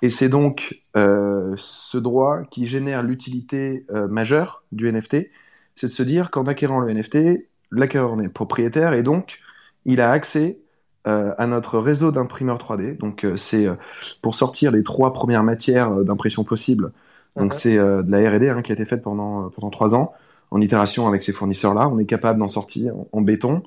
Et 0.01 0.09
c'est 0.09 0.29
donc 0.29 0.81
ce 0.95 1.97
droit 1.97 2.41
qui 2.49 2.67
génère 2.67 3.03
l'utilité 3.03 3.85
majeure 4.09 4.63
du 4.71 4.91
NFT, 4.91 5.27
c'est 5.75 5.87
de 5.87 5.91
se 5.91 6.03
dire 6.03 6.31
qu'en 6.31 6.45
acquérant 6.45 6.79
le 6.79 6.93
NFT, 6.93 7.47
l'acquéreur 7.71 8.19
est 8.21 8.29
propriétaire 8.29 8.93
et 8.93 9.03
donc 9.03 9.39
il 9.85 10.01
a 10.01 10.11
accès 10.11 10.59
euh, 11.07 11.33
à 11.37 11.47
notre 11.47 11.79
réseau 11.79 12.11
d'imprimeurs 12.11 12.57
3D. 12.57 12.97
Donc 12.97 13.25
euh, 13.25 13.37
c'est 13.37 13.65
euh, 13.65 13.73
pour 14.21 14.35
sortir 14.35 14.71
les 14.71 14.83
trois 14.83 15.13
premières 15.13 15.43
matières 15.43 15.91
d'impression 16.03 16.43
possibles. 16.43 16.91
Donc 17.37 17.53
c'est 17.53 17.77
de 17.77 18.11
la 18.11 18.29
R&D 18.29 18.49
hein, 18.49 18.61
qui 18.61 18.73
a 18.73 18.75
été 18.75 18.83
faite 18.83 19.01
pendant 19.01 19.49
pendant 19.51 19.69
trois 19.69 19.95
ans 19.95 20.13
en 20.51 20.61
itération 20.61 21.07
avec 21.07 21.23
ces 21.23 21.31
fournisseurs-là. 21.31 21.89
On 21.89 21.97
est 21.99 22.05
capable 22.05 22.39
d'en 22.39 22.49
sortir 22.49 22.93
en, 23.11 23.21
béton, 23.21 23.63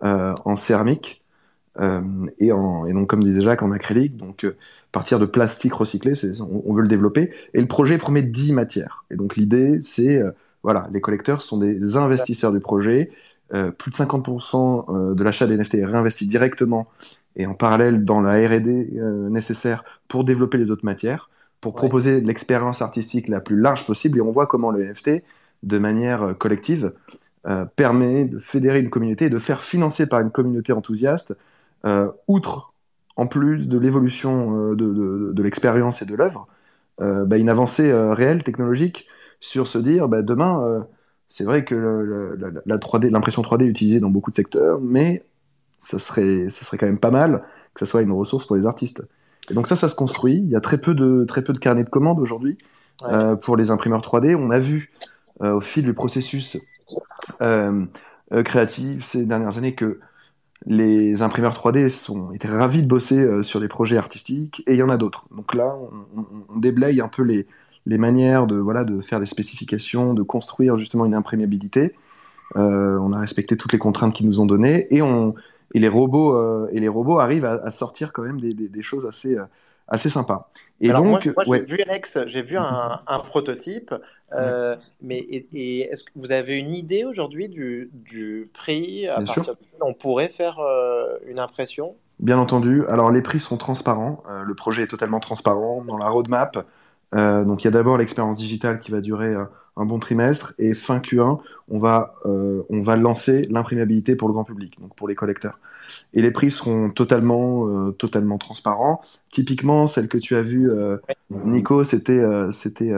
en 0.00 0.56
céramique, 0.56 1.22
et, 1.80 2.46
et, 2.46 2.48
donc, 2.48 3.08
comme 3.08 3.24
disait 3.24 3.40
Jacques, 3.40 3.62
en 3.62 3.70
acrylique. 3.72 4.16
Donc, 4.16 4.46
partir 4.90 5.18
de 5.18 5.26
plastique 5.26 5.74
recyclé, 5.74 6.14
on, 6.40 6.62
on, 6.66 6.74
veut 6.74 6.82
le 6.82 6.88
développer. 6.88 7.30
Et 7.54 7.60
le 7.60 7.66
projet 7.66 7.98
promet 7.98 8.22
10 8.22 8.52
matières. 8.52 9.04
Et 9.10 9.16
donc, 9.16 9.36
l'idée, 9.36 9.80
c'est, 9.80 10.22
voilà, 10.62 10.88
les 10.92 11.00
collecteurs 11.00 11.42
sont 11.42 11.58
des 11.58 11.96
investisseurs 11.96 12.52
du 12.52 12.60
projet. 12.60 13.10
plus 13.50 13.90
de 13.90 13.96
50% 13.96 15.14
de 15.14 15.22
l'achat 15.24 15.46
des 15.46 15.56
NFT 15.56 15.74
est 15.76 15.84
réinvesti 15.84 16.26
directement 16.26 16.88
et 17.36 17.46
en 17.46 17.54
parallèle 17.54 18.04
dans 18.04 18.20
la 18.20 18.34
R&D 18.46 18.90
nécessaire 19.30 19.84
pour 20.08 20.24
développer 20.24 20.58
les 20.58 20.70
autres 20.70 20.84
matières 20.84 21.30
pour 21.62 21.74
proposer 21.74 22.20
l'expérience 22.20 22.82
artistique 22.82 23.28
la 23.28 23.40
plus 23.40 23.56
large 23.56 23.86
possible. 23.86 24.18
Et 24.18 24.20
on 24.20 24.32
voit 24.32 24.46
comment 24.46 24.70
le 24.70 24.84
NFT, 24.84 25.22
de 25.62 25.78
manière 25.78 26.22
euh, 26.22 26.34
collective, 26.34 26.92
euh, 27.46 27.64
permet 27.64 28.24
de 28.26 28.38
fédérer 28.38 28.80
une 28.80 28.90
communauté 28.90 29.26
et 29.26 29.30
de 29.30 29.38
faire 29.38 29.64
financer 29.64 30.08
par 30.08 30.20
une 30.20 30.30
communauté 30.30 30.72
enthousiaste, 30.72 31.36
euh, 31.84 32.10
outre, 32.28 32.72
en 33.16 33.26
plus 33.26 33.68
de 33.68 33.78
l'évolution 33.78 34.74
de, 34.74 35.42
l'expérience 35.42 36.00
et 36.02 36.06
de 36.06 36.14
l'œuvre, 36.14 36.46
bah, 36.98 37.36
une 37.36 37.50
avancée 37.50 37.92
réelle, 37.92 38.42
technologique, 38.42 39.06
sur 39.40 39.68
se 39.68 39.76
dire, 39.76 40.08
bah, 40.08 40.22
demain, 40.22 40.86
c'est 41.28 41.44
vrai 41.44 41.64
que 41.64 42.34
la, 42.64 42.78
3D, 42.78 43.10
l'impression 43.10 43.42
3D 43.42 43.64
est 43.64 43.66
utilisée 43.66 44.00
dans 44.00 44.08
beaucoup 44.08 44.30
de 44.30 44.36
secteurs, 44.36 44.80
mais 44.80 45.24
ça 45.82 45.98
serait, 45.98 46.48
ça 46.48 46.64
serait 46.64 46.78
quand 46.78 46.86
même 46.86 46.98
pas 46.98 47.10
mal 47.10 47.42
que 47.74 47.80
ce 47.80 47.86
soit 47.86 48.02
une 48.02 48.12
ressource 48.12 48.46
pour 48.46 48.56
les 48.56 48.66
artistes. 48.66 49.02
Et 49.50 49.54
donc 49.54 49.66
ça, 49.66 49.76
ça 49.76 49.88
se 49.88 49.94
construit. 49.94 50.36
Il 50.36 50.48
y 50.48 50.56
a 50.56 50.60
très 50.60 50.78
peu 50.78 50.94
de, 50.94 51.24
très 51.24 51.42
peu 51.42 51.52
de 51.52 51.58
carnets 51.58 51.84
de 51.84 51.90
commandes 51.90 52.20
aujourd'hui 52.20 52.58
euh, 53.02 53.36
pour 53.36 53.56
les 53.56 53.70
imprimeurs 53.70 54.02
3D. 54.02 54.36
On 54.36 54.50
a 54.50 54.58
vu 54.58 54.92
au 55.42 55.60
fil 55.60 55.84
du 55.84 55.94
processus 55.94 56.58
euh, 57.40 57.84
créatif 58.44 59.04
ces 59.04 59.26
dernières 59.26 59.58
années 59.58 59.74
que 59.74 60.00
les 60.66 61.22
imprimeurs 61.22 61.54
3D 61.54 61.88
sont, 61.88 62.32
étaient 62.32 62.48
ravis 62.48 62.82
de 62.82 62.86
bosser 62.86 63.42
sur 63.42 63.60
des 63.60 63.68
projets 63.68 63.96
artistiques 63.96 64.62
et 64.66 64.74
il 64.74 64.78
y 64.78 64.82
en 64.82 64.88
a 64.88 64.96
d'autres. 64.96 65.26
Donc 65.36 65.54
là, 65.54 65.74
on, 66.48 66.58
déblaye 66.58 67.00
un 67.00 67.08
peu 67.08 67.22
les, 67.22 67.46
manières 67.98 68.46
de, 68.46 68.56
voilà, 68.56 68.84
de 68.84 69.00
faire 69.00 69.18
des 69.18 69.26
spécifications, 69.26 70.14
de 70.14 70.22
construire 70.22 70.78
justement 70.78 71.04
une 71.04 71.14
imprémiabilité. 71.14 71.94
on 72.54 73.12
a 73.12 73.18
respecté 73.18 73.56
toutes 73.56 73.72
les 73.72 73.80
contraintes 73.80 74.14
qu'ils 74.14 74.28
nous 74.28 74.38
ont 74.38 74.46
données 74.46 74.86
et 75.74 75.80
les 75.80 75.88
robots 75.88 76.36
euh, 76.36 77.18
arrivent 77.18 77.44
à, 77.44 77.70
sortir 77.70 78.12
quand 78.12 78.22
même 78.22 78.40
des, 78.40 78.82
choses 78.82 79.06
assez 79.06 79.36
euh, 79.36 79.44
assez 79.88 80.10
sympas. 80.10 80.50
Et 80.82 80.92
donc, 80.92 81.06
moi, 81.06 81.44
j'ai 81.46 81.64
vu 81.64 81.78
Alex, 81.88 82.18
j'ai 82.26 82.42
vu 82.42 82.58
un, 82.58 83.00
un 83.06 83.18
prototype, 83.20 83.94
euh, 84.32 84.76
mais 85.00 85.18
et, 85.18 85.80
est-ce 85.82 86.04
que 86.04 86.10
vous 86.16 86.32
avez 86.32 86.58
une 86.58 86.74
idée 86.74 87.04
aujourd'hui 87.04 87.48
du, 87.48 87.90
du, 87.92 88.50
prix 88.52 89.06
à 89.06 89.16
partir 89.16 89.44
sûr. 89.44 89.56
on 89.80 89.94
pourrait 89.94 90.28
faire 90.28 90.58
une 91.26 91.38
impression? 91.38 91.94
Bien 92.18 92.38
entendu. 92.38 92.84
Alors 92.88 93.10
les 93.10 93.22
prix 93.22 93.40
sont 93.40 93.56
transparents. 93.56 94.22
le 94.44 94.54
projet 94.54 94.82
est 94.82 94.88
totalement 94.88 95.20
transparent 95.20 95.84
dans 95.86 95.98
la 95.98 96.08
roadmap. 96.08 96.66
donc 97.12 97.62
il 97.62 97.64
y 97.64 97.68
a 97.68 97.70
d'abord 97.70 97.96
l'expérience 97.96 98.38
digitale 98.38 98.80
qui 98.80 98.90
va 98.90 99.00
durer 99.00 99.34
un 99.76 99.84
bon 99.84 99.98
trimestre 99.98 100.54
et 100.58 100.74
fin 100.74 100.98
Q1, 100.98 101.40
on 101.68 101.78
va, 101.78 102.14
euh, 102.26 102.62
on 102.68 102.82
va 102.82 102.96
lancer 102.96 103.46
l'imprimabilité 103.50 104.16
pour 104.16 104.28
le 104.28 104.34
grand 104.34 104.44
public, 104.44 104.78
donc 104.80 104.94
pour 104.94 105.08
les 105.08 105.14
collecteurs. 105.14 105.58
Et 106.14 106.22
les 106.22 106.30
prix 106.30 106.50
seront 106.50 106.90
totalement, 106.90 107.66
euh, 107.66 107.92
totalement 107.92 108.38
transparents. 108.38 109.00
Typiquement, 109.30 109.86
celle 109.86 110.08
que 110.08 110.18
tu 110.18 110.36
as 110.36 110.42
vue, 110.42 110.70
euh, 110.70 110.98
Nico, 111.30 111.84
c'était 111.84 112.22
c'était 112.52 112.92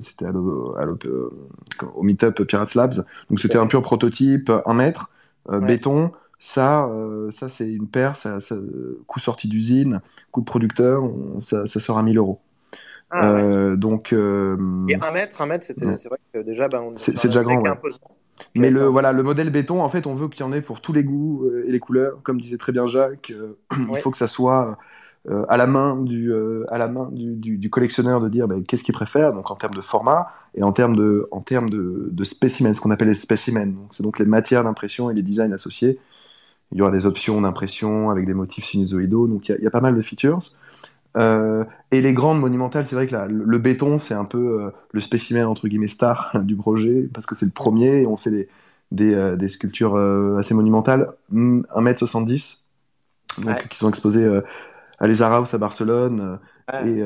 c'était 0.00 0.26
au 0.26 2.02
Meetup 2.02 2.44
Pirates 2.44 2.74
Labs. 2.74 3.04
Donc 3.30 3.40
c'était 3.40 3.58
un 3.58 3.66
pur 3.66 3.82
prototype, 3.82 4.50
un 4.64 4.74
mètre, 4.74 5.10
béton. 5.48 6.12
Ça, 6.38 6.88
ça 7.30 7.48
c'est 7.48 7.70
une 7.70 7.88
paire, 7.88 8.16
ça, 8.16 8.38
coût 9.06 9.20
sorti 9.20 9.48
d'usine, 9.48 10.00
coût 10.30 10.40
de 10.40 10.46
producteur, 10.46 11.02
ça, 11.40 11.66
ça 11.66 11.80
sera 11.80 12.02
1000 12.02 12.18
euros. 12.18 12.40
Ah, 13.10 13.30
euh, 13.30 13.76
donc, 13.76 14.12
euh, 14.12 14.56
et 14.88 14.96
un 14.96 15.12
mètre, 15.12 15.40
un 15.40 15.46
mètre, 15.46 15.64
c'est 15.64 15.78
vrai 15.78 16.18
que 16.32 16.40
déjà, 16.40 16.68
ben, 16.68 16.92
c'est 16.96 17.28
déjà 17.28 17.42
grand. 17.44 17.62
Mais 18.54 18.70
le, 18.70 18.84
voilà, 18.84 19.12
le 19.12 19.22
modèle 19.22 19.50
béton, 19.50 19.82
en 19.82 19.88
fait, 19.88 20.06
on 20.06 20.14
veut 20.14 20.28
qu'il 20.28 20.40
y 20.40 20.42
en 20.42 20.52
ait 20.52 20.62
pour 20.62 20.80
tous 20.80 20.92
les 20.92 21.04
goûts 21.04 21.44
euh, 21.44 21.64
et 21.66 21.72
les 21.72 21.80
couleurs. 21.80 22.18
Comme 22.22 22.40
disait 22.40 22.58
très 22.58 22.72
bien 22.72 22.86
Jacques, 22.86 23.32
il 23.76 23.98
faut 23.98 24.10
que 24.10 24.18
ça 24.18 24.28
soit 24.28 24.78
à 25.48 25.56
la 25.56 25.66
main 25.66 25.96
du, 25.96 26.32
à 26.68 26.78
la 26.78 26.86
main 26.86 27.08
du, 27.10 27.56
du, 27.56 27.68
collectionneur 27.68 28.20
de 28.20 28.28
dire 28.28 28.46
ben, 28.46 28.62
qu'est-ce 28.62 28.84
qu'il 28.84 28.94
préfère, 28.94 29.32
donc 29.32 29.50
en 29.50 29.56
termes 29.56 29.74
de 29.74 29.80
format 29.80 30.28
et 30.54 30.62
en 30.62 30.70
termes 30.70 30.94
de, 30.94 31.26
en 31.32 31.40
termes 31.40 31.68
de, 31.68 32.10
de 32.12 32.24
spécimens, 32.24 32.74
ce 32.74 32.80
qu'on 32.80 32.92
appelle 32.92 33.08
les 33.08 33.14
spécimens. 33.14 33.74
C'est 33.90 34.04
donc 34.04 34.20
les 34.20 34.24
matières 34.24 34.62
d'impression 34.62 35.10
et 35.10 35.14
les 35.14 35.22
designs 35.22 35.52
associés. 35.52 35.98
Il 36.70 36.78
y 36.78 36.82
aura 36.82 36.92
des 36.92 37.06
options 37.06 37.40
d'impression 37.40 38.10
avec 38.10 38.24
des 38.24 38.34
motifs 38.34 38.66
sinusoïdaux, 38.66 39.26
donc 39.26 39.48
il 39.48 39.56
y, 39.58 39.64
y, 39.64 39.66
a 39.66 39.70
pas 39.70 39.80
mal 39.80 39.96
de 39.96 40.02
features. 40.02 40.38
Euh, 41.16 41.64
et 41.90 42.00
les 42.00 42.12
grandes 42.12 42.40
monumentales, 42.40 42.84
c'est 42.84 42.94
vrai 42.94 43.06
que 43.06 43.16
le, 43.16 43.58
béton, 43.58 43.98
c'est 43.98 44.14
un 44.14 44.24
peu 44.24 44.62
euh, 44.62 44.70
le 44.92 45.00
spécimen 45.00 45.46
entre 45.46 45.68
guillemets 45.68 45.88
star 45.88 46.32
du 46.42 46.56
projet, 46.56 47.08
parce 47.12 47.26
que 47.26 47.34
c'est 47.34 47.46
le 47.46 47.52
premier, 47.52 48.02
et 48.02 48.06
on 48.06 48.16
fait 48.16 48.30
des, 48.30 48.48
des, 48.90 49.14
euh, 49.14 49.36
des 49.36 49.48
sculptures 49.48 49.96
assez 50.38 50.54
monumentales, 50.54 51.10
1m70, 51.32 52.64
donc, 53.38 53.68
qui 53.68 53.78
sont 53.78 53.88
exposées 53.88 54.40
à 54.98 55.06
Les 55.06 55.22
House 55.22 55.52
à 55.54 55.58
Barcelone. 55.58 56.38
Et 56.72 57.02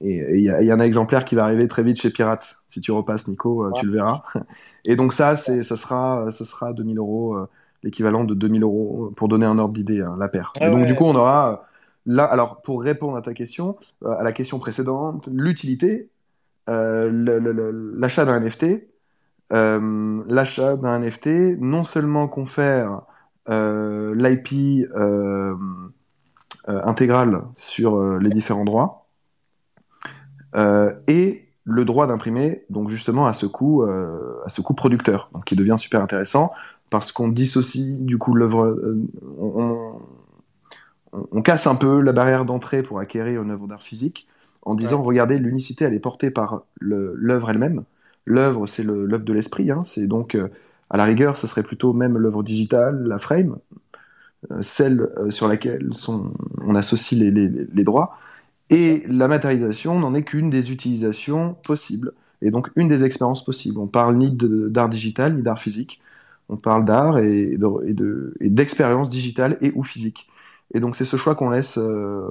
il 0.00 0.40
y, 0.40 0.50
a 0.50 0.74
un 0.74 0.80
exemplaire 0.80 1.24
qui 1.24 1.34
va 1.34 1.44
arriver 1.44 1.68
très 1.68 1.82
vite 1.82 2.00
chez 2.00 2.10
Pirates. 2.10 2.62
Si 2.68 2.80
tu 2.80 2.92
repasses, 2.92 3.28
Nico, 3.28 3.70
tu 3.78 3.86
le 3.86 3.92
verras. 3.92 4.22
Et 4.84 4.96
donc 4.96 5.14
ça, 5.14 5.36
ça 5.36 5.62
sera, 5.62 6.30
ça 6.30 6.44
sera 6.44 6.74
2000 6.74 6.98
euros, 6.98 7.36
l'équivalent 7.82 8.24
de 8.24 8.34
2000 8.34 8.62
euros 8.62 9.12
pour 9.16 9.28
donner 9.28 9.46
un 9.46 9.58
ordre 9.58 9.72
d'idée, 9.72 10.02
hein, 10.02 10.16
la 10.18 10.28
paire. 10.28 10.52
et 10.60 10.68
donc 10.68 10.84
du 10.84 10.94
coup, 10.94 11.04
on 11.04 11.14
aura 11.14 11.64
Là, 12.06 12.24
alors, 12.24 12.60
pour 12.62 12.82
répondre 12.82 13.16
à 13.16 13.22
ta 13.22 13.32
question, 13.32 13.76
euh, 14.04 14.10
à 14.18 14.22
la 14.22 14.32
question 14.32 14.58
précédente, 14.58 15.28
l'utilité, 15.32 16.10
euh, 16.68 17.10
l'achat 17.96 18.24
d'un 18.24 18.40
NFT, 18.40 18.88
euh, 19.52 20.22
l'achat 20.28 20.76
d'un 20.76 20.98
NFT 21.00 21.58
non 21.58 21.84
seulement 21.84 22.28
confère 22.28 23.02
l'IP 23.46 24.88
intégral 26.66 27.42
sur 27.56 28.18
les 28.18 28.30
différents 28.30 28.64
droits, 28.64 29.06
et 31.06 31.48
le 31.64 31.84
droit 31.84 32.06
d'imprimer, 32.06 32.64
donc 32.70 32.88
justement 32.88 33.26
à 33.26 33.34
ce 33.34 33.44
coût, 33.44 33.82
à 33.82 34.48
ce 34.48 34.62
coût 34.62 34.72
producteur, 34.72 35.28
donc 35.34 35.44
qui 35.44 35.56
devient 35.56 35.76
super 35.76 36.00
intéressant 36.00 36.52
parce 36.88 37.12
qu'on 37.12 37.28
dissocie 37.28 37.98
du 38.00 38.16
coup 38.16 38.34
l'œuvre, 38.34 38.78
casse 41.44 41.66
un 41.66 41.74
peu 41.74 42.00
la 42.00 42.12
barrière 42.12 42.44
d'entrée 42.44 42.82
pour 42.82 42.98
acquérir 42.98 43.42
une 43.42 43.50
œuvre 43.50 43.66
d'art 43.66 43.82
physique 43.82 44.26
en 44.64 44.74
disant 44.74 45.02
regardez, 45.02 45.38
l'unicité, 45.38 45.84
elle 45.84 45.94
est 45.94 46.00
portée 46.00 46.30
par 46.30 46.62
l'œuvre 46.80 47.50
elle-même. 47.50 47.84
L'œuvre, 48.24 48.66
c'est 48.66 48.82
l'œuvre 48.82 49.24
de 49.24 49.32
l'esprit. 49.32 49.70
Hein. 49.70 49.82
c'est 49.84 50.06
donc, 50.06 50.34
euh, 50.34 50.48
à 50.90 50.96
la 50.96 51.04
rigueur, 51.04 51.36
ce 51.36 51.46
serait 51.46 51.62
plutôt 51.62 51.92
même 51.92 52.16
l'œuvre 52.16 52.42
digitale, 52.42 53.04
la 53.06 53.18
frame, 53.18 53.56
euh, 54.50 54.62
celle 54.62 55.10
euh, 55.18 55.30
sur 55.30 55.48
laquelle 55.48 55.90
on 56.66 56.74
associe 56.74 57.20
les, 57.20 57.84
droits. 57.84 58.16
Et 58.70 59.04
la 59.08 59.28
matérialisation 59.28 59.98
n'en 59.98 60.14
est 60.14 60.22
qu'une 60.22 60.48
des 60.48 60.72
utilisations 60.72 61.54
possibles, 61.64 62.12
et 62.40 62.50
donc 62.50 62.70
une 62.76 62.88
des 62.88 63.04
expériences 63.04 63.44
possibles. 63.44 63.78
On 63.78 63.86
parle 63.86 64.16
ni 64.16 64.32
d'art 64.32 64.88
digital, 64.88 65.36
ni 65.36 65.42
d'art 65.42 65.58
physique. 65.58 66.00
On 66.48 66.56
parle 66.56 66.84
d'art 66.84 67.18
et 67.18 67.56
d'expérience 68.40 69.10
digitale 69.10 69.58
et 69.60 69.72
ou 69.74 69.82
physique. 69.82 70.28
Et 70.74 70.80
donc 70.80 70.96
c'est 70.96 71.04
ce 71.04 71.16
choix 71.16 71.36
qu'on 71.36 71.50
laisse, 71.50 71.78
euh, 71.78 72.26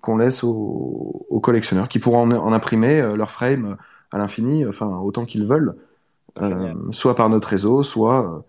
qu'on 0.00 0.16
laisse 0.16 0.44
aux, 0.44 1.40
collectionneurs 1.42 1.88
qui 1.88 1.98
pourront 1.98 2.30
en, 2.30 2.52
imprimer 2.52 3.00
euh, 3.00 3.16
leur 3.16 3.30
frame 3.30 3.76
à 4.10 4.18
l'infini, 4.18 4.64
enfin 4.64 4.98
autant 4.98 5.26
qu'ils 5.26 5.44
veulent, 5.44 5.76
euh, 6.40 6.74
soit 6.92 7.14
par 7.14 7.28
notre 7.28 7.48
réseau, 7.48 7.82
soit 7.82 8.44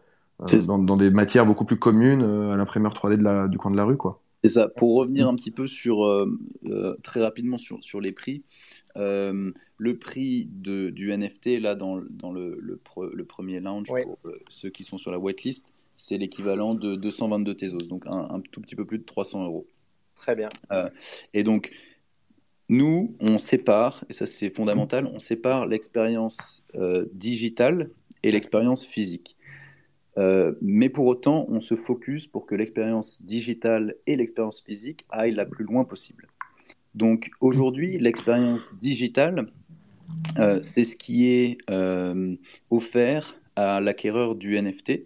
dans, 0.65 0.95
des 0.95 1.09
matières 1.09 1.45
beaucoup 1.45 1.65
plus 1.65 1.77
communes 1.77 2.23
à 2.23 2.55
l'imprimeur 2.55 2.93
3D 2.93 3.17
de 3.17 3.23
la, 3.23 3.47
du 3.47 3.57
coin 3.57 3.71
de 3.71 3.77
la 3.77 3.83
rue. 3.83 3.97
quoi. 3.97 4.21
C'est 4.43 4.51
ça. 4.51 4.67
Pour 4.67 4.95
revenir 4.95 5.27
un 5.27 5.35
petit 5.35 5.51
peu 5.51 5.67
sur, 5.67 6.05
très 7.03 7.21
rapidement 7.21 7.57
sur, 7.57 7.83
sur 7.83 7.99
les 8.01 8.11
prix, 8.11 8.43
le 8.95 9.97
prix 9.99 10.47
de, 10.51 10.89
du 10.89 11.15
NFT, 11.15 11.59
là, 11.59 11.75
dans, 11.75 12.01
dans 12.09 12.31
le, 12.31 12.59
le, 12.61 13.25
premier 13.25 13.59
launch, 13.59 13.87
pour 13.87 14.19
ceux 14.47 14.69
qui 14.69 14.83
sont 14.83 14.97
sur 14.97 15.11
la 15.11 15.19
waitlist, 15.19 15.73
c'est 15.97 16.17
l'équivalent 16.17 16.75
de 16.75 16.95
222 16.95 17.55
Tezos, 17.55 17.77
donc 17.79 18.05
un, 18.05 18.39
tout 18.51 18.61
petit 18.61 18.75
peu 18.75 18.85
plus 18.85 18.99
de 18.99 19.03
300 19.03 19.45
euros. 19.45 19.67
Très 20.15 20.35
bien. 20.35 20.49
Euh, 20.71 20.89
et 21.33 21.43
donc, 21.43 21.71
nous, 22.69 23.15
on 23.19 23.39
sépare, 23.39 24.05
et 24.07 24.13
ça 24.13 24.27
c'est 24.27 24.51
fondamental, 24.51 25.07
on 25.07 25.17
sépare 25.17 25.65
l'expérience 25.65 26.63
euh, 26.75 27.05
digitale 27.13 27.89
et 28.21 28.31
l'expérience 28.31 28.85
physique. 28.85 29.37
Euh, 30.19 30.53
mais 30.61 30.89
pour 30.89 31.07
autant, 31.07 31.47
on 31.49 31.61
se 31.61 31.75
focus 31.75 32.27
pour 32.27 32.45
que 32.45 32.53
l'expérience 32.53 33.21
digitale 33.23 33.95
et 34.05 34.15
l'expérience 34.15 34.61
physique 34.61 35.05
aillent 35.09 35.35
la 35.35 35.45
plus 35.45 35.65
loin 35.65 35.83
possible. 35.83 36.27
Donc 36.93 37.31
aujourd'hui, 37.41 37.97
l'expérience 37.97 38.75
digitale, 38.75 39.51
c'est 40.61 40.83
ce 40.83 40.95
qui 40.95 41.27
est 41.27 41.57
offert 42.69 43.39
à 43.55 43.81
l'acquéreur 43.81 44.35
du 44.35 44.59
NFT 44.59 45.01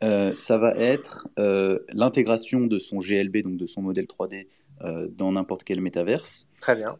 ça 0.00 0.58
va 0.58 0.74
être 0.76 1.28
l'intégration 1.92 2.66
de 2.66 2.78
son 2.78 2.98
GLB, 2.98 3.38
donc 3.42 3.56
de 3.56 3.66
son 3.66 3.82
modèle 3.82 4.06
3D, 4.06 4.46
dans 5.10 5.32
n'importe 5.32 5.64
quel 5.64 5.80
métaverse. 5.80 6.48
Très 6.60 6.76
bien. 6.76 6.96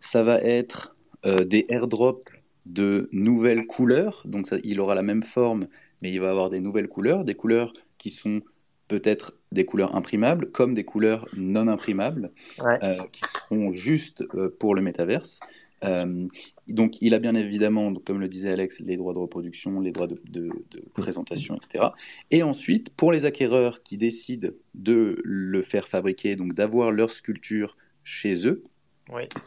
ça 0.00 0.22
va 0.22 0.38
être 0.38 0.96
des 1.24 1.66
airdrops 1.68 2.30
de 2.66 3.08
nouvelles 3.12 3.66
couleurs. 3.66 4.22
Donc 4.24 4.46
ça, 4.46 4.56
il 4.64 4.80
aura 4.80 4.94
la 4.94 5.02
même 5.02 5.22
forme, 5.22 5.66
mais 6.02 6.12
il 6.12 6.20
va 6.20 6.30
avoir 6.30 6.50
des 6.50 6.60
nouvelles 6.60 6.88
couleurs, 6.88 7.24
des 7.24 7.34
couleurs 7.34 7.72
qui 7.98 8.10
sont 8.10 8.40
peut-être 8.88 9.34
des 9.52 9.64
couleurs 9.64 9.96
imprimables 9.96 10.50
comme 10.50 10.74
des 10.74 10.84
couleurs 10.84 11.26
non 11.36 11.68
imprimables, 11.68 12.30
euh, 12.60 12.98
qui 13.12 13.22
seront 13.22 13.70
juste 13.70 14.24
euh, 14.34 14.54
pour 14.58 14.74
le 14.74 14.82
métaverse. 14.82 15.40
Euh, 15.84 16.26
donc, 16.68 17.00
il 17.00 17.14
a 17.14 17.18
bien 17.18 17.34
évidemment, 17.34 17.92
comme 17.94 18.20
le 18.20 18.28
disait 18.28 18.50
Alex, 18.50 18.80
les 18.80 18.96
droits 18.96 19.12
de 19.12 19.18
reproduction, 19.18 19.80
les 19.80 19.92
droits 19.92 20.06
de, 20.06 20.48
présentation, 20.94 21.56
etc. 21.56 21.86
Et 22.30 22.42
ensuite, 22.42 22.90
pour 22.90 23.12
les 23.12 23.24
acquéreurs 23.24 23.82
qui 23.82 23.96
décident 23.96 24.48
de 24.74 25.18
le 25.24 25.62
faire 25.62 25.88
fabriquer, 25.88 26.36
donc 26.36 26.54
d'avoir 26.54 26.90
leur 26.90 27.10
sculpture 27.10 27.76
chez 28.02 28.46
eux, 28.46 28.64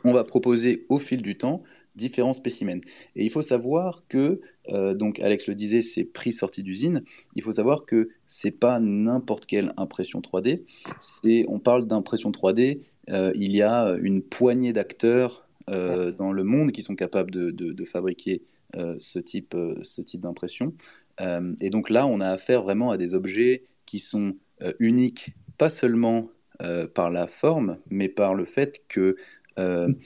on 0.03 0.13
va 0.13 0.23
proposer 0.23 0.85
au 0.89 0.99
fil 0.99 1.21
du 1.21 1.37
temps 1.37 1.63
différents 1.95 2.33
spécimens. 2.33 2.81
Et 3.15 3.25
il 3.25 3.31
faut 3.31 3.41
savoir 3.41 4.03
que, 4.07 4.39
euh, 4.69 4.93
donc 4.93 5.19
Alex 5.19 5.47
le 5.47 5.55
disait, 5.55 5.81
c'est 5.81 6.03
prix 6.03 6.31
sorti 6.31 6.61
d'usine. 6.63 7.03
Il 7.35 7.41
faut 7.41 7.51
savoir 7.51 7.85
que 7.85 8.09
c'est 8.27 8.51
pas 8.51 8.79
n'importe 8.79 9.47
quelle 9.47 9.73
impression 9.77 10.21
3D. 10.21 10.61
C'est, 10.99 11.45
on 11.49 11.59
parle 11.59 11.87
d'impression 11.87 12.31
3D. 12.31 12.81
Euh, 13.09 13.33
il 13.35 13.55
y 13.55 13.63
a 13.63 13.97
une 13.99 14.21
poignée 14.21 14.73
d'acteurs 14.73 15.46
euh, 15.69 16.11
dans 16.11 16.31
le 16.31 16.43
monde 16.43 16.71
qui 16.71 16.83
sont 16.83 16.95
capables 16.95 17.31
de, 17.31 17.51
de, 17.51 17.85
fabriquer 17.85 18.43
ce 18.99 19.19
type, 19.19 19.55
ce 19.81 20.01
type 20.01 20.21
d'impression. 20.21 20.73
et 21.61 21.69
donc 21.69 21.89
là, 21.89 22.05
on 22.05 22.19
a 22.19 22.29
affaire 22.29 22.63
vraiment 22.63 22.91
à 22.91 22.97
des 22.97 23.13
objets 23.13 23.63
qui 23.85 23.99
sont 23.99 24.35
uniques, 24.79 25.33
pas 25.57 25.69
seulement 25.69 26.29
par 26.93 27.09
la 27.09 27.27
forme, 27.27 27.77
mais 27.89 28.09
par 28.09 28.35
le 28.35 28.45
fait 28.45 28.81
que 28.87 29.15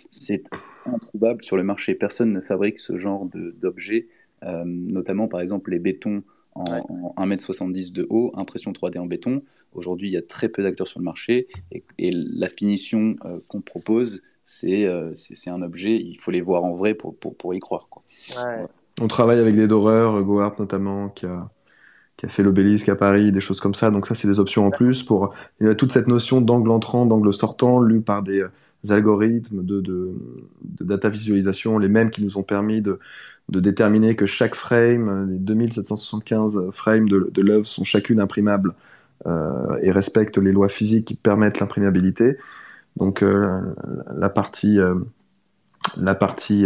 c'est 0.10 0.44
introuvable 0.86 1.44
sur 1.44 1.58
le 1.58 1.64
marché. 1.64 1.96
Personne 1.96 2.32
ne 2.32 2.42
fabrique 2.42 2.80
ce 2.80 2.98
genre 2.98 3.28
d'objets, 3.34 4.08
euh, 4.44 4.64
notamment 4.66 5.28
par 5.28 5.42
exemple 5.42 5.72
les 5.72 5.80
bétons 5.80 6.24
en, 6.56 6.66
1m70 7.18 7.94
de 7.94 8.08
haut, 8.10 8.32
impression 8.36 8.72
3D 8.72 9.00
en 9.00 9.06
béton. 9.06 9.44
Aujourd'hui, 9.74 10.10
il 10.10 10.12
y 10.12 10.18
a 10.18 10.22
très 10.22 10.50
peu 10.50 10.64
d'acteurs 10.64 10.88
sur 10.88 11.00
le 11.00 11.06
marché 11.06 11.48
et, 11.98 12.12
la 12.12 12.50
finition 12.50 13.16
euh, 13.24 13.40
qu'on 13.48 13.62
propose, 13.62 14.18
euh, 14.18 14.22
c'est 14.44 15.50
un 15.50 15.62
objet, 15.62 15.96
il 15.96 16.18
faut 16.20 16.32
les 16.32 16.42
voir 16.42 16.64
en 16.64 16.76
vrai 16.76 16.94
pour, 16.94 17.16
pour, 17.18 17.36
pour 17.36 17.54
y 17.54 17.60
croire. 17.60 17.88
Quoi. 17.90 18.04
On 19.00 19.08
travaille 19.08 19.40
avec 19.40 19.56
des 19.56 19.68
doreurs, 19.68 20.22
Gohart 20.24 20.56
notamment, 20.60 21.10
qui 21.10 21.26
a, 21.26 21.50
qui 22.18 22.26
a 22.26 22.30
fait 22.30 22.44
l'obélisque 22.44 22.90
à 22.90 22.96
Paris, 22.96 23.32
des 23.32 23.42
choses 23.42 23.60
comme 23.60 23.76
ça. 23.76 23.92
Donc 23.92 24.08
ça, 24.08 24.16
c'est 24.16 24.28
des 24.28 24.40
options 24.40 24.68
en 24.68 24.72
plus 24.72 25.04
pour 25.04 25.34
il 25.60 25.68
y 25.68 25.70
a 25.70 25.76
toute 25.76 25.92
cette 25.92 26.08
notion 26.08 26.42
d'angle 26.42 26.70
entrant, 26.72 27.06
d'angle 27.06 27.34
sortant, 27.34 27.82
lu 27.82 28.02
par 28.02 28.24
des, 28.24 28.44
algorithmes 28.90 29.64
de, 29.64 29.80
de, 29.82 30.16
data 30.82 31.10
visualisation, 31.10 31.78
les 31.78 31.88
mêmes 31.88 32.10
qui 32.10 32.24
nous 32.24 32.38
ont 32.38 32.44
permis 32.44 32.82
de, 32.82 33.00
de 33.50 33.60
déterminer 33.60 34.16
que 34.16 34.26
chaque 34.26 34.56
frame, 34.56 35.32
les 35.32 35.38
2775 35.38 36.72
frames 36.72 37.08
de, 37.08 37.30
de 37.32 37.42
l'œuvre 37.42 37.68
sont 37.68 37.84
chacune 37.84 38.20
imprimables 38.20 38.74
euh, 39.28 39.78
et 39.84 39.92
respectent 39.92 40.40
les 40.40 40.52
lois 40.52 40.70
physiques 40.70 41.06
qui 41.06 41.16
permettent 41.16 41.60
l'imprimabilité. 41.60 42.38
Donc 42.98 43.24
euh, 43.24 43.74
la 44.16 44.30
partie, 44.30 44.80
euh, 44.80 44.96
la 45.98 46.16
partie 46.16 46.66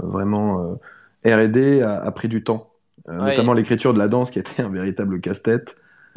vraiment 0.00 0.78
R&D 1.24 1.82
a, 1.82 2.10
pris 2.12 2.28
du 2.28 2.42
temps, 2.42 2.70
notamment 3.08 3.52
l'écriture 3.52 3.94
de 3.94 3.98
la 3.98 4.08
danse 4.08 4.30
qui 4.30 4.38
a 4.38 4.42
été 4.42 4.62
un 4.62 4.68
véritable 4.68 5.20
casse-tête. 5.20 5.76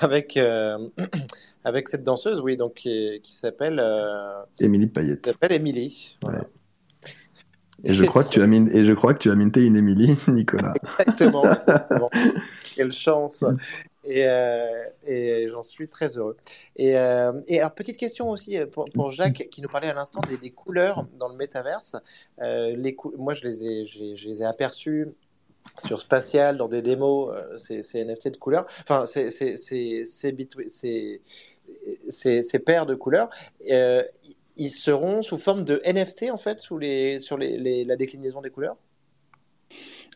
avec, 0.00 0.36
euh, 0.36 0.78
avec 1.64 1.88
cette 1.88 2.04
danseuse, 2.04 2.40
oui, 2.40 2.56
donc 2.56 2.74
qui, 2.74 3.20
s'appelle. 3.30 3.80
Euh, 3.82 4.42
Émilie 4.60 4.86
Payette. 4.86 5.22
Qui 5.22 5.30
s'appelle 5.30 5.52
Émilie. 5.52 6.18
Et 7.84 7.94
je 7.94 8.02
crois 8.02 8.24
que 8.24 8.30
tu 8.30 8.42
as 8.42 8.46
min... 8.46 8.66
et 8.72 8.84
je 8.84 8.92
crois 8.92 9.14
que 9.14 9.20
tu 9.20 9.30
as 9.30 9.34
minté 9.34 9.60
une 9.60 9.76
Émilie, 9.76 10.16
Nicolas. 10.28 10.74
exactement, 10.82 11.44
Quelle 12.74 12.92
chance. 12.92 13.44
Et, 14.08 14.26
euh, 14.26 14.88
et 15.06 15.48
j'en 15.50 15.62
suis 15.62 15.88
très 15.88 16.16
heureux. 16.16 16.36
Et, 16.76 16.90
et, 16.90 17.58
alors, 17.58 17.74
petite 17.74 17.96
question 17.96 18.30
aussi 18.30 18.56
pour, 18.72 18.86
pour, 18.86 19.10
Jacques, 19.10 19.48
qui 19.50 19.60
nous 19.60 19.68
parlait 19.68 19.88
à 19.88 19.94
l'instant 19.94 20.20
des, 20.40 20.50
couleurs 20.50 21.06
dans 21.18 21.28
le 21.28 21.36
métaverse. 21.36 21.96
Moi, 22.38 23.34
je 23.34 23.42
les 23.44 23.66
ai, 23.66 23.86
je 23.86 24.28
les 24.28 24.42
ai 24.42 24.44
aperçues 24.44 25.08
sur 25.84 26.00
Spatial, 26.00 26.56
dans 26.56 26.68
des 26.68 26.82
démos, 26.82 27.34
euh, 27.34 27.58
ces, 27.58 28.04
NFT 28.04 28.32
de 28.32 28.36
couleurs, 28.36 28.66
enfin, 28.82 29.06
ces, 29.06 29.30
ces, 29.30 29.56
paires 32.64 32.86
de 32.86 32.94
couleurs, 32.94 33.30
euh, 33.70 34.02
ils 34.56 34.70
seront 34.70 35.22
sous 35.22 35.38
forme 35.38 35.64
de 35.64 35.80
NFT, 35.84 36.30
en 36.30 36.38
fait, 36.38 36.60
sous 36.60 36.78
les, 36.78 37.20
sur 37.20 37.36
les, 37.36 37.84
la 37.84 37.96
déclinaison 37.96 38.40
des 38.40 38.50
couleurs? 38.50 38.76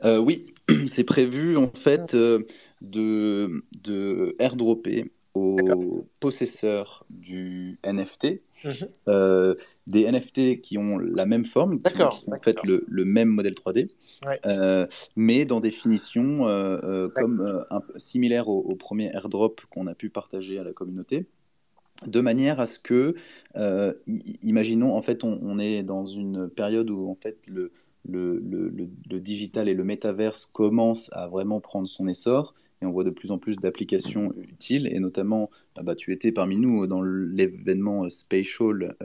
Euh, 0.04 0.18
Oui, 0.18 0.54
c'est 0.92 1.04
prévu, 1.04 1.56
en 1.56 1.68
fait, 1.68 2.14
de, 2.14 2.46
de 2.80 4.36
airdropper 4.38 5.10
aux 5.34 6.06
possesseurs 6.20 7.06
du 7.08 7.78
NFT 7.86 8.42
mhm. 8.64 9.54
des 9.86 10.10
NFT 10.10 10.60
qui 10.60 10.76
ont 10.76 10.98
la 10.98 11.24
même 11.24 11.46
forme, 11.46 11.80
qui, 11.80 11.92
sont 11.96 12.32
en 12.32 12.40
fait 12.40 12.62
le, 12.64 12.84
le, 12.86 13.04
même 13.06 13.28
modèle 13.28 13.54
3D, 13.54 13.88
euh, 14.46 14.86
mais 15.16 15.44
dans 15.44 15.60
des 15.60 15.70
finitions 15.70 16.48
euh, 16.48 16.78
euh, 16.84 17.08
comme 17.08 17.64
un, 17.70 17.80
similaires 17.96 18.48
au, 18.48 18.74
premier 18.76 19.10
airdrop 19.14 19.60
qu'on 19.70 19.86
a 19.86 19.94
pu 19.94 20.10
partager 20.10 20.58
à 20.58 20.64
la 20.64 20.72
communauté 20.72 21.26
de 22.06 22.20
manière 22.20 22.58
à 22.58 22.66
ce 22.66 22.78
que, 22.80 23.14
imaginons, 24.42 24.96
en 24.96 25.02
fait, 25.02 25.22
on, 25.24 25.58
est 25.58 25.82
dans 25.82 26.04
une 26.04 26.48
période 26.48 26.90
où 26.90 27.08
en 27.08 27.14
fait 27.14 27.38
le, 27.46 27.72
le, 28.04 28.38
le, 28.38 29.20
digital 29.20 29.68
et 29.68 29.74
le 29.74 29.84
métaverse 29.84 30.46
commencent 30.46 31.10
à 31.12 31.28
vraiment 31.28 31.60
prendre 31.60 31.88
son 31.88 32.08
essor 32.08 32.54
et 32.80 32.86
on 32.86 32.90
voit 32.90 33.04
de 33.04 33.10
plus 33.10 33.30
en 33.30 33.38
plus 33.38 33.58
d'applications 33.58 34.32
utiles. 34.36 34.88
Et 34.92 34.98
notamment, 34.98 35.50
ah 35.76 35.82
bah, 35.82 35.94
tu 35.94 36.12
étais 36.12 36.32
parmi 36.32 36.58
nous 36.58 36.86
dans 36.88 37.02
l'événement 37.02 38.08
Spatial 38.08 38.96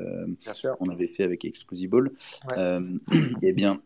qu'on 0.80 0.90
avait 0.90 1.08
fait 1.08 1.24
avec 1.24 1.46
Exclusible. 1.46 2.12
et 2.56 2.80
eh 3.44 3.54
bien, 3.54 3.82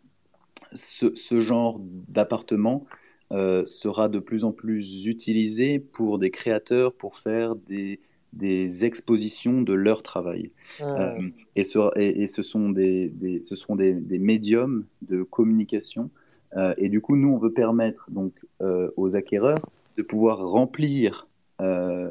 ce, 0.73 1.39
genre 1.39 1.79
d'appartement 2.07 2.85
euh, 3.31 3.65
sera 3.65 4.09
de 4.09 4.19
plus 4.19 4.43
en 4.43 4.51
plus 4.51 5.05
utilisé 5.05 5.79
pour 5.79 6.19
des 6.19 6.31
créateurs 6.31 6.93
pour 6.93 7.17
faire 7.17 7.55
des, 7.55 7.99
des 8.33 8.85
expositions 8.85 9.61
de 9.61 9.73
leur 9.73 10.03
travail. 10.03 10.51
Euh, 10.81 11.29
et, 11.55 11.63
ce, 11.63 11.97
et, 11.99 12.27
ce, 12.27 12.43
sont, 12.43 12.69
des, 12.69 13.11
ce 13.43 13.55
sont 13.55 13.75
des, 13.75 13.93
des, 13.93 14.19
médiums 14.19 14.85
de 15.01 15.23
communication. 15.23 16.09
Euh, 16.55 16.73
et 16.77 16.89
du 16.89 17.01
coup, 17.01 17.15
nous, 17.15 17.29
on 17.29 17.37
veut 17.37 17.53
permettre 17.53 18.09
donc, 18.09 18.33
aux 18.95 19.15
acquéreurs 19.15 19.69
de 19.97 20.01
pouvoir 20.01 20.47
remplir 20.47 21.27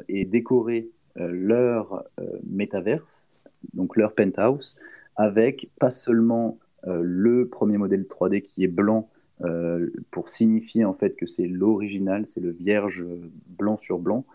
et 0.07 0.25
décorer 0.25 0.89
leur 1.15 2.05
métaverse, 2.45 3.27
donc 3.73 3.97
leur 3.97 4.13
penthouse, 4.13 4.77
avec 5.15 5.69
pas 5.79 5.91
seulement 5.91 6.57
euh, 6.87 7.01
le 7.03 7.47
premier 7.47 7.77
modèle 7.77 8.03
3D 8.03 8.41
qui 8.41 8.63
est 8.63 8.67
blanc 8.67 9.09
euh, 9.09 9.20
pour 10.11 10.29
signifier 10.29 10.85
en 10.85 10.93
fait 10.93 11.15
que 11.15 11.25
c'est 11.25 11.47
l'original, 11.47 12.27
c'est 12.27 12.39
le 12.39 12.51
vierge 12.51 13.03
blanc 13.47 13.77
sur 13.77 13.99
blanc, 13.99 14.25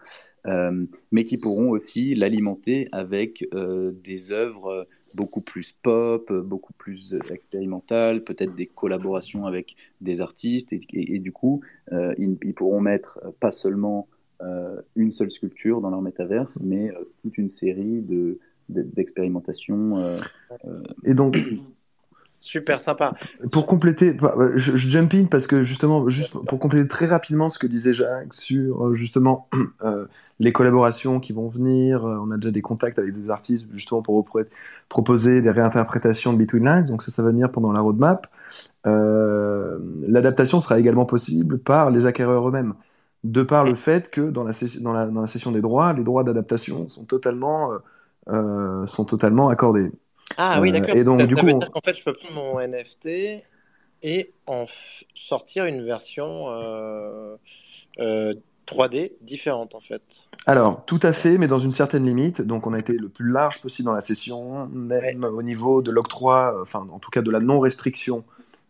euh, 0.47 0.85
mais 1.13 1.25
qui 1.25 1.39
pourront 1.39 1.71
aussi 1.71 2.15
l'alimenter 2.15 2.89
avec 2.93 3.49
des 4.03 4.33
œuvres 4.33 4.85
beaucoup 5.15 5.41
plus 5.41 5.73
pop, 5.83 6.33
beaucoup 6.33 6.73
plus 6.73 7.17
expérimentales, 7.31 8.25
peut-être 8.25 8.55
des 8.55 8.67
collaborations 8.67 9.47
avec 9.47 9.77
des 10.01 10.21
artistes, 10.21 10.73
et, 10.73 11.19
du 11.19 11.33
coup, 11.33 11.63
ils, 12.19 12.55
pourront 12.55 12.81
mettre 12.81 13.21
pas 13.41 13.51
seulement 13.51 14.09
une 14.97 15.13
seule 15.13 15.31
sculpture 15.31 15.81
dans 15.81 15.91
leur 15.91 16.03
métaverse, 16.03 16.59
mais 16.63 16.93
toute 17.23 17.39
une 17.39 17.49
série 17.49 18.03
de 18.03 18.39
d'expérimentations. 18.69 20.19
et 21.05 21.15
donc, 21.15 21.39
Super 22.39 22.81
sympa. 22.81 23.15
Pour 23.51 23.67
compléter, 23.67 24.13
bah, 24.13 24.35
bah, 24.37 24.51
je, 24.57 24.77
jump 24.77 25.15
in 25.15 25.25
parce 25.25 25.47
que 25.47 25.63
justement, 25.63 26.09
juste 26.09 26.33
pour 26.33 26.59
compléter 26.59 26.87
très 26.87 27.07
rapidement 27.07 27.49
ce 27.49 27.59
que 27.59 27.67
disait 27.67 27.95
Jacques 27.95 28.35
sur 28.35 28.87
euh, 28.87 28.95
justement 28.95 29.49
euh, 29.85 30.05
les 30.39 30.53
collaborations 30.53 31.19
qui 31.19 31.33
vont 31.33 31.47
venir. 31.47 32.05
Euh, 32.05 32.19
on 32.21 32.31
a 32.31 32.37
déjà 32.37 32.51
des 32.51 32.61
contacts 32.61 32.99
avec 32.99 33.13
des 33.13 33.31
artistes 33.31 33.67
justement 33.73 34.03
pour 34.03 34.27
proposer 34.89 35.41
des 35.41 35.51
réinterprétations 35.51 36.35
de 36.35 36.39
Between 36.39 36.65
Lines. 36.65 36.85
Donc 36.85 37.03
ça, 37.03 37.11
ça 37.11 37.23
va 37.23 37.31
venir 37.31 37.51
pendant 37.51 37.73
la 37.73 37.81
roadmap. 37.81 38.27
L'adaptation 38.85 40.61
sera 40.61 40.79
également 40.79 41.07
possible 41.07 41.59
par 41.59 41.91
les 41.91 42.07
acquéreurs 42.07 42.49
eux-mêmes, 42.49 42.75
de 43.25 43.43
par 43.43 43.65
le 43.65 43.75
fait 43.75 44.11
que 44.11 44.21
dans 44.21 44.45
la, 44.45 44.53
dans 45.07 45.27
session 45.27 45.51
des 45.51 45.61
droits, 45.61 45.93
les 45.93 46.05
droits 46.05 46.23
d'adaptation 46.23 46.87
sont 46.87 47.05
totalement 47.05 47.71
sont 48.29 49.05
totalement 49.05 49.49
accordés. 49.49 49.91
Ah 50.37 50.61
oui, 50.61 50.71
euh, 50.71 50.73
d'accord. 50.73 50.97
Et 50.97 51.05
donc, 51.05 51.21
ça, 51.21 51.27
du 51.27 51.35
coup, 51.35 51.47
veut 51.47 51.55
dire 51.55 51.71
qu'en 51.71 51.81
fait, 51.81 51.97
je 51.97 52.03
peux 52.03 52.13
prendre 52.13 52.35
mon 52.35 52.61
NFT 52.61 53.43
et 54.03 54.33
en 54.47 54.67
sortir 55.15 55.65
une 55.65 55.85
version 55.85 56.49
euh, 56.51 57.37
euh, 57.99 58.35
3D 58.67 59.13
différentes 59.23 59.75
en 59.75 59.81
fait. 59.81 60.27
Alors, 60.47 60.85
tout 60.85 61.01
à 61.03 61.13
fait, 61.13 61.39
mais 61.39 61.49
dans 61.49 61.59
une 61.59 61.73
certaine 61.73 62.07
limite. 62.07 62.43
Donc, 62.43 62.67
on 62.67 62.73
a 62.73 62.79
été 62.79 62.93
le 62.93 63.09
plus 63.09 63.31
large 63.31 63.61
possible 63.61 63.87
dans 63.87 63.95
la 63.95 64.01
session, 64.01 64.69
même 64.69 65.25
au 65.25 65.43
niveau 65.43 65.83
de 65.83 65.91
l'octroi, 65.91 66.57
enfin, 66.61 66.87
en 66.93 66.99
tout 66.99 67.11
cas 67.11 67.23
de 67.23 67.31
la 67.31 67.41
non-restriction, 67.41 68.25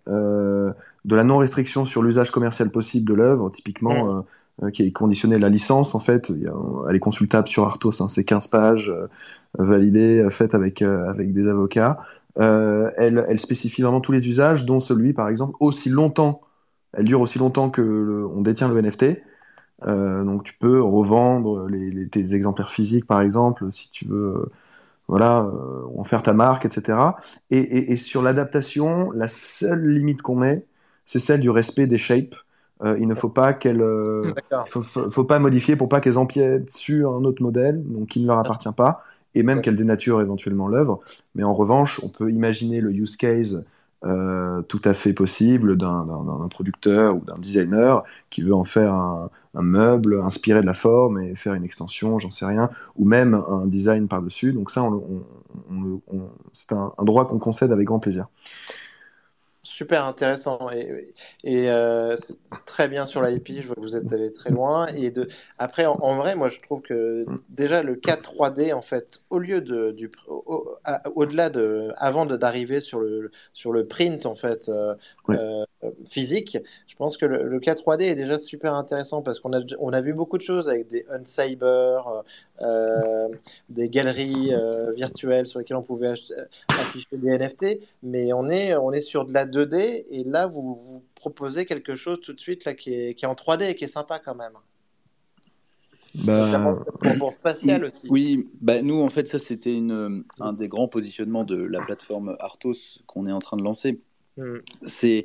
euh, 0.09 0.73
de 1.05 1.17
la 1.17 1.25
non-restriction 1.25 1.85
sur 1.85 2.03
l'usage 2.03 2.31
commercial 2.31 2.71
possible 2.71 3.09
de 3.09 3.15
l'œuvre, 3.15 3.51
typiquement, 3.51 4.25
euh, 4.63 4.71
qui 4.71 4.85
est 4.85 4.91
conditionné 4.91 5.39
la 5.39 5.49
licence, 5.49 5.95
en 5.95 6.01
fait. 6.01 6.31
elle 6.89 6.97
est 6.97 7.01
consultable 7.01 7.49
sur 7.49 7.65
Artos, 7.65 8.03
hein, 8.03 8.09
c'est 8.09 8.25
15 8.25 8.49
pages 8.49 8.93
validées, 9.59 10.26
faites 10.30 10.55
avec, 10.55 10.82
avec 10.82 11.32
des 11.32 11.49
avocats. 11.49 11.99
Elle, 12.36 13.24
elle, 13.28 13.38
spécifie 13.38 13.82
vraiment 13.82 14.01
tous 14.01 14.12
les 14.12 14.28
usages, 14.28 14.66
dont 14.66 14.80
celui, 14.80 15.12
par 15.12 15.28
exemple, 15.28 15.55
aussi 15.61 15.88
longtemps, 15.88 16.42
elle 16.97 17.05
dure 17.05 17.20
aussi 17.20 17.38
longtemps 17.38 17.70
que 17.70 18.26
on 18.34 18.40
détient 18.40 18.68
le 18.68 18.80
NFT. 18.80 19.22
Euh, 19.86 20.24
donc 20.24 20.44
tu 20.44 20.55
peux 20.55 20.80
revendre 20.80 21.66
les, 21.68 22.09
tes 22.09 22.34
exemplaires 22.34 22.70
physiques, 22.70 23.07
par 23.07 23.20
exemple, 23.20 23.70
si 23.70 23.90
tu 23.90 24.07
veux, 24.07 24.34
euh, 24.36 24.51
voilà, 25.07 25.42
euh, 25.42 25.82
en 25.97 26.05
faire 26.05 26.22
ta 26.22 26.32
marque, 26.32 26.64
etc. 26.64 26.99
Et, 27.51 27.97
sur 27.97 28.22
l'adaptation, 28.22 29.11
la 29.12 29.28
seule 29.28 29.86
limite 29.86 30.22
qu'on 30.22 30.36
met, 30.36 30.64
c'est 31.05 31.18
celle 31.18 31.40
du 31.40 31.51
respect 31.51 31.86
des 31.86 31.99
shapes. 31.99 32.34
il 32.84 33.07
ne 33.07 33.14
faut 33.14 33.28
pas 33.28 33.53
qu'elle, 33.53 33.84
faut, 34.68 34.82
faut, 34.82 35.24
pas 35.24 35.38
modifier 35.38 35.76
pour 35.76 35.88
pas 35.88 36.01
qu'elles 36.01 36.18
empiètent 36.18 36.70
sur 36.70 37.14
un 37.14 37.24
autre 37.24 37.42
modèle, 37.42 37.82
donc 37.84 38.09
qui 38.09 38.20
ne 38.20 38.26
leur 38.26 38.38
appartient 38.38 38.72
pas, 38.76 39.05
et 39.37 39.43
même 39.43 39.61
qu'elles 39.61 39.76
dénaturent 39.76 40.22
éventuellement 40.22 40.66
l'œuvre. 40.66 41.01
Mais 41.34 41.45
en 41.45 41.55
revanche, 41.55 42.01
on 42.03 42.09
peut 42.09 42.30
imaginer 42.30 42.80
le 42.80 42.91
use 42.91 43.16
case 43.16 43.64
euh, 44.05 44.62
tout 44.62 44.80
à 44.84 44.95
fait 44.95 45.12
possible 45.12 45.76
d'un 45.76 46.49
producteur 46.51 47.16
ou 47.16 47.20
d'un 47.20 47.39
designer 47.39 48.05
qui 48.30 48.43
veut 48.43 48.55
en 48.55 48.64
faire 48.64 48.93
un, 48.93 49.30
meuble 49.55 50.20
inspiré 50.20 50.61
de 50.61 50.66
la 50.66 50.74
forme 50.74 51.18
et 51.18 51.34
faire 51.34 51.55
une 51.55 51.64
extension, 51.64 52.18
j'en 52.18 52.30
sais 52.30 52.45
rien, 52.45 52.68
ou 52.97 53.07
même 53.07 53.43
un 53.49 53.66
design 53.66 54.07
par-dessus. 54.07 54.53
Donc 54.53 54.70
ça, 54.70 54.87
c'est 56.53 56.72
un, 56.72 56.93
droit 57.03 57.26
qu'on 57.26 57.39
concède 57.39 57.72
avec 57.72 57.87
grand 57.87 57.99
plaisir 57.99 58.28
super 59.67 60.05
intéressant 60.05 60.71
et, 60.71 61.12
et 61.43 61.71
euh, 61.71 62.17
très 62.64 62.89
bien 62.89 63.05
sur 63.05 63.21
l'IP. 63.21 63.61
Je 63.61 63.67
vois 63.67 63.75
que 63.75 63.81
vous 63.81 63.97
êtes 63.97 64.12
allé 64.12 64.33
très 64.33 64.51
loin. 64.51 64.87
Et 64.89 65.11
de, 65.11 65.29
après, 65.59 65.87
en, 65.87 66.17
vrai, 66.17 66.35
moi, 66.37 66.49
je 66.49 66.61
trouve 66.61 66.83
que 66.83 67.27
déjà 67.51 67.83
le 67.83 67.97
4 67.97 68.35
3D, 68.35 68.73
en 68.73 68.83
fait, 68.83 69.21
au 69.31 69.39
lieu 69.39 69.61
de 69.61 69.91
du 69.91 70.11
au-delà 71.14 71.51
de 71.51 71.93
avant 71.97 72.27
d'arriver 72.27 72.81
sur 72.81 73.01
le 73.01 73.31
sur 73.53 73.73
le 73.73 73.87
print 73.87 74.27
en 74.27 74.35
fait 74.35 74.69
euh, 74.69 74.95
euh, 75.31 75.64
physique, 76.09 76.59
je 76.87 76.95
pense 76.95 77.17
que 77.17 77.27
le, 77.27 77.43
le 77.43 77.61
4 77.61 77.83
3D 77.83 78.03
est 78.03 78.14
déjà 78.14 78.39
super 78.39 78.75
intéressant 78.75 79.23
parce 79.23 79.41
qu'on 79.41 79.53
a 79.53 79.61
on 79.79 79.93
a 79.93 80.01
vu 80.01 80.12
beaucoup 80.12 80.39
de 80.39 80.43
choses 80.43 80.69
avec 80.69 80.89
des 80.89 81.05
Uncyber, 81.11 82.01
des 83.69 83.89
galeries 83.89 84.53
virtuelles 84.95 85.47
sur 85.49 85.59
lesquelles 85.59 85.77
on 85.77 85.83
pouvait 85.83 86.14
afficher 86.69 87.07
des 87.12 87.37
NFT, 87.37 87.81
mais 88.03 88.33
on 88.33 88.49
est 88.49 88.77
on 88.77 88.93
est 88.93 89.01
sur 89.01 89.25
de 89.25 89.33
la 89.33 89.45
2 89.65 89.77
et 89.79 90.25
là 90.25 90.47
vous, 90.47 90.63
vous, 90.63 91.05
proposez 91.15 91.65
quelque 91.65 91.95
chose 91.95 92.21
tout 92.21 92.33
de 92.33 92.41
suite 92.41 92.65
là 92.65 92.75
qui 92.75 92.93
est, 92.93 93.15
qui 93.15 93.25
est 93.25 93.29
en 93.29 93.35
3D 93.35 93.71
et 93.71 93.75
qui 93.75 93.85
est 93.85 93.89
sympa 93.89 94.19
quand 94.19 94.35
même. 94.35 94.53
Bah... 96.15 96.83
Pour, 97.19 97.33
spatial 97.35 97.85
aussi. 97.85 98.07
Oui, 98.09 98.49
bah 98.61 98.81
nous 98.81 99.01
en 99.01 99.11
fait 99.11 99.29
ça 99.29 99.39
c'était 99.39 99.81
un 100.41 100.53
des 100.53 100.69
grands 100.69 100.89
positionnements 100.89 101.45
de 101.45 101.57
la 101.57 101.81
plateforme 101.81 102.37
Artos 102.41 103.03
qu'on 103.07 103.27
est 103.27 103.33
en 103.33 103.39
train 103.39 103.57
de 103.57 103.63
lancer. 103.63 104.01
Hmm. 104.37 104.59
C'est 104.87 105.25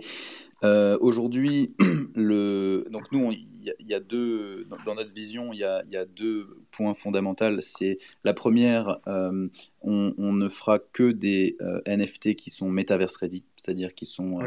euh, 0.63 0.97
aujourd'hui 1.01 1.75
le 2.15 2.85
donc 2.91 3.11
nous 3.11 3.31
il 3.31 3.87
y, 3.87 3.93
a 3.93 3.99
deux 3.99 4.65
dans 4.85 4.95
notre 4.95 5.13
vision 5.13 5.53
il 5.53 5.59
y 5.59 5.63
a, 5.63 5.83
y 5.89 5.97
a 5.97 6.05
deux 6.05 6.57
points 6.71 6.93
fondamentaux. 6.93 7.59
C'est 7.61 7.99
la 8.23 8.33
première, 8.33 8.99
euh, 9.07 9.47
on, 9.81 10.13
on, 10.17 10.33
ne 10.33 10.49
fera 10.49 10.79
que 10.79 11.11
des 11.11 11.57
euh, 11.61 11.79
NFT 11.85 12.35
qui 12.35 12.49
sont 12.49 12.69
metaverse 12.69 13.15
ready 13.17 13.43
c'est-à-dire 13.57 13.93
qui 13.93 14.05
sont 14.05 14.39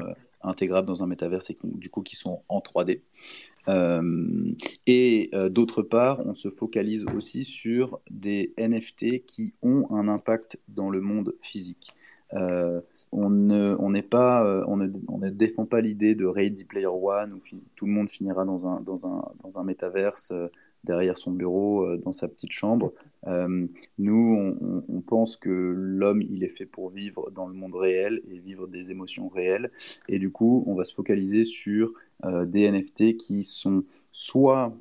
intégrables 0.42 0.86
dans 0.86 1.02
un 1.02 1.06
métaverse 1.06 1.50
et 1.50 1.58
du 1.62 1.90
coup 1.90 2.02
qui 2.02 2.16
sont 2.16 2.42
en 2.48 2.58
3D. 2.58 3.00
Euh, 3.68 4.52
et 4.86 5.30
d'autre 5.50 5.82
part, 5.82 6.26
on 6.26 6.34
se 6.34 6.50
focalise 6.50 7.06
aussi 7.14 7.44
sur 7.44 8.00
des 8.10 8.52
NFT 8.58 9.24
qui 9.24 9.54
ont 9.62 9.86
un 9.90 10.08
impact 10.08 10.58
dans 10.68 10.90
le 10.90 11.00
monde 11.00 11.34
physique. 11.40 11.94
On 12.32 13.30
ne, 13.30 13.76
on 13.78 13.92
pas, 14.02 14.64
on 14.66 14.76
ne, 14.76 14.88
on 15.08 15.18
ne, 15.18 15.30
défend 15.30 15.66
pas 15.66 15.80
l'idée 15.80 16.14
de 16.14 16.26
Ready 16.26 16.64
Player 16.64 16.86
One 16.86 17.32
où 17.34 17.38
tout 17.76 17.86
le 17.86 17.92
monde 17.92 18.08
finira 18.10 18.44
dans 18.44 18.66
un, 18.66 18.80
dans 18.80 19.06
un, 19.06 19.24
dans 19.42 19.58
un 19.58 19.64
métaverse 19.64 20.32
derrière 20.84 21.18
son 21.18 21.32
bureau, 21.32 21.84
euh, 21.84 21.96
dans 21.96 22.12
sa 22.12 22.28
petite 22.28 22.52
chambre. 22.52 22.92
Euh, 23.26 23.66
nous, 23.98 24.56
on, 24.88 25.00
pense 25.00 25.36
que 25.36 25.50
l'homme, 25.50 26.22
il 26.22 26.44
est 26.44 26.48
fait 26.48 26.66
pour 26.66 26.90
vivre 26.90 27.30
dans 27.30 27.46
le 27.46 27.54
monde 27.54 27.74
réel 27.74 28.22
et 28.30 28.38
vivre 28.38 28.66
des 28.66 28.90
émotions 28.90 29.28
réelles. 29.28 29.70
Et 30.08 30.18
du 30.18 30.30
coup, 30.30 30.64
on 30.66 30.74
va 30.74 30.84
se 30.84 30.94
focaliser 30.94 31.44
sur 31.44 31.92
euh, 32.24 32.44
des 32.44 32.70
NFT 32.70 33.16
qui 33.16 33.44
sont 33.44 33.84
soit 34.10 34.72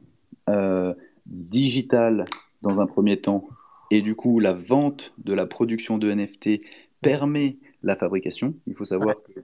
digitales 1.25 2.25
dans 2.61 2.81
un 2.81 2.85
premier 2.85 3.21
temps, 3.21 3.47
et 3.91 4.01
du 4.01 4.13
coup, 4.13 4.39
la 4.39 4.51
vente 4.51 5.13
de 5.17 5.33
la 5.33 5.45
production 5.45 5.97
de 5.97 6.11
NFT 6.11 6.61
permet 7.03 7.57
la 7.83 7.95
fabrication. 7.95 8.55
Il 8.65 8.75
faut 8.75 8.85
savoir 8.85 9.15
que, 9.23 9.41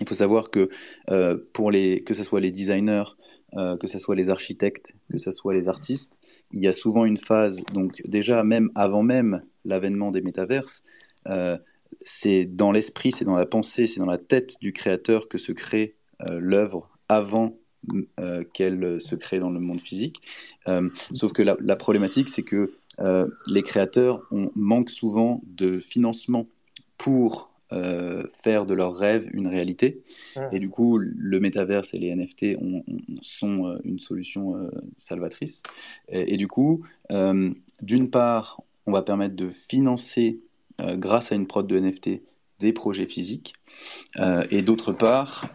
il 0.00 0.08
faut 0.08 0.14
savoir 0.14 0.50
que 0.50 0.68
pour 1.52 1.70
les, 1.70 2.02
que 2.02 2.14
ce 2.14 2.24
soit 2.24 2.40
les 2.40 2.50
designers, 2.50 3.04
euh, 3.56 3.78
que 3.78 3.86
ce 3.86 3.98
soit 3.98 4.14
les 4.14 4.28
architectes, 4.28 4.92
que 5.10 5.16
ce 5.16 5.32
soit 5.32 5.54
les 5.54 5.68
artistes, 5.68 6.12
il 6.52 6.60
y 6.60 6.68
a 6.68 6.72
souvent 6.74 7.06
une 7.06 7.16
phase, 7.16 7.64
donc 7.72 8.02
déjà 8.04 8.44
même 8.44 8.70
avant 8.74 9.02
même 9.02 9.42
l'avènement 9.64 10.10
des 10.10 10.20
métaverses, 10.20 10.82
euh, 11.28 11.56
c'est 12.02 12.44
dans 12.44 12.72
l'esprit, 12.72 13.10
c'est 13.10 13.24
dans 13.24 13.36
la 13.36 13.46
pensée, 13.46 13.86
c'est 13.86 14.00
dans 14.00 14.06
la 14.06 14.18
tête 14.18 14.56
du 14.60 14.74
créateur 14.74 15.28
que 15.30 15.38
se 15.38 15.52
crée 15.52 15.94
euh, 16.28 16.38
l'œuvre 16.38 16.90
avant 17.08 17.56
qu'elle 18.52 19.00
se 19.00 19.14
crée 19.14 19.38
dans 19.38 19.50
le 19.50 19.60
monde 19.60 19.80
physique. 19.80 20.20
sauf 21.12 21.32
que 21.32 21.42
la, 21.42 21.56
la 21.60 21.76
problématique, 21.76 22.28
c'est 22.28 22.42
que 22.42 22.74
les 23.46 23.62
créateurs 23.62 24.26
on 24.32 24.50
manquent 24.56 24.90
souvent 24.90 25.40
de 25.46 25.78
financement 25.78 26.48
pour 26.98 27.50
euh, 27.70 28.22
faire 28.32 28.64
de 28.64 28.72
leurs 28.72 28.96
rêves 28.96 29.28
une 29.34 29.46
réalité. 29.46 30.02
Et 30.52 30.58
du 30.58 30.70
coup, 30.70 30.96
le 30.96 31.38
métaverse 31.38 31.92
et 31.92 31.98
les 31.98 32.14
NFT 32.16 32.56
sont 33.20 33.66
euh, 33.66 33.78
une 33.84 33.98
solution 33.98 34.56
euh, 34.56 34.70
salvatrice. 34.96 35.62
Et, 36.08 36.38
du 36.38 36.48
coup, 36.48 36.86
d'une 37.10 38.10
part, 38.10 38.62
on 38.86 38.92
va 38.92 39.02
permettre 39.02 39.36
de 39.36 39.50
financer, 39.50 40.40
grâce 40.80 41.30
à 41.30 41.34
une 41.34 41.46
prod 41.46 41.66
de 41.66 41.78
NFT, 41.78 42.22
des 42.60 42.72
projets 42.72 43.06
physiques. 43.06 43.54
et 44.50 44.62
d'autre 44.62 44.92
part, 44.92 45.54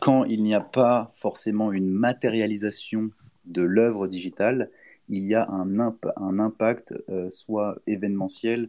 quand 0.00 0.24
il 0.24 0.42
n'y 0.42 0.54
a 0.54 0.60
pas 0.60 1.12
forcément 1.14 1.72
une 1.72 1.88
matérialisation 1.88 3.10
de 3.46 3.62
l'œuvre 3.62 4.08
digitale, 4.08 4.70
il 5.08 5.24
y 5.24 5.34
a 5.34 5.48
un, 5.48 5.78
un 5.78 6.38
impact 6.38 6.94
soit 7.30 7.78
événementiel, 7.86 8.68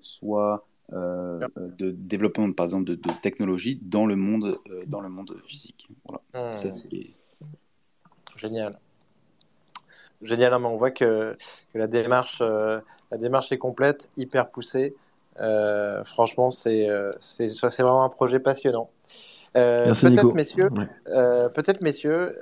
soit 0.00 0.66
euh, 0.92 1.48
de 1.78 1.90
développement, 1.90 2.52
par 2.52 2.64
exemple, 2.64 2.84
de, 2.84 2.94
de, 2.94 3.10
technologie 3.22 3.78
dans 3.82 4.04
le 4.04 4.14
monde, 4.14 4.58
euh, 4.68 4.82
dans 4.86 5.00
le 5.00 5.08
monde 5.08 5.34
physique. 5.46 5.88
Voilà. 6.06 6.52
Hmm. 6.52 6.70
Génial. 8.36 8.78
Génial, 10.20 10.58
mais 10.60 10.66
on 10.66 10.76
voit 10.76 10.90
que, 10.90 11.36
que 11.72 11.78
la, 11.78 11.86
démarche, 11.86 12.38
euh, 12.42 12.80
la 13.10 13.16
démarche 13.16 13.52
est 13.52 13.58
complète, 13.58 14.10
hyper 14.16 14.50
poussée. 14.50 14.94
franchement, 16.04 16.50
c'est 16.50 16.88
c'est 17.20 17.82
vraiment 17.82 18.04
un 18.04 18.10
projet 18.10 18.38
passionnant. 18.38 18.90
peut-être 19.54 20.34
messieurs, 20.34 20.68
peut-être 21.06 21.82
messieurs 21.82 22.36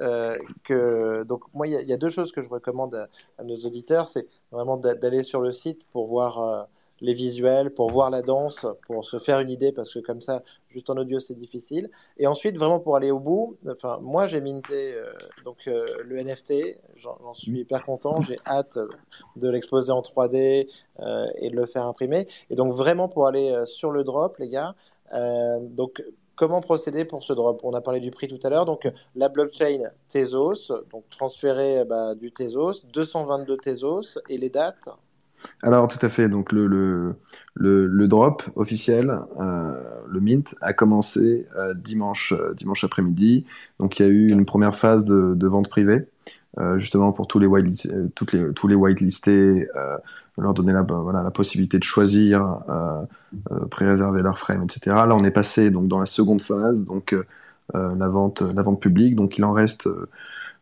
que 0.65 1.23
donc 1.25 1.43
moi 1.55 1.67
il 1.69 1.81
y, 1.81 1.85
y, 1.85 1.93
a 1.93 1.97
deux 1.97 2.11
choses 2.11 2.33
que 2.33 2.43
je 2.43 2.49
recommande 2.49 2.95
à, 2.95 3.09
à 3.39 3.45
nos 3.45 3.57
auditeurs, 3.57 4.09
c'est 4.09 4.27
vraiment 4.51 4.77
d'aller 4.77 5.23
sur 5.23 5.41
le 5.41 5.53
site 5.53 5.87
pour 5.93 6.09
voir 6.09 6.69
les 7.01 7.15
visuels, 7.15 7.71
pour 7.71 7.91
voir 7.91 8.11
la 8.11 8.23
danse, 8.23 8.67
pour 8.87 9.05
se 9.05 9.19
faire 9.19 9.41
une 9.41 9.51
idée, 9.51 9.73
parce 9.73 9.93
que 9.93 9.99
comme 10.01 10.21
ça, 10.21 10.43
juste 10.69 10.91
en 10.91 10.97
audio, 10.97 11.19
c'est 11.19 11.35
difficile. 11.35 11.91
Et 12.19 12.27
ensuite, 12.27 12.57
vraiment 12.57 12.81
pour 12.81 12.97
aller 12.97 13.11
au 13.11 13.19
bout, 13.19 13.57
enfin, 13.69 13.99
moi, 14.03 14.27
j'ai 14.27 14.41
minté 14.41 14.95
euh, 14.95 15.13
donc, 15.45 15.67
euh, 15.67 15.87
le 16.05 16.23
NFT, 16.23 16.81
j'en 16.97 17.35
suis 17.35 17.61
hyper 17.61 17.83
content, 17.83 18.21
j'ai 18.21 18.39
hâte 18.47 18.79
de 19.37 19.49
l'exposer 19.49 19.93
en 19.93 20.03
3D 20.03 20.69
euh, 21.01 21.27
et 21.37 21.51
de 21.51 21.57
le 21.57 21.67
faire 21.67 21.87
imprimer. 21.87 22.27
Et 22.51 22.55
donc, 22.55 22.75
vraiment 22.75 23.09
pour 23.09 23.27
aller 23.27 23.63
sur 23.67 23.91
le 23.91 24.05
drop, 24.05 24.37
les 24.39 24.49
gars, 24.49 24.75
donc, 25.61 26.03
comment 26.37 26.61
procéder 26.61 27.05
pour 27.05 27.25
ce 27.25 27.33
drop? 27.33 27.61
On 27.65 27.75
a 27.75 27.81
parlé 27.81 27.99
du 28.01 28.11
prix 28.11 28.29
tout 28.29 28.39
à 28.45 28.49
l'heure. 28.49 28.65
Donc, 28.65 28.89
la 29.17 29.29
blockchain 29.29 29.91
Tezos, 30.09 30.73
donc 30.91 31.05
transférer 31.11 31.85
bah, 31.85 32.15
du 32.15 32.31
Tezos, 32.31 32.85
222 32.93 33.57
Tezos 33.57 34.19
et 34.29 34.39
les 34.39 34.51
dates? 34.51 34.89
Alors, 35.63 35.89
tout 35.89 36.05
à 36.05 36.09
fait. 36.09 36.29
Donc, 36.29 36.53
le, 36.53 36.67
le, 36.67 37.17
le, 37.55 38.09
drop 38.09 38.43
officiel, 38.57 39.19
euh, 39.41 39.73
le 40.09 40.21
mint, 40.21 40.55
a 40.61 40.73
commencé 40.73 41.47
euh, 41.57 41.75
dimanche, 41.75 42.33
euh, 42.33 42.55
dimanche 42.55 42.85
après-midi. 42.85 43.45
Donc, 43.79 43.99
il 43.99 44.03
y 44.03 44.07
a 44.07 44.09
eu 44.09 44.31
une 44.31 44.47
première 44.47 44.75
phase 44.75 45.05
de, 45.05 45.47
vente 45.47 45.69
privée. 45.69 46.07
justement 46.79 47.13
pour 47.13 47.27
tous 47.27 47.39
les, 47.39 47.47
white, 47.47 47.89
toutes 48.15 48.33
les, 48.33 48.53
tous 48.55 48.69
les 48.69 48.75
whitelistés, 48.75 49.69
leur 50.39 50.55
donner 50.55 50.73
la, 50.73 50.83
voilà, 50.83 51.23
la 51.23 51.31
possibilité 51.31 51.79
de 51.79 51.85
choisir, 51.85 52.59
pré-réserver 53.71 54.23
leur 54.23 54.39
frame, 54.39 54.63
etc. 54.63 54.81
Là, 55.07 55.15
on 55.15 55.25
est 55.25 55.31
passé 55.31 55.71
donc, 55.71 55.89
dans 55.89 56.01
la 56.01 56.07
seconde 56.07 56.41
phase, 56.41 56.85
donc 56.85 57.15
la, 57.75 58.09
vente, 58.09 58.43
la 58.43 58.63
vente 58.63 58.81
publique. 58.81 59.15
Donc 59.17 59.39
il 59.39 59.45
en 59.45 59.53
reste 59.53 59.89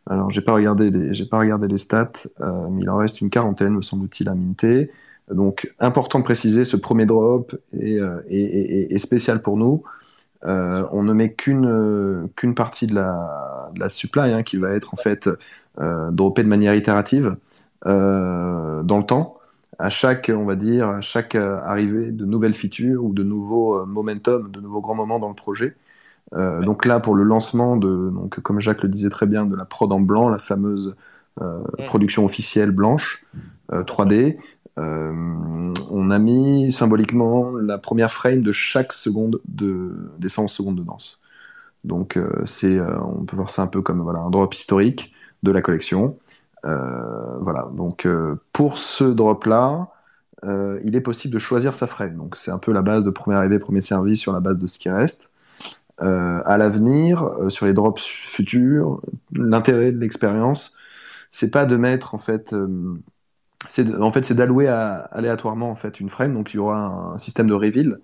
alors, 0.09 0.31
j'ai 0.31 0.41
pas 0.41 0.53
regardé 0.53 0.89
les, 0.89 1.13
j'ai 1.13 1.25
pas 1.25 1.37
regardé 1.37 1.67
les 1.67 1.77
stats, 1.77 2.11
euh, 2.41 2.67
mais 2.71 2.81
il 2.81 2.89
en 2.89 2.97
reste 2.97 3.21
une 3.21 3.29
quarantaine, 3.29 3.75
me 3.75 3.83
semble-t-il, 3.83 4.27
à 4.27 4.33
minter. 4.33 4.91
Donc, 5.31 5.71
important 5.79 6.17
de 6.17 6.23
préciser, 6.23 6.65
ce 6.65 6.75
premier 6.75 7.05
drop 7.05 7.55
est, 7.79 7.99
euh, 7.99 8.97
spécial 8.97 9.43
pour 9.43 9.55
nous. 9.55 9.83
Euh, 10.45 10.87
on 10.91 11.03
ne 11.03 11.13
met 11.13 11.33
qu'une 11.33 12.27
qu'une 12.35 12.55
partie 12.55 12.87
de 12.87 12.95
la, 12.95 13.71
la 13.75 13.89
supply 13.89 14.31
hein, 14.31 14.41
qui 14.41 14.57
va 14.57 14.71
être 14.71 14.93
en 14.93 14.97
fait 14.97 15.29
droppée 16.11 16.43
de 16.43 16.47
manière 16.47 16.73
itérative 16.75 17.35
dans 17.85 18.83
le 18.97 19.05
temps. 19.05 19.37
À 19.77 19.89
chaque, 19.89 20.31
on 20.33 20.45
va 20.45 20.55
dire, 20.55 20.89
à 20.89 21.01
chaque 21.01 21.35
arrivée 21.35 22.11
de 22.11 22.25
nouvelles 22.25 22.55
features 22.55 23.03
ou 23.03 23.13
de 23.13 23.23
nouveaux 23.23 23.85
momentum, 23.85 24.49
de 24.51 24.59
nouveaux 24.59 24.81
grands 24.81 24.95
moments 24.95 25.19
dans 25.19 25.29
le 25.29 25.35
projet. 25.35 25.75
Euh, 26.35 26.61
donc 26.61 26.85
là, 26.85 26.99
pour 26.99 27.15
le 27.15 27.23
lancement 27.23 27.77
de, 27.77 28.09
donc, 28.13 28.39
comme 28.41 28.59
Jacques 28.59 28.83
le 28.83 28.89
disait 28.89 29.09
très 29.09 29.25
bien, 29.25 29.45
de 29.45 29.55
la 29.55 29.65
prod 29.65 29.91
en 29.91 29.99
blanc, 29.99 30.29
la 30.29 30.37
fameuse 30.37 30.95
euh, 31.41 31.59
production 31.87 32.25
officielle 32.25 32.71
blanche 32.71 33.25
3D, 33.71 34.37
euh, 34.77 35.73
on 35.91 36.11
a 36.11 36.19
mis 36.19 36.71
symboliquement 36.71 37.51
la 37.55 37.77
première 37.77 38.11
frame 38.11 38.41
de 38.41 38.51
chaque 38.51 38.93
seconde 38.93 39.39
de, 39.47 39.95
des 40.17 40.29
100 40.29 40.47
secondes 40.47 40.75
de 40.75 40.83
danse. 40.83 41.19
Donc 41.83 42.19
c'est, 42.45 42.77
on 42.81 43.23
peut 43.23 43.37
voir 43.37 43.51
ça 43.51 43.61
un 43.61 43.67
peu 43.67 43.81
comme 43.81 44.01
voilà, 44.01 44.19
un 44.19 44.29
drop 44.29 44.53
historique 44.53 45.13
de 45.43 45.51
la 45.51 45.61
collection. 45.61 46.17
voilà, 46.63 47.69
donc 47.73 48.07
pour 48.51 48.79
ce 48.79 49.05
drop-là, 49.05 49.87
il 50.43 50.95
est 50.95 51.01
possible 51.01 51.33
de 51.33 51.39
choisir 51.39 51.75
sa 51.75 51.87
frame. 51.87 52.15
Donc 52.15 52.35
c'est 52.37 52.51
un 52.51 52.57
peu 52.57 52.73
la 52.73 52.81
base 52.81 53.05
de 53.05 53.11
premier 53.11 53.37
arrivé, 53.37 53.59
premier 53.59 53.81
service 53.81 54.19
sur 54.19 54.33
la 54.33 54.39
base 54.39 54.57
de 54.57 54.67
ce 54.67 54.77
qui 54.77 54.89
reste. 54.89 55.29
Euh, 56.01 56.41
à 56.45 56.57
l'avenir, 56.57 57.23
euh, 57.23 57.49
sur 57.49 57.65
les 57.65 57.73
drops 57.73 58.01
futurs, 58.01 59.01
l'intérêt 59.33 59.91
de 59.91 59.99
l'expérience, 59.99 60.77
c'est 61.31 61.51
pas 61.51 61.65
de 61.65 61.75
mettre 61.75 62.15
en 62.15 62.19
fait, 62.19 62.53
euh, 62.53 62.95
c'est 63.69 63.93
en 63.95 64.11
fait 64.11 64.25
c'est 64.25 64.33
d'allouer 64.35 64.67
aléatoirement 64.67 65.69
en 65.69 65.75
fait 65.75 65.99
une 65.99 66.09
frame. 66.09 66.33
Donc 66.33 66.53
il 66.53 66.57
y 66.57 66.59
aura 66.59 67.13
un, 67.13 67.17
système 67.17 67.47
de 67.47 67.53
reveal 67.53 67.99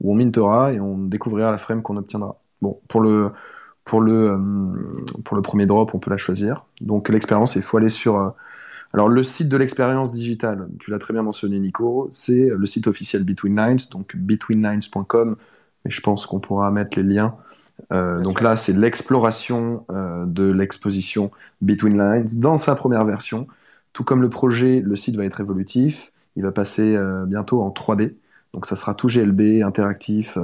où 0.00 0.12
on 0.12 0.16
mintera 0.16 0.72
et 0.74 0.80
on 0.80 0.98
découvrira 0.98 1.50
la 1.50 1.58
frame 1.58 1.82
qu'on 1.82 1.96
obtiendra. 1.96 2.38
Bon, 2.60 2.80
pour 2.88 3.00
le 3.00 3.30
pour 3.84 4.00
le 4.02 4.38
pour 5.24 5.36
le 5.36 5.42
premier 5.42 5.66
drop, 5.66 5.94
on 5.94 5.98
peut 5.98 6.10
la 6.10 6.18
choisir. 6.18 6.66
Donc 6.80 7.08
l'expérience, 7.08 7.56
il 7.56 7.62
faut 7.62 7.78
aller 7.78 7.88
sur 7.88 8.34
alors 8.92 9.08
le 9.08 9.22
site 9.24 9.48
de 9.48 9.56
l'expérience 9.56 10.12
digitale, 10.12 10.68
tu 10.80 10.90
l'as 10.90 10.98
très 10.98 11.12
bien 11.14 11.22
mentionné 11.22 11.58
Nico, 11.60 12.08
c'est 12.10 12.48
le 12.48 12.66
site 12.66 12.86
officiel 12.86 13.24
Between 13.24 13.56
Lines, 13.56 13.78
donc 13.90 14.16
betweennines.com 14.16 15.36
et 15.88 15.90
je 15.90 16.00
pense 16.00 16.26
qu'on 16.26 16.38
pourra 16.38 16.70
mettre 16.70 16.98
les 16.98 17.02
liens. 17.02 17.34
Euh, 17.92 18.20
donc 18.20 18.40
là, 18.40 18.56
c'est 18.56 18.76
l'exploration 18.76 19.84
euh, 19.90 20.24
de 20.26 20.44
l'exposition 20.44 21.30
Between 21.62 21.98
Lines 21.98 22.40
dans 22.40 22.58
sa 22.58 22.76
première 22.76 23.04
version. 23.04 23.46
Tout 23.94 24.04
comme 24.04 24.20
le 24.20 24.28
projet, 24.28 24.82
le 24.84 24.96
site 24.96 25.16
va 25.16 25.24
être 25.24 25.40
évolutif. 25.40 26.12
Il 26.36 26.42
va 26.42 26.52
passer 26.52 26.94
euh, 26.94 27.24
bientôt 27.24 27.62
en 27.62 27.70
3D. 27.70 28.14
Donc 28.52 28.66
ça 28.66 28.76
sera 28.76 28.94
tout 28.94 29.08
GLB, 29.08 29.62
interactif. 29.62 30.38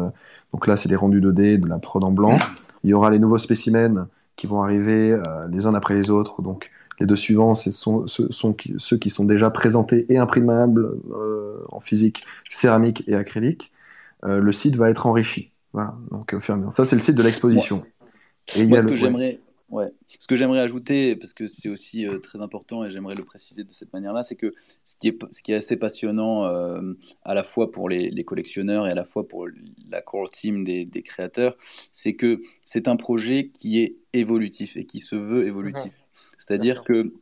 donc 0.52 0.66
là, 0.66 0.76
c'est 0.76 0.88
les 0.88 0.96
rendus 0.96 1.20
2D, 1.20 1.58
de 1.58 1.68
la 1.68 1.78
prod 1.78 2.02
en 2.04 2.10
blanc. 2.10 2.38
Il 2.82 2.90
y 2.90 2.94
aura 2.94 3.10
les 3.10 3.18
nouveaux 3.18 3.38
spécimens 3.38 4.08
qui 4.36 4.46
vont 4.46 4.62
arriver 4.62 5.18
les 5.50 5.64
uns 5.64 5.74
après 5.74 5.94
les 5.94 6.10
autres. 6.10 6.42
Donc 6.42 6.70
les 7.00 7.06
deux 7.06 7.16
suivants, 7.16 7.54
ce 7.54 7.70
sont, 7.70 8.06
sont, 8.06 8.54
ceux 8.76 8.98
qui 8.98 9.08
sont 9.08 9.24
déjà 9.24 9.48
présentés 9.48 10.04
et 10.12 10.18
imprimables 10.18 10.98
en 11.70 11.80
physique, 11.80 12.26
céramique 12.50 13.04
et 13.06 13.14
acrylique. 13.14 13.72
Euh, 14.24 14.38
le 14.40 14.52
site 14.52 14.76
va 14.76 14.90
être 14.90 15.06
enrichi. 15.06 15.52
Voilà, 15.72 15.94
donc 16.10 16.34
Ça, 16.70 16.84
c'est 16.84 16.96
le 16.96 17.02
site 17.02 17.16
de 17.16 17.22
l'exposition. 17.22 17.82
Et 18.56 18.64
Moi, 18.64 18.82
ce 18.82 18.86
que 18.86 18.94
j'aimerais, 18.94 19.40
ouais. 19.70 19.90
Ce 20.18 20.28
que 20.28 20.36
j'aimerais 20.36 20.60
ajouter, 20.60 21.16
parce 21.16 21.32
que 21.32 21.46
c'est 21.46 21.68
aussi 21.68 22.06
euh, 22.06 22.18
très 22.18 22.40
important 22.40 22.84
et 22.84 22.90
j'aimerais 22.90 23.16
le 23.16 23.24
préciser 23.24 23.64
de 23.64 23.72
cette 23.72 23.92
manière-là, 23.92 24.22
c'est 24.22 24.36
que 24.36 24.54
ce 24.84 24.94
qui 24.96 25.08
est, 25.08 25.18
ce 25.32 25.42
qui 25.42 25.52
est 25.52 25.56
assez 25.56 25.76
passionnant 25.76 26.46
euh, 26.46 26.94
à 27.22 27.34
la 27.34 27.42
fois 27.42 27.72
pour 27.72 27.88
les, 27.88 28.24
collectionneurs 28.24 28.86
et 28.86 28.90
à 28.90 28.94
la 28.94 29.04
fois 29.04 29.26
pour 29.26 29.48
la 29.90 30.00
core 30.00 30.30
team 30.30 30.64
des, 30.64 30.88
créateurs, 31.04 31.56
c'est 31.92 32.14
que 32.14 32.40
c'est 32.64 32.86
un 32.86 32.96
projet 32.96 33.48
qui 33.48 33.80
est 33.80 33.96
évolutif 34.12 34.76
et 34.76 34.86
qui 34.86 35.00
se 35.00 35.16
veut 35.16 35.46
évolutif. 35.46 35.84
Mhm. 35.84 35.90
C'est-à-dire 36.38 36.82
que 36.82 37.12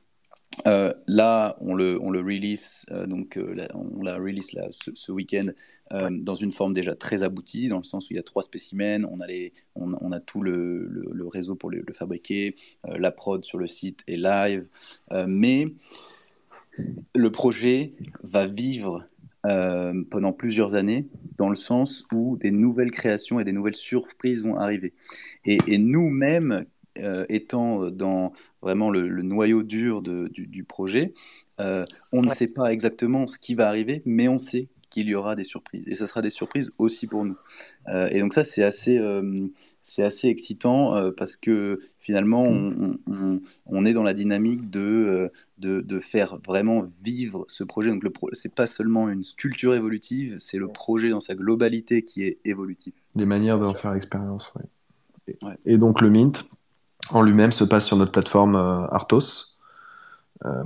là, 1.06 1.56
on 1.60 1.74
le, 1.74 1.98
on 2.02 2.10
le 2.10 2.20
release, 2.20 2.84
donc 3.06 3.38
on 3.72 4.02
l'a 4.02 4.16
release 4.16 4.52
là, 4.52 4.66
ce, 4.70 4.90
ce 4.94 5.10
week-end 5.10 5.46
euh, 5.92 6.08
dans 6.10 6.34
une 6.34 6.52
forme 6.52 6.72
déjà 6.72 6.94
très 6.94 7.22
aboutie, 7.22 7.68
dans 7.68 7.76
le 7.76 7.82
sens 7.82 8.08
où 8.08 8.12
il 8.12 8.16
y 8.16 8.18
a 8.18 8.22
trois 8.22 8.42
spécimens, 8.42 9.04
on 9.04 9.20
a, 9.20 9.26
on, 9.74 10.12
a 10.12 10.20
tout 10.20 10.40
le, 10.40 10.86
le, 10.86 11.26
réseau 11.26 11.54
pour 11.54 11.70
le, 11.70 11.84
fabriquer, 11.92 12.54
euh, 12.86 12.96
la 12.98 13.10
prod 13.10 13.44
sur 13.44 13.58
le 13.58 13.66
site 13.66 14.00
est 14.06 14.16
live, 14.16 14.66
euh, 15.12 15.26
mais 15.28 15.66
le 17.14 17.30
projet 17.30 17.92
va 18.22 18.46
vivre 18.46 19.06
pendant 20.10 20.32
plusieurs 20.32 20.76
années, 20.76 21.08
dans 21.36 21.48
le 21.48 21.56
sens 21.56 22.06
où 22.12 22.36
des 22.36 22.52
nouvelles 22.52 22.92
créations 22.92 23.40
et 23.40 23.44
des 23.44 23.50
nouvelles 23.50 23.74
surprises 23.74 24.44
vont 24.44 24.56
arriver. 24.56 24.92
Et, 25.44 25.78
nous-mêmes, 25.78 26.64
étant 27.28 27.90
dans 27.90 28.32
vraiment 28.62 28.88
le, 28.88 29.22
noyau 29.22 29.64
dur 29.64 30.00
de, 30.00 30.28
du, 30.28 30.62
projet, 30.62 31.12
on 31.58 32.22
ne 32.22 32.28
sait 32.28 32.46
pas 32.46 32.72
exactement 32.72 33.26
ce 33.26 33.36
qui 33.36 33.56
va 33.56 33.66
arriver, 33.66 34.00
mais 34.06 34.28
on 34.28 34.38
sait 34.38 34.68
qu'il 34.92 35.08
y 35.08 35.14
aura 35.14 35.36
des 35.36 35.44
surprises. 35.44 35.84
Et 35.86 35.94
ça 35.94 36.06
sera 36.06 36.20
des 36.20 36.30
surprises 36.30 36.72
aussi 36.78 37.06
pour 37.06 37.24
nous. 37.24 37.36
Euh, 37.88 38.08
et 38.10 38.20
donc 38.20 38.34
ça, 38.34 38.44
c'est 38.44 38.62
assez, 38.62 38.98
euh, 38.98 39.46
c'est 39.80 40.02
assez 40.02 40.28
excitant 40.28 40.96
euh, 40.96 41.10
parce 41.16 41.36
que 41.36 41.80
finalement, 41.98 42.42
on, 42.42 42.98
on, 43.66 43.84
est 43.84 43.94
dans 43.94 44.02
la 44.02 44.14
dynamique 44.14 44.70
de, 44.70 45.30
de, 45.58 45.80
de, 45.80 45.98
faire 45.98 46.38
vraiment 46.46 46.86
vivre 47.02 47.44
ce 47.48 47.64
projet. 47.64 47.90
Donc 47.90 48.04
le 48.04 48.10
pro 48.10 48.28
c'est 48.32 48.54
pas 48.54 48.66
seulement 48.66 49.08
une 49.08 49.22
sculpture 49.22 49.74
évolutive, 49.74 50.36
c'est 50.38 50.58
le 50.58 50.68
projet 50.68 51.08
dans 51.08 51.20
sa 51.20 51.34
globalité 51.34 52.02
qui 52.02 52.24
est 52.24 52.38
évolutif. 52.44 52.94
Des 53.14 53.26
manières 53.26 53.58
d'en 53.58 53.74
faire 53.74 53.94
l'expérience, 53.94 54.52
oui. 54.56 54.62
Et, 55.64 55.78
donc 55.78 56.00
le 56.00 56.10
Mint 56.10 56.44
en 57.10 57.22
lui-même 57.22 57.52
se 57.52 57.64
passe 57.64 57.86
sur 57.86 57.96
notre 57.96 58.12
plateforme 58.12 58.56
Artos. 58.56 59.52
Euh, 60.44 60.62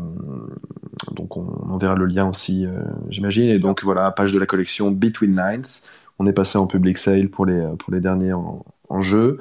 donc 1.12 1.36
on, 1.36 1.46
on, 1.68 1.76
verra 1.76 1.94
le 1.94 2.06
lien 2.06 2.28
aussi, 2.28 2.66
euh, 2.66 2.80
j'imagine. 3.10 3.48
Et 3.48 3.58
donc 3.58 3.84
voilà, 3.84 4.10
page 4.10 4.32
de 4.32 4.38
la 4.38 4.46
collection 4.46 4.90
Between 4.90 5.36
Lines. 5.36 5.88
On 6.18 6.26
est 6.26 6.32
passé 6.32 6.56
en 6.56 6.66
public 6.66 6.98
sale 6.98 7.28
pour 7.28 7.44
les, 7.44 7.66
pour 7.78 7.92
les 7.92 8.00
derniers 8.00 8.32
en, 8.32 8.64
en 8.88 9.02
jeu. 9.02 9.38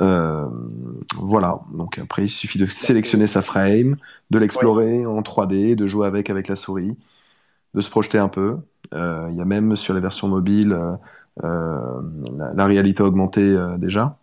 Euh, 0.00 0.46
voilà, 1.16 1.60
donc 1.74 1.98
après 1.98 2.24
il 2.24 2.30
suffit 2.30 2.58
de 2.58 2.66
sélectionner 2.66 3.26
sa 3.26 3.42
frame, 3.42 3.96
de 4.30 4.38
l'explorer 4.38 5.04
en 5.04 5.20
3D, 5.20 5.74
de 5.74 5.86
jouer 5.86 6.06
avec 6.06 6.30
avec 6.30 6.48
la 6.48 6.56
souris, 6.56 6.96
de 7.74 7.80
se 7.80 7.90
projeter 7.90 8.18
un 8.18 8.28
peu. 8.28 8.58
Euh, 8.94 9.28
il 9.30 9.36
y 9.36 9.40
a 9.40 9.44
même 9.44 9.76
sur 9.76 9.94
les 9.94 10.00
versions 10.00 10.28
mobiles 10.28 10.76
euh, 11.42 12.00
la, 12.36 12.52
la, 12.54 12.66
réalité 12.66 13.02
augmentée 13.02 13.56
déjà. 13.78 14.16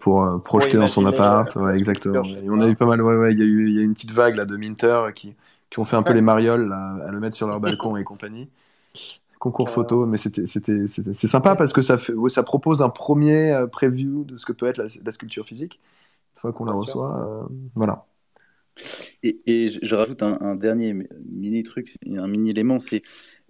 Pour 0.00 0.42
projeter 0.44 0.76
dans 0.76 0.88
son 0.88 1.06
appart. 1.06 1.56
Ouais, 1.56 1.78
exactement. 1.78 2.20
on 2.48 2.60
a 2.60 2.68
eu 2.68 2.76
pas 2.76 2.84
mal, 2.84 3.00
ouais, 3.00 3.16
ouais, 3.16 3.32
il 3.32 3.38
y 3.38 3.42
a 3.42 3.46
eu 3.46 3.68
il 3.70 3.76
y 3.76 3.78
a 3.78 3.82
une 3.82 3.94
petite 3.94 4.10
vague 4.10 4.36
là 4.36 4.44
de 4.44 4.54
Minter 4.58 5.06
qui, 5.14 5.34
qui 5.70 5.78
ont 5.78 5.84
fait 5.84 5.96
un 5.96 6.02
peu 6.02 6.12
les 6.12 6.20
marioles 6.20 6.72
à 6.72 7.10
le 7.10 7.20
mettre 7.20 7.36
sur 7.36 7.46
leur 7.46 7.60
balcon 7.60 7.96
et 7.96 8.04
compagnie. 8.04 8.48
Concours 9.38 9.70
photo, 9.70 10.04
mais 10.04 10.16
c'était 10.16 10.46
c'est 10.46 11.26
sympa 11.28 11.54
parce 11.54 11.72
que 11.72 11.82
ça 11.82 11.96
fait 11.96 12.14
ça 12.28 12.42
propose 12.42 12.82
un 12.82 12.88
premier 12.88 13.52
euh, 13.52 13.66
preview 13.68 14.24
de 14.24 14.36
ce 14.36 14.44
que 14.44 14.52
peut 14.52 14.66
être 14.66 14.78
la, 14.78 15.12
sculpture 15.12 15.46
physique. 15.46 15.78
Une 16.36 16.40
fois 16.40 16.52
qu'on 16.52 16.64
la 16.64 16.72
reçoit, 16.72 17.48
voilà. 17.74 18.06
Et, 19.24 19.40
et, 19.46 19.68
je 19.68 19.94
rajoute 19.96 20.22
un, 20.22 20.38
un, 20.40 20.54
dernier 20.54 20.94
mini 21.28 21.64
truc, 21.64 21.96
un 22.06 22.28
mini 22.28 22.50
élément, 22.50 22.78
c'est 22.78 23.02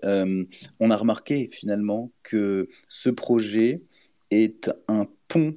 on 0.05 0.91
a 0.91 0.97
remarqué 0.97 1.49
finalement 1.53 2.11
que 2.23 2.69
ce 2.89 3.11
projet 3.11 3.83
est 4.31 4.71
un 4.89 5.07
pont 5.29 5.55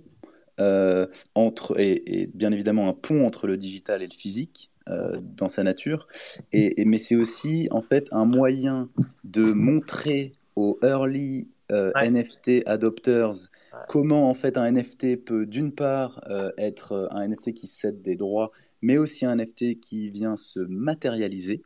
euh, 0.59 1.07
entre, 1.33 1.79
et, 1.79 2.29
bien 2.33 2.51
évidemment 2.51 2.89
un 2.89 2.93
pont 2.93 3.25
entre 3.25 3.47
le 3.47 3.57
digital 3.57 4.03
et 4.03 4.07
le 4.07 4.13
physique 4.13 4.70
euh, 4.89 5.19
dans 5.21 5.49
sa 5.49 5.63
nature, 5.63 6.07
et, 6.51 6.83
mais 6.85 6.97
c'est 6.97 7.15
aussi 7.15 7.67
en 7.71 7.81
fait 7.81 8.07
un 8.11 8.25
moyen 8.25 8.89
de 9.23 9.51
montrer 9.51 10.33
aux 10.55 10.77
early 10.83 11.49
euh, 11.71 11.91
NFT 11.95 12.63
adopters 12.65 13.49
comment 13.87 14.29
en 14.29 14.33
fait 14.33 14.57
un 14.57 14.69
NFT 14.71 15.23
peut 15.23 15.45
d'une 15.45 15.71
part 15.71 16.21
être 16.57 17.07
un 17.11 17.27
NFT 17.27 17.53
qui 17.53 17.67
cède 17.67 18.01
des 18.01 18.17
droits, 18.17 18.51
mais 18.81 18.97
aussi 18.97 19.25
un 19.25 19.37
NFT 19.37 19.79
qui 19.79 20.09
vient 20.09 20.35
se 20.35 20.59
matérialiser. 20.59 21.61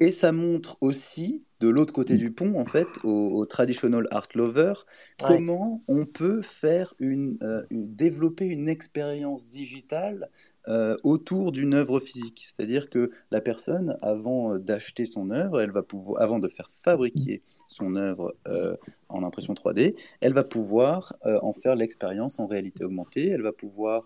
Et 0.00 0.10
ça 0.10 0.32
montre 0.32 0.76
aussi 0.80 1.42
de 1.60 1.68
l'autre 1.68 1.92
côté 1.92 2.16
du 2.16 2.30
pont, 2.30 2.58
en 2.58 2.66
fait, 2.66 2.88
au, 3.04 3.46
traditional 3.46 4.06
art 4.10 4.28
lover, 4.34 4.74
comment 5.18 5.82
on 5.88 6.04
peut 6.04 6.42
faire 6.42 6.94
une, 6.98 7.38
euh, 7.42 7.62
développer 7.70 8.44
une 8.44 8.68
expérience 8.68 9.46
digitale 9.46 10.28
euh, 10.68 10.96
autour 11.02 11.52
d'une 11.52 11.74
œuvre 11.74 12.00
physique. 12.00 12.46
C'est-à-dire 12.46 12.88
que 12.90 13.10
la 13.30 13.40
personne, 13.40 13.98
avant 14.02 14.58
d'acheter 14.58 15.04
son 15.04 15.30
œuvre, 15.30 15.60
elle 15.60 15.70
va 15.70 15.82
pouvoir, 15.82 16.22
avant 16.22 16.38
de 16.38 16.48
faire 16.48 16.70
fabriquer 16.82 17.42
son 17.68 17.96
œuvre 17.96 18.34
euh, 18.48 18.76
en 19.08 19.22
impression 19.22 19.54
3D, 19.54 19.96
elle 20.20 20.32
va 20.32 20.44
pouvoir 20.44 21.16
en 21.24 21.52
faire 21.52 21.76
l'expérience 21.76 22.38
en 22.40 22.46
réalité 22.46 22.84
augmentée, 22.84 23.28
elle 23.28 23.42
va 23.42 23.52
pouvoir 23.52 24.04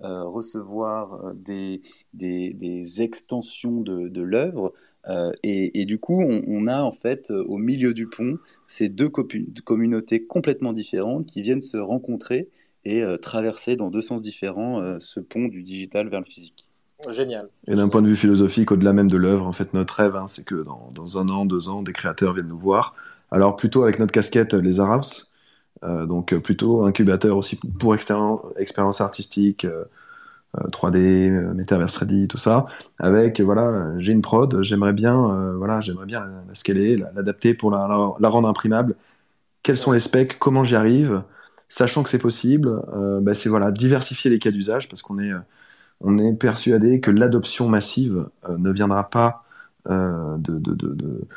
recevoir 0.00 1.34
des, 1.34 1.80
extensions 3.00 3.80
de, 3.80 4.20
l'œuvre 4.20 4.72
euh, 5.08 5.32
et, 5.42 5.84
du 5.84 5.98
coup, 5.98 6.20
on, 6.20 6.66
a 6.66 6.82
en 6.82 6.92
fait 6.92 7.30
euh, 7.30 7.44
au 7.44 7.58
milieu 7.58 7.94
du 7.94 8.08
pont 8.08 8.38
ces 8.66 8.88
deux 8.88 9.08
communautés 9.08 10.24
complètement 10.26 10.72
différentes 10.72 11.26
qui 11.26 11.42
viennent 11.42 11.60
se 11.60 11.76
rencontrer 11.76 12.48
et 12.86 13.02
euh, 13.02 13.18
traverser 13.18 13.76
dans 13.76 13.90
deux 13.90 14.00
sens 14.00 14.22
différents 14.22 15.00
ce 15.00 15.20
pont 15.20 15.48
du 15.48 15.62
digital 15.62 16.08
vers 16.08 16.20
le 16.20 16.26
physique. 16.26 16.66
Génial. 17.10 17.48
Et 17.66 17.74
d'un 17.74 17.88
point 17.88 18.00
de 18.00 18.08
vue 18.08 18.16
philosophique, 18.16 18.72
au-delà 18.72 18.94
même 18.94 19.10
de 19.10 19.18
l'œuvre, 19.18 19.46
en 19.46 19.52
fait, 19.52 19.74
notre 19.74 19.94
rêve, 19.94 20.16
hein, 20.16 20.28
c'est 20.28 20.46
que 20.46 20.54
dans, 20.54 20.90
dans, 20.94 21.18
un 21.18 21.28
an, 21.28 21.44
deux 21.44 21.68
ans, 21.68 21.82
des 21.82 21.92
créateurs 21.92 22.32
viennent 22.32 22.48
nous 22.48 22.58
voir. 22.58 22.94
Alors 23.30 23.56
plutôt 23.56 23.82
avec 23.82 23.98
notre 23.98 24.12
casquette 24.12 24.54
les 24.54 24.80
Arabs, 24.80 25.04
donc 25.82 26.34
plutôt 26.38 26.84
incubateur 26.84 27.36
aussi 27.36 27.58
pour 27.78 27.94
expérience 27.94 29.00
artistique 29.00 29.66
3D, 30.70 30.96
euh, 31.30 31.54
Metaverse 31.54 31.96
Ready, 31.96 32.28
tout 32.28 32.38
ça, 32.38 32.66
avec 32.98 33.40
voilà, 33.40 33.98
j'ai 33.98 34.12
une 34.12 34.22
prod, 34.22 34.62
j'aimerais 34.62 34.92
bien, 34.92 35.30
euh, 35.30 35.56
voilà, 35.56 35.80
j'aimerais 35.80 36.06
bien 36.06 36.20
la, 36.48 36.54
scaler, 36.54 36.96
l'adapter 36.96 37.54
pour 37.54 37.70
la, 37.70 38.14
la, 38.18 38.28
rendre 38.28 38.48
imprimable. 38.48 38.94
Quels 39.62 39.78
sont 39.78 39.92
les 39.92 40.00
specs, 40.00 40.38
comment 40.38 40.64
j'y 40.64 40.76
arrive, 40.76 41.22
sachant 41.68 42.02
que 42.02 42.10
c'est 42.10 42.18
possible, 42.18 42.82
euh, 42.94 43.20
bah, 43.20 43.34
c'est 43.34 43.48
voilà, 43.48 43.70
diversifier 43.70 44.30
les 44.30 44.38
cas 44.38 44.50
d'usage 44.50 44.88
parce 44.88 45.02
qu'on 45.02 45.18
est, 45.18 45.32
on 46.00 46.18
est 46.18 46.34
persuadé 46.34 47.00
que 47.00 47.10
l'adoption 47.10 47.68
massive 47.68 48.28
ne 48.48 48.70
viendra 48.70 49.08
pas 49.10 49.44
de, 49.88 50.38
de, 50.38 50.74
de, 50.74 51.28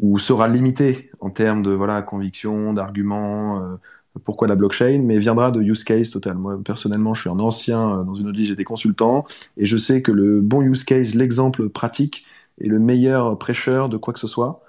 ou 0.00 0.18
sera 0.18 0.48
limitée 0.48 1.10
en 1.20 1.30
termes 1.30 1.62
de 1.62 1.70
voilà 1.70 2.00
conviction, 2.02 2.72
d'arguments 2.72 3.78
pourquoi 4.24 4.46
la 4.48 4.56
blockchain, 4.56 5.00
mais 5.02 5.18
viendra 5.18 5.50
de 5.50 5.60
use 5.62 5.84
case 5.84 6.10
total. 6.10 6.34
Moi, 6.36 6.60
personnellement, 6.64 7.14
je 7.14 7.22
suis 7.22 7.30
un 7.30 7.38
ancien, 7.40 8.00
euh, 8.00 8.04
dans 8.04 8.14
une 8.14 8.28
autre 8.28 8.36
vie, 8.38 8.46
j'étais 8.46 8.64
consultant, 8.64 9.26
et 9.56 9.66
je 9.66 9.76
sais 9.76 10.02
que 10.02 10.12
le 10.12 10.40
bon 10.40 10.62
use 10.62 10.84
case, 10.84 11.14
l'exemple 11.14 11.68
pratique, 11.68 12.24
est 12.60 12.66
le 12.68 12.78
meilleur 12.78 13.38
prêcheur 13.38 13.88
de 13.88 13.96
quoi 13.96 14.12
que 14.12 14.20
ce 14.20 14.28
soit. 14.28 14.62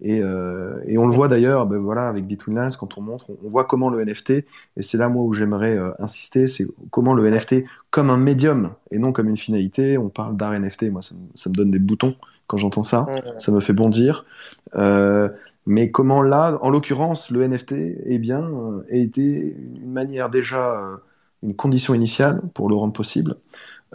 Et, 0.00 0.22
euh, 0.22 0.80
et 0.86 0.96
on 0.96 1.06
le 1.06 1.12
voit 1.12 1.26
d'ailleurs, 1.26 1.66
ben 1.66 1.78
voilà, 1.78 2.08
avec 2.08 2.24
Bitwinlands, 2.24 2.68
quand 2.78 2.96
on 2.98 3.00
montre, 3.00 3.26
on, 3.44 3.48
voit 3.48 3.64
comment 3.64 3.90
le 3.90 4.04
NFT, 4.04 4.30
et 4.30 4.44
c'est 4.82 4.96
là 4.96 5.08
moi 5.08 5.24
où 5.24 5.34
j'aimerais 5.34 5.76
euh, 5.76 5.90
insister, 5.98 6.46
c'est 6.46 6.66
comment 6.90 7.14
le 7.14 7.28
NFT, 7.28 7.64
comme 7.90 8.08
un 8.10 8.16
médium 8.16 8.74
et 8.92 8.98
non 8.98 9.12
comme 9.12 9.28
une 9.28 9.36
finalité, 9.36 9.98
on 9.98 10.08
parle 10.08 10.36
d'art 10.36 10.52
NFT, 10.52 10.84
moi 10.92 11.02
ça 11.02 11.16
me, 11.16 11.20
ça 11.34 11.50
me, 11.50 11.54
donne 11.56 11.72
des 11.72 11.80
boutons 11.80 12.14
quand 12.46 12.58
j'entends 12.58 12.84
ça, 12.84 13.06
ça 13.38 13.50
me 13.50 13.60
fait 13.60 13.72
bondir. 13.72 14.24
Euh, 14.76 15.28
mais 15.68 15.90
comment 15.90 16.22
là, 16.22 16.58
en 16.62 16.70
l'occurrence, 16.70 17.30
le 17.30 17.46
NFT, 17.46 17.74
eh 18.06 18.18
bien, 18.18 18.40
euh, 18.40 18.86
a 18.90 18.96
été 18.96 19.54
une 19.82 19.92
manière 19.92 20.30
déjà, 20.30 20.80
euh, 20.80 20.96
une 21.42 21.54
condition 21.54 21.92
initiale 21.92 22.40
pour 22.54 22.70
le 22.70 22.74
rendre 22.74 22.94
possible, 22.94 23.36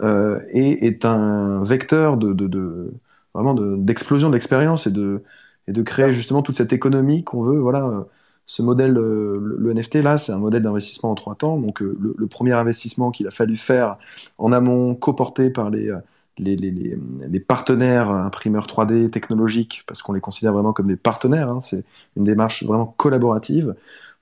euh, 0.00 0.38
et 0.52 0.86
est 0.86 1.04
un 1.04 1.64
vecteur 1.64 2.16
de, 2.16 2.32
de, 2.32 2.46
de 2.46 2.92
vraiment 3.34 3.54
d'explosion 3.54 4.28
de, 4.28 4.34
l'expérience 4.34 4.86
et 4.86 4.92
de, 4.92 5.24
et 5.68 5.72
de 5.72 5.82
créer 5.82 6.14
justement 6.14 6.42
toute 6.42 6.56
cette 6.56 6.72
économie 6.72 7.24
qu'on 7.24 7.42
veut. 7.42 7.58
Voilà, 7.58 8.06
ce 8.46 8.62
modèle, 8.62 8.92
le, 8.92 9.72
NFT 9.72 9.96
là, 9.96 10.18
c'est 10.18 10.32
un 10.32 10.38
modèle 10.38 10.62
d'investissement 10.62 11.10
en 11.10 11.14
trois 11.14 11.34
temps. 11.34 11.58
Donc 11.58 11.80
le, 11.80 11.96
le 12.16 12.26
premier 12.26 12.52
investissement 12.52 13.10
qu'il 13.10 13.26
a 13.26 13.30
fallu 13.30 13.56
faire 13.56 13.96
en 14.38 14.52
amont, 14.52 14.94
coporté 14.94 15.50
par 15.50 15.70
les 15.70 15.92
les, 16.38 16.56
les, 16.56 16.96
les, 17.28 17.40
partenaires 17.40 18.10
imprimeurs 18.10 18.66
3D 18.66 19.10
technologiques, 19.10 19.84
parce 19.86 20.02
qu'on 20.02 20.12
les 20.12 20.20
considère 20.20 20.52
vraiment 20.52 20.72
comme 20.72 20.88
des 20.88 20.96
partenaires, 20.96 21.48
hein, 21.48 21.60
c'est 21.60 21.84
une 22.16 22.24
démarche 22.24 22.64
vraiment 22.64 22.86
collaborative, 22.86 23.74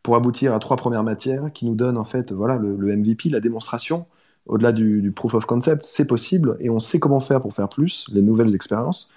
pour 0.02 0.16
aboutir 0.16 0.54
à 0.54 0.58
trois 0.58 0.76
premières 0.76 1.04
matières 1.04 1.52
qui 1.52 1.64
nous 1.64 1.74
donnent 1.74 1.96
en 1.96 2.04
fait 2.04 2.32
voilà, 2.32 2.56
le, 2.56 2.96
MVP, 2.96 3.28
la 3.30 3.40
démonstration, 3.40 4.06
au-delà 4.46 4.72
du, 4.72 5.12
proof 5.14 5.34
of 5.34 5.46
concept, 5.46 5.84
c'est 5.84 6.06
possible 6.06 6.56
et 6.60 6.70
on 6.70 6.80
sait 6.80 6.98
comment 6.98 7.20
faire 7.20 7.40
pour 7.40 7.54
faire 7.54 7.68
plus, 7.68 8.06
les 8.12 8.22
nouvelles 8.22 8.54
expériences. 8.54 9.10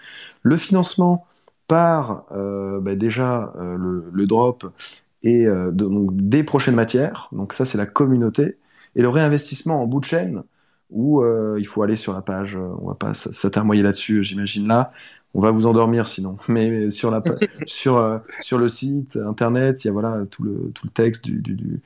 Le 0.43 0.57
financement 0.57 1.25
par 1.67 2.25
euh, 2.31 2.79
bah, 2.79 2.95
déjà 2.95 3.53
euh, 3.57 3.75
le, 3.77 4.05
le, 4.11 4.27
drop 4.27 4.65
et 5.23 5.45
euh, 5.45 5.71
donc, 5.71 6.15
des 6.15 6.43
prochaines 6.43 6.75
matières, 6.75 7.29
donc 7.31 7.53
ça 7.53 7.65
c'est 7.65 7.77
la 7.77 7.87
communauté, 7.87 8.57
et 8.95 9.01
le 9.01 9.09
réinvestissement 9.09 9.81
en 9.81 9.87
bout 9.87 9.99
de 9.99 10.05
chaîne, 10.05 10.43
euh, 10.95 11.57
il 11.59 11.65
faut 11.65 11.81
aller 11.81 11.95
sur 11.95 12.13
la 12.13 12.21
page, 12.21 12.55
on 12.55 12.87
va 12.87 12.93
pas 12.93 13.13
s'atermoyer 13.15 13.81
là-dessus, 13.81 14.23
j'imagine 14.23 14.67
là, 14.67 14.91
on 15.33 15.41
va 15.41 15.51
vous 15.51 15.65
endormir 15.65 16.07
sinon. 16.07 16.37
Mais 16.47 16.89
sur 16.91 17.09
la 17.11 17.23
sur 17.65 18.21
sur 18.41 18.57
le 18.57 18.69
site 18.69 19.17
internet, 19.17 19.83
il 19.83 19.87
y 19.87 19.89
a 19.89 19.93
voilà 19.93 20.25
tout 20.29 20.43
le 20.43 20.71
tout 20.75 20.85
le 20.85 20.91
texte 20.91 21.25
du, 21.25 21.41
du, 21.41 21.55
du, 21.55 21.81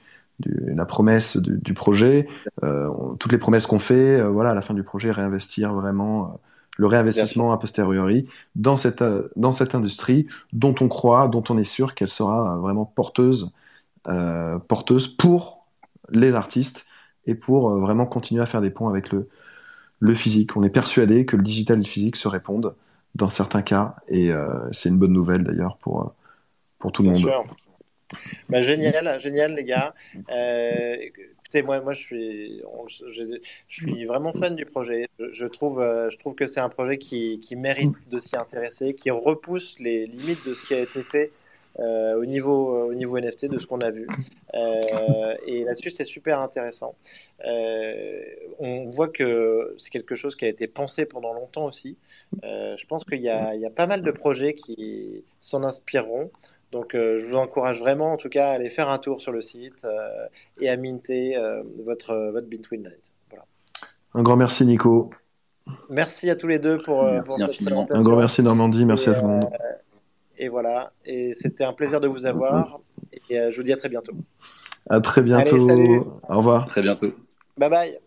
la 0.75 0.85
promesse 0.85 1.37
du, 1.37 1.73
projet, 1.73 2.27
toutes 3.19 3.31
les 3.31 3.37
promesses 3.37 3.65
qu'on 3.65 3.79
fait, 3.79 4.21
voilà 4.21 4.51
à 4.51 4.53
la 4.53 4.61
fin 4.61 4.73
du 4.73 4.83
projet 4.83 5.11
réinvestir 5.11 5.73
vraiment 5.73 6.39
le 6.79 6.87
réinvestissement 6.87 7.51
a 7.51 7.57
posteriori 7.57 8.27
dans 8.55 8.77
cette 8.77 9.03
dans 9.35 9.51
cette 9.51 9.75
industrie 9.75 10.27
dont 10.53 10.75
on 10.79 10.87
croit, 10.87 11.27
dont 11.27 11.43
on 11.49 11.57
est 11.57 11.71
sûr 11.77 11.93
qu'elle 11.95 12.09
sera 12.09 12.57
vraiment 12.57 12.85
porteuse 12.85 13.53
porteuse 14.67 15.07
pour 15.07 15.59
les 16.11 16.33
artistes 16.33 16.85
et 17.25 17.35
pour 17.35 17.69
euh, 17.69 17.79
vraiment 17.79 18.05
continuer 18.05 18.41
à 18.41 18.45
faire 18.45 18.61
des 18.61 18.69
ponts 18.69 18.89
avec 18.89 19.11
le, 19.11 19.29
le 19.99 20.15
physique. 20.15 20.55
On 20.57 20.63
est 20.63 20.69
persuadé 20.69 21.25
que 21.25 21.35
le 21.35 21.43
digital 21.43 21.77
et 21.77 21.83
le 21.83 21.87
physique 21.87 22.15
se 22.15 22.27
répondent 22.27 22.75
dans 23.15 23.29
certains 23.29 23.63
cas, 23.63 23.95
et 24.07 24.31
euh, 24.31 24.47
c'est 24.71 24.89
une 24.89 24.99
bonne 24.99 25.13
nouvelle 25.13 25.43
d'ailleurs 25.43 25.77
pour, 25.77 26.01
euh, 26.01 26.05
pour 26.77 26.91
tout 26.91 27.03
le 27.03 27.09
monde. 27.11 27.29
Bah, 28.49 28.61
génial, 28.61 29.19
génial 29.19 29.55
les 29.55 29.63
gars. 29.63 29.93
Moi, 31.63 31.79
moi 31.81 31.93
je, 31.93 31.99
suis, 31.99 32.61
je, 33.07 33.39
suis 33.67 34.05
vraiment 34.05 34.33
fan 34.33 34.55
du 34.55 34.65
projet. 34.65 35.07
Je, 35.19 35.45
trouve, 35.45 35.79
je 36.09 36.17
trouve 36.17 36.35
que 36.35 36.45
c'est 36.45 36.59
un 36.59 36.69
projet 36.69 36.97
qui, 36.97 37.39
qui 37.39 37.55
mérite 37.55 38.09
de 38.09 38.19
s'y 38.19 38.35
intéresser, 38.35 38.93
qui 38.93 39.11
repousse 39.11 39.79
les 39.79 40.05
limites 40.05 40.45
de 40.47 40.53
ce 40.53 40.63
qui 40.65 40.73
a 40.73 40.79
été 40.79 41.03
fait 41.03 41.31
euh, 41.79 42.19
au, 42.19 42.25
niveau, 42.25 42.75
euh, 42.75 42.89
au 42.89 42.93
niveau 42.93 43.17
NFT 43.17 43.45
de 43.45 43.57
ce 43.57 43.65
qu'on 43.65 43.81
a 43.81 43.91
vu. 43.91 44.07
Euh, 44.55 45.35
et 45.45 45.63
là-dessus, 45.63 45.91
c'est 45.91 46.03
super 46.03 46.39
intéressant. 46.39 46.95
on 48.59 48.85
voit 48.87 49.07
que 49.07 49.75
c'est 49.77 49.91
quelque 49.91 50.15
chose 50.15 50.35
qui 50.35 50.45
a 50.45 50.47
été 50.47 50.67
pensé 50.67 51.05
pendant 51.05 51.33
longtemps 51.33 51.65
aussi. 51.65 51.97
je 52.43 52.85
pense 52.87 53.05
qu'il 53.05 53.19
y, 53.19 53.25
y, 53.25 53.29
a 53.29 53.69
pas 53.69 53.87
mal 53.87 54.01
de 54.01 54.11
projets 54.11 54.55
qui 54.55 55.23
s'en 55.39 55.63
inspireront. 55.63 56.31
Donc, 56.71 56.91
je 56.93 57.25
vous 57.25 57.35
encourage 57.35 57.79
vraiment, 57.79 58.13
en 58.13 58.17
tout 58.17 58.29
cas, 58.29 58.49
à 58.49 58.51
aller 58.51 58.69
faire 58.69 58.89
un 58.89 58.99
tour 58.99 59.21
sur 59.21 59.31
le 59.31 59.41
site 59.41 59.87
et 60.61 60.69
à 60.69 60.77
minter 60.77 61.35
votre, 61.83 62.31
votre 62.31 62.47
Between 62.47 62.83
Lines. 62.83 62.93
Voilà. 63.29 63.45
Un 64.13 64.21
grand 64.21 64.35
merci, 64.35 64.65
Nico. 64.65 65.09
Merci 65.89 66.29
à 66.29 66.35
tous 66.35 66.47
les 66.47 66.59
deux 66.59 66.77
pour, 66.79 67.03
merci 67.03 67.27
pour 67.27 67.37
cette 67.37 67.65
présentation. 67.65 67.95
Un 67.95 68.03
grand 68.03 68.17
merci, 68.17 68.43
Normandie. 68.43 68.85
Merci 68.85 69.09
à 69.09 69.15
tout 69.15 69.21
le 69.21 69.27
monde. 69.27 69.49
Et 70.39 70.47
voilà. 70.47 70.91
Et 71.05 71.33
c'était 71.33 71.65
un 71.65 71.73
plaisir 71.73 71.99
de 71.99 72.07
vous 72.07 72.25
avoir. 72.25 72.79
Et 73.29 73.39
euh, 73.39 73.51
je 73.51 73.57
vous 73.57 73.63
dis 73.63 73.73
à 73.73 73.77
très 73.77 73.89
bientôt. 73.89 74.13
À 74.89 75.01
très 75.01 75.21
bientôt. 75.21 76.21
Au 76.27 76.37
revoir. 76.37 76.65
très 76.67 76.81
bientôt. 76.81 77.13
Bye 77.57 77.69
bye. 77.69 77.99